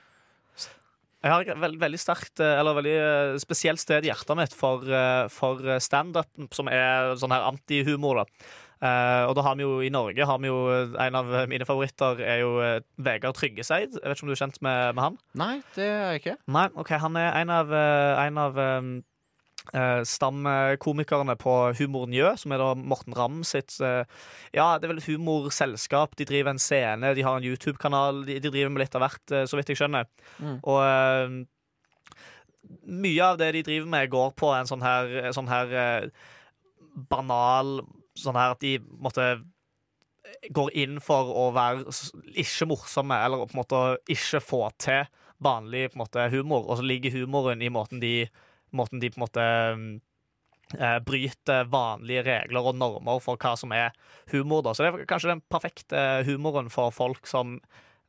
Jeg 1.21 1.33
har 1.35 1.45
et 1.45 1.61
veld, 1.61 1.77
veldig 1.83 1.99
sterkt, 2.01 2.41
eh, 2.41 2.59
eller 2.63 2.79
veldig 2.79 2.97
eh, 2.97 3.35
spesielt 3.43 3.83
sted 3.83 4.07
i 4.07 4.09
hjertet 4.09 4.39
mitt 4.39 4.55
for, 4.57 4.87
eh, 4.89 5.27
for 5.33 5.61
standup, 5.83 6.31
som 6.57 6.71
er 6.73 7.13
sånn 7.21 7.35
her 7.35 7.45
antihumor. 7.51 8.23
da. 8.23 8.47
Eh, 8.81 9.23
og 9.29 9.35
da 9.37 9.45
har 9.45 9.59
vi 9.59 9.67
jo 9.67 9.75
i 9.85 9.91
Norge 9.93 10.25
har 10.25 10.39
vi 10.41 10.49
jo 10.49 10.61
En 10.97 11.17
av 11.19 11.27
mine 11.51 11.67
favoritter 11.69 12.23
er 12.25 12.39
jo 12.41 12.55
eh, 12.65 12.81
Vegard 12.97 13.37
Tryggeseid. 13.37 13.99
Jeg 13.99 14.01
vet 14.01 14.17
ikke 14.17 14.25
om 14.25 14.33
du 14.33 14.37
er 14.37 14.41
kjent 14.41 14.57
med, 14.65 14.95
med 14.97 15.05
han? 15.05 15.19
Nei, 15.37 15.55
det 15.77 15.85
er 15.85 16.01
jeg 16.15 16.23
ikke. 16.23 16.37
Nei, 16.57 16.67
ok, 16.81 16.95
Han 17.03 17.19
er 17.21 17.37
en 17.43 17.53
av, 17.53 17.75
eh, 17.77 18.23
en 18.25 18.41
av 18.41 18.57
um, 18.57 18.91
eh, 19.75 20.01
stamkomikerne 20.09 21.37
på 21.41 21.59
Humor 21.79 22.09
Njø, 22.09 22.33
som 22.41 22.57
er 22.57 22.63
da 22.63 22.71
Morten 22.79 23.17
Ramm 23.17 23.45
sitt 23.45 23.77
eh, 23.85 24.03
Ja, 24.57 24.73
det 24.79 24.89
er 24.89 24.95
vel 24.95 25.03
et 25.03 25.11
humorselskap. 25.11 26.17
De 26.17 26.29
driver 26.29 26.55
en 26.55 26.63
scene, 26.63 27.15
de 27.15 27.27
har 27.27 27.37
en 27.37 27.47
YouTube-kanal. 27.53 28.25
De, 28.29 28.41
de 28.41 28.49
driver 28.49 28.73
med 28.73 28.87
litt 28.87 28.97
av 28.97 29.05
hvert, 29.05 29.25
eh, 29.29 29.45
så 29.45 29.61
vidt 29.61 29.75
jeg 29.75 29.83
skjønner. 29.83 30.09
Mm. 30.41 30.59
Og 30.65 30.83
eh, 30.89 31.39
mye 33.05 33.29
av 33.29 33.41
det 33.41 33.53
de 33.59 33.67
driver 33.67 33.93
med, 33.93 34.11
går 34.13 34.37
på 34.41 34.53
en 34.57 34.69
sånn 34.69 34.85
her, 34.85 35.33
sånn 35.37 35.51
her 35.51 35.81
eh, 35.85 36.31
banal 37.11 37.81
Sånn 38.19 38.39
her 38.39 38.55
at 38.55 38.63
de 38.65 38.79
måtte 38.99 39.33
går 40.55 40.71
inn 40.79 41.01
for 41.03 41.31
å 41.37 41.49
være 41.55 41.91
ikke 42.39 42.69
morsomme, 42.71 43.17
eller 43.25 43.47
på 43.47 43.57
en 43.57 43.61
måte 43.63 43.81
ikke 44.13 44.43
få 44.45 44.63
til 44.81 45.09
vanlig 45.43 45.89
måte, 45.99 46.29
humor. 46.33 46.67
Og 46.69 46.81
så 46.81 46.87
ligger 46.87 47.15
humoren 47.17 47.63
i 47.63 47.71
måten 47.73 48.01
de, 48.03 48.15
måten 48.77 49.01
de 49.03 49.11
på 49.13 49.21
en 49.21 49.25
måte 49.25 49.47
eh, 50.79 50.99
bryter 51.07 51.71
vanlige 51.73 52.25
regler 52.29 52.71
og 52.71 52.79
normer 52.79 53.23
for 53.25 53.41
hva 53.41 53.55
som 53.59 53.73
er 53.77 53.95
humor. 54.33 54.65
Da. 54.67 54.75
Så 54.75 54.85
det 54.85 54.93
er 54.93 55.09
kanskje 55.11 55.33
den 55.35 55.45
perfekte 55.53 56.05
humoren 56.29 56.71
for 56.73 56.95
folk 56.95 57.29
som, 57.31 57.59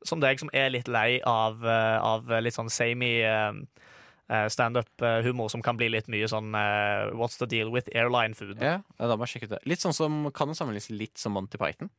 som 0.03 0.23
deg, 0.23 0.41
som 0.41 0.51
er 0.53 0.73
litt 0.75 0.91
lei 0.91 1.21
av, 1.27 1.63
eh, 1.63 1.97
av 1.97 2.31
litt 2.43 2.57
sånn 2.57 2.71
samey 2.71 3.23
eh, 3.27 3.87
eh, 4.32 4.48
standup-humor 4.52 5.52
som 5.52 5.63
kan 5.65 5.78
bli 5.80 5.89
litt 5.91 6.08
mye 6.12 6.30
sånn 6.32 6.56
uh, 6.56 7.12
What's 7.17 7.38
the 7.41 7.50
deal 7.52 7.72
with 7.74 7.91
airline 7.91 8.34
food? 8.38 8.58
Ja, 8.63 8.80
da 8.98 9.17
må 9.17 9.28
jeg 9.28 9.36
sjekke 9.36 9.50
ut 9.52 9.58
det. 9.58 9.63
Litt 9.70 9.84
sånn 9.84 9.96
som 9.98 10.24
Kan 10.36 10.54
det 10.54 10.58
sammenlignes 10.60 10.89
litt 10.94 11.20
som 11.22 11.36
Monty 11.36 11.60
Python? 11.62 11.91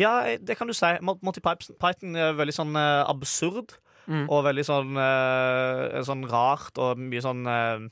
Ja, 0.00 0.24
det 0.42 0.56
kan 0.58 0.66
du 0.66 0.74
si. 0.74 0.88
Monty 1.06 1.40
Python 1.40 2.18
er 2.18 2.34
veldig 2.34 2.56
sånn 2.56 2.74
uh, 2.74 3.06
absurd. 3.06 3.76
Mm. 4.10 4.24
Og 4.32 4.42
veldig 4.46 4.64
sånn, 4.66 4.96
eh, 4.98 6.00
sånn 6.06 6.24
rart 6.30 6.78
og 6.82 6.98
mye 6.98 7.22
sånn 7.22 7.44
eh, 7.46 7.84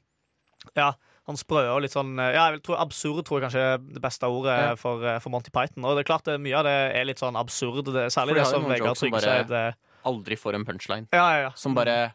Ja, 0.79 0.89
sånn 1.29 1.39
sprø 1.39 1.63
og 1.75 1.83
litt 1.85 1.95
sånn 1.95 2.17
eh, 2.19 2.33
Ja, 2.35 2.49
jeg 2.55 2.65
tror 2.67 2.81
absurd 2.83 3.27
tror 3.29 3.39
jeg 3.39 3.47
kanskje 3.47 3.65
er 3.77 3.85
det 3.85 4.03
beste 4.03 4.31
ordet 4.33 4.57
Ja. 4.57 4.73
for, 4.81 5.05
eh, 5.05 5.21
for 5.23 5.35
Monty 5.35 5.53
Python. 5.55 5.85
Og 5.85 5.95
det 5.95 6.03
er 6.03 6.11
klart 6.11 6.27
det, 6.27 6.39
mye 6.43 6.59
av 6.59 6.67
det 6.67 6.77
er 6.97 7.07
litt 7.07 7.23
sånn 7.23 7.39
absurd. 7.39 7.93
Det, 7.93 8.09
særlig 8.15 8.39
det 8.39 8.47
jo 8.47 8.51
som 8.51 8.67
Vegard 8.71 8.99
sier. 8.99 9.77
Aldri 10.09 10.39
får 10.39 10.59
en 10.59 10.65
punchline. 10.67 11.09
Ja, 11.13 11.27
ja, 11.35 11.41
ja. 11.49 11.51
Som 11.59 11.75
bare 11.77 12.15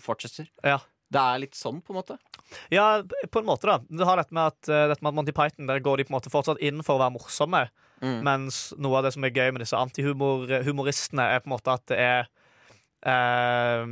fortsetter. 0.00 0.48
Ja. 0.64 0.80
Det 1.10 1.18
er 1.20 1.40
litt 1.42 1.56
sånn, 1.58 1.80
på 1.82 1.90
en 1.94 1.98
måte. 2.00 2.18
Ja, 2.70 3.02
på 3.02 3.40
en 3.40 3.46
måte, 3.48 3.66
da. 3.66 3.78
Du 3.90 4.04
har 4.06 4.16
dette 4.20 4.32
med 4.36 4.46
at, 4.52 4.68
eh, 4.68 4.86
dette 4.92 5.02
med 5.02 5.10
at 5.10 5.14
Monty 5.18 5.32
Python 5.34 5.66
der 5.66 5.80
går 5.82 5.96
de 5.98 6.04
på 6.04 6.12
en 6.14 6.18
måte 6.20 6.30
fortsatt 6.30 6.60
inn 6.62 6.82
for 6.86 6.96
å 6.98 7.02
være 7.02 7.14
morsomme. 7.18 7.64
Mm. 8.00 8.22
Mens 8.24 8.72
noe 8.78 8.96
av 8.98 9.04
det 9.04 9.12
som 9.14 9.24
er 9.26 9.30
gøy 9.34 9.50
med 9.52 9.60
disse 9.64 9.76
antihumoristene, 9.76 11.26
er 11.34 11.40
på 11.42 11.50
en 11.50 11.56
måte 11.56 11.74
at 11.74 11.84
det 11.90 11.98
er 11.98 12.28
eh, 13.06 13.86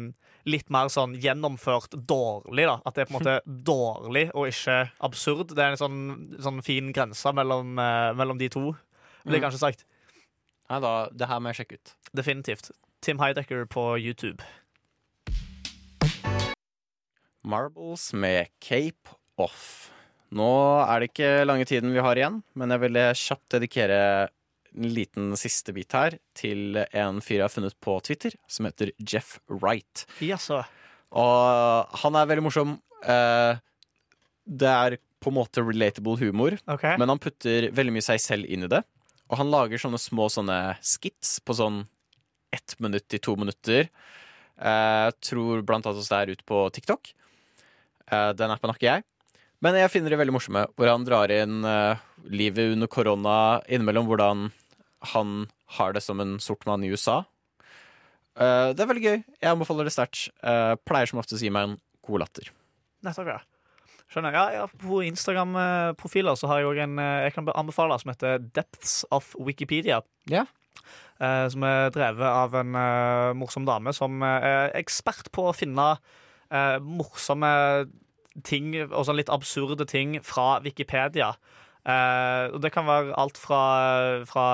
litt 0.49 0.71
mer 0.71 0.89
sånn 0.93 1.17
gjennomført 1.21 1.97
dårlig. 2.09 2.67
da 2.71 2.79
At 2.87 2.95
det 2.95 3.03
er 3.03 3.11
på 3.11 3.17
en 3.17 3.19
måte 3.21 3.37
dårlig 3.69 4.27
og 4.35 4.49
ikke 4.49 4.79
absurd. 5.05 5.55
Det 5.55 5.65
er 5.65 5.75
en 5.75 5.81
sånn, 5.83 6.01
sånn 6.41 6.63
fin 6.65 6.93
grense 6.97 7.33
mellom, 7.37 7.75
eh, 7.83 8.13
mellom 8.19 8.39
de 8.41 8.49
to, 8.49 8.77
blir 9.25 9.39
jeg 9.39 9.43
Mm. 9.43 9.49
kanskje 9.51 9.59
sagt. 9.67 9.85
Nei, 10.71 10.81
da, 10.81 11.09
det 11.11 11.29
her 11.29 11.41
må 11.41 11.51
jeg 11.53 11.65
sjekke 11.67 11.79
ut. 11.81 11.95
Definitivt. 12.15 12.71
Tim 13.01 13.19
Heidecker 13.19 13.65
på 13.67 13.97
YouTube. 14.01 14.43
Marbles 17.49 18.11
med 18.13 18.51
Cape 18.61 19.15
Off. 19.41 19.91
Nå 20.35 20.49
er 20.85 21.01
det 21.01 21.11
ikke 21.13 21.31
lange 21.49 21.65
tiden 21.69 21.95
vi 21.95 22.03
har 22.05 22.19
igjen, 22.21 22.43
men 22.59 22.75
jeg 22.75 22.83
ville 22.85 23.05
kjapt 23.17 23.55
dedikere 23.57 24.01
en 24.77 24.89
liten 24.93 25.31
siste 25.41 25.73
bit 25.73 25.95
her 25.97 26.19
til 26.37 26.77
en 26.93 27.23
fyr 27.25 27.39
jeg 27.39 27.47
har 27.47 27.55
funnet 27.55 27.77
på 27.83 27.97
Twitter, 28.05 28.37
som 28.51 28.69
heter 28.69 28.93
Jeff 29.01 29.39
Wright. 29.49 30.05
Jaså. 30.21 30.61
Og 31.17 31.97
han 32.03 32.19
er 32.21 32.29
veldig 32.29 32.45
morsom. 32.45 32.77
Eh, 33.03 33.57
Det 34.49 34.69
er 34.69 34.99
på 35.21 35.29
en 35.29 35.37
måte 35.37 35.61
relatable 35.65 36.17
humor, 36.21 36.55
okay. 36.71 36.97
men 36.97 37.11
han 37.11 37.19
putter 37.21 37.71
veldig 37.75 37.93
mye 37.93 38.05
seg 38.07 38.21
selv 38.23 38.49
inn 38.49 38.65
i 38.65 38.71
det. 38.71 38.81
Og 39.29 39.37
han 39.41 39.51
lager 39.53 39.81
sånne 39.81 39.99
små 40.01 40.29
sånne 40.33 40.77
skits 40.81 41.35
på 41.45 41.57
sånn 41.59 41.83
ett 42.55 42.77
minutt 42.81 43.09
til 43.13 43.21
to 43.21 43.35
minutter. 43.37 43.89
Eh, 44.57 45.09
tror 45.21 45.61
blant 45.69 45.85
annet 45.87 46.09
det 46.09 46.21
er 46.21 46.33
ute 46.33 46.47
på 46.49 46.63
TikTok. 46.73 47.13
Eh, 48.09 48.31
den 48.37 48.53
appen 48.53 48.73
har 48.73 48.79
ikke 48.79 48.91
jeg. 48.91 49.07
Men 49.65 49.75
jeg 49.75 49.91
finner 49.91 50.15
det 50.15 50.21
veldig 50.21 50.35
morsomme, 50.37 50.65
hvor 50.79 50.91
han 50.91 51.05
drar 51.07 51.33
inn 51.35 51.65
uh, 51.67 51.99
livet 52.31 52.77
under 52.77 52.87
korona 52.91 53.35
innimellom, 53.67 54.07
hvordan 54.07 54.45
han 55.15 55.33
har 55.79 55.97
det 55.97 56.03
som 56.05 56.23
en 56.23 56.37
sort 56.43 56.63
mann 56.69 56.85
i 56.87 56.91
USA. 56.93 57.25
Uh, 58.39 58.71
det 58.71 58.85
er 58.85 58.91
veldig 58.91 59.03
gøy. 59.03 59.17
Jeg 59.19 59.51
anbefaler 59.51 59.89
det 59.89 59.95
sterkt. 59.97 60.29
Uh, 60.47 60.79
pleier 60.87 61.11
som 61.11 61.19
oftest 61.19 61.43
å 61.43 61.49
gi 61.49 61.51
meg 61.55 61.67
en 61.67 61.75
god 62.07 62.23
latter. 62.23 62.53
Nettopp, 63.03 63.33
ja. 63.35 63.41
Skjønner. 64.09 64.39
Ja, 64.39 64.45
ja, 64.55 64.69
på 64.81 65.03
Instagram-profiler 65.09 66.39
så 66.39 66.49
har 66.49 66.63
jeg 66.63 66.71
òg 66.71 66.79
en 66.87 67.03
jeg 67.27 67.35
kan 67.35 67.51
anbefale 67.53 67.99
som 68.01 68.15
heter 68.15 68.39
Depths 68.57 69.03
of 69.13 69.35
Wikipedia. 69.37 69.99
Ja. 70.31 70.47
Som 71.19 71.67
er 71.67 71.91
drevet 71.93 72.25
av 72.25 72.55
en 72.57 72.79
morsom 73.37 73.67
dame 73.69 73.93
som 73.93 74.23
er 74.25 74.73
ekspert 74.79 75.29
på 75.35 75.51
å 75.51 75.53
finne 75.53 75.91
eh, 76.51 76.79
morsomme 76.83 77.53
ting 78.47 78.71
og 78.87 79.03
sånn 79.07 79.19
litt 79.19 79.33
absurde 79.33 79.87
ting 79.89 80.19
fra 80.25 80.59
Wikipedia. 80.65 81.33
Eh, 81.89 82.47
og 82.53 82.63
det 82.63 82.73
kan 82.75 82.87
være 82.89 83.17
alt 83.19 83.39
fra, 83.41 83.61
fra 84.29 84.49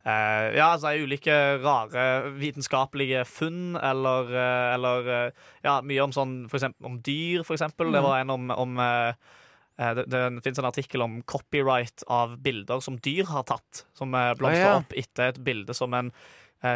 Eh, 0.00 0.56
ja, 0.56 0.70
altså 0.72 0.94
ulike 0.96 1.34
rare 1.60 2.30
vitenskapelige 2.40 3.20
funn, 3.28 3.74
eller, 3.76 4.30
uh, 4.32 4.68
eller 4.72 5.10
uh, 5.10 5.50
ja, 5.60 5.74
mye 5.84 6.06
om 6.06 6.14
sånn 6.16 6.32
for 6.48 6.56
eksempel 6.56 6.88
om 6.88 6.96
dyr, 7.04 7.44
for 7.44 7.58
eksempel. 7.58 7.92
Det 7.92 8.00
var 8.06 8.22
en 8.22 8.32
om, 8.32 8.48
om 8.54 8.80
det, 8.80 10.06
det 10.08 10.22
finnes 10.40 10.62
en 10.62 10.68
artikkel 10.70 11.04
om 11.04 11.20
copyright 11.28 12.04
av 12.08 12.38
bilder 12.40 12.80
som 12.84 12.96
dyr 12.96 13.28
har 13.28 13.44
tatt, 13.48 13.84
som 13.96 14.16
uh, 14.16 14.32
blomstrer 14.40 14.70
Ah, 14.70 14.78
ja. 14.78 14.80
opp 14.80 14.96
etter 14.96 15.34
et 15.34 15.42
bilde 15.44 15.76
som 15.76 15.92
en 15.96 16.08
uh, 16.08 16.24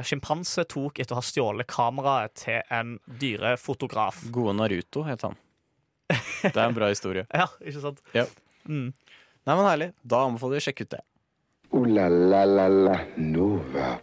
sjimpanse 0.06 0.64
tok 0.70 0.98
etter 1.02 1.12
å 1.16 1.20
ha 1.20 1.24
stjålet 1.24 1.68
kameraet 1.68 2.34
til 2.40 2.60
en 2.72 2.94
dyrefotograf. 3.20 4.22
Gode 4.32 4.54
Naruto 4.58 5.02
het 5.08 5.22
han. 5.26 5.36
Det 6.44 6.52
er 6.54 6.66
en 6.68 6.76
bra 6.76 6.88
historie. 6.92 7.26
Ja, 7.40 7.48
ikke 7.64 7.80
sant? 7.82 8.00
Ja. 8.16 8.24
Mm. 8.68 8.92
Nei, 9.44 9.54
men 9.58 9.66
Herlig. 9.68 9.90
Da 10.04 10.22
anbefaler 10.24 10.56
vi 10.56 10.62
å 10.62 10.66
sjekke 10.70 10.86
ut 10.88 10.94
det. 10.96 11.02
Ooh 11.74 11.86
la 11.90 12.06
la 12.08 12.44
la 12.46 12.68
la 12.70 12.98
Nova. 13.18 13.94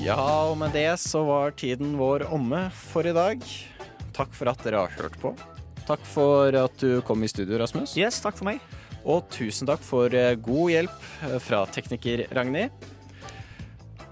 Ja, 0.00 0.16
og 0.48 0.56
med 0.60 0.72
det 0.72 0.88
så 1.02 1.20
var 1.28 1.52
tiden 1.58 1.96
vår 2.00 2.24
omme 2.32 2.68
for 2.72 3.04
i 3.06 3.12
dag. 3.16 3.42
Takk 4.16 4.32
for 4.36 4.48
at 4.52 4.62
dere 4.64 4.84
har 4.86 4.94
hørt 4.96 5.18
på. 5.20 5.34
takk 5.90 6.02
for 6.06 6.54
at 6.54 6.76
du 6.80 7.00
kom 7.02 7.24
i 7.24 7.28
studio, 7.28 7.58
Rasmus. 7.60 7.96
Yes, 7.98 8.20
takk 8.22 8.36
for 8.38 8.46
meg. 8.48 8.60
Og 9.04 9.26
tusen 9.32 9.66
takk 9.68 9.82
for 9.84 10.12
eh, 10.14 10.36
god 10.38 10.70
hjelp 10.70 11.04
eh, 11.26 11.36
fra 11.42 11.64
tekniker 11.72 12.26
Ragnhild. 12.36 12.70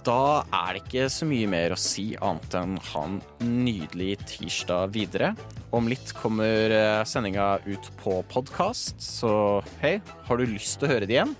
Da 0.08 0.40
er 0.56 0.72
det 0.72 0.86
ikke 0.86 1.08
så 1.12 1.26
mye 1.28 1.48
mer 1.50 1.74
å 1.74 1.76
si 1.76 2.14
annet 2.24 2.54
enn 2.56 2.78
ha 2.94 3.00
en 3.04 3.18
nydelig 3.44 4.14
tirsdag 4.30 4.94
videre. 4.94 5.34
Om 5.74 5.90
litt 5.90 6.14
kommer 6.16 6.72
eh, 6.72 7.02
sendinga 7.04 7.58
ut 7.66 7.90
på 8.00 8.14
podkast, 8.30 8.96
så 9.04 9.60
hei, 9.82 9.98
har 10.24 10.40
du 10.40 10.46
lyst 10.48 10.78
til 10.78 10.88
å 10.88 10.92
høre 10.94 11.08
det 11.08 11.18
igjen? 11.18 11.34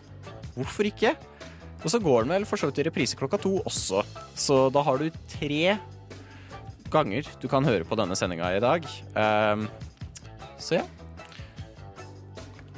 Hvorfor 0.58 0.90
ikke? 0.90 1.14
Og 1.80 1.88
så 1.94 2.02
går 2.02 2.26
den 2.26 2.34
vel 2.34 2.44
for 2.50 2.60
så 2.60 2.68
vidt 2.68 2.82
i 2.82 2.86
reprise 2.90 3.16
klokka 3.16 3.40
to 3.40 3.54
også, 3.62 4.04
så 4.36 4.60
da 4.74 4.84
har 4.84 5.00
du 5.00 5.08
tre 5.38 5.78
ganger 6.92 7.32
du 7.40 7.48
kan 7.48 7.64
høre 7.64 7.88
på 7.88 7.96
denne 7.96 8.18
sendinga 8.20 8.52
i 8.52 8.62
dag. 8.64 8.84
Um, 9.16 9.64
så 10.60 10.82
ja. 10.82 10.86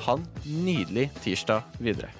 Ha 0.07 0.19
en 0.21 0.31
nydelig 0.45 1.09
tirsdag 1.25 1.83
videre. 1.83 2.20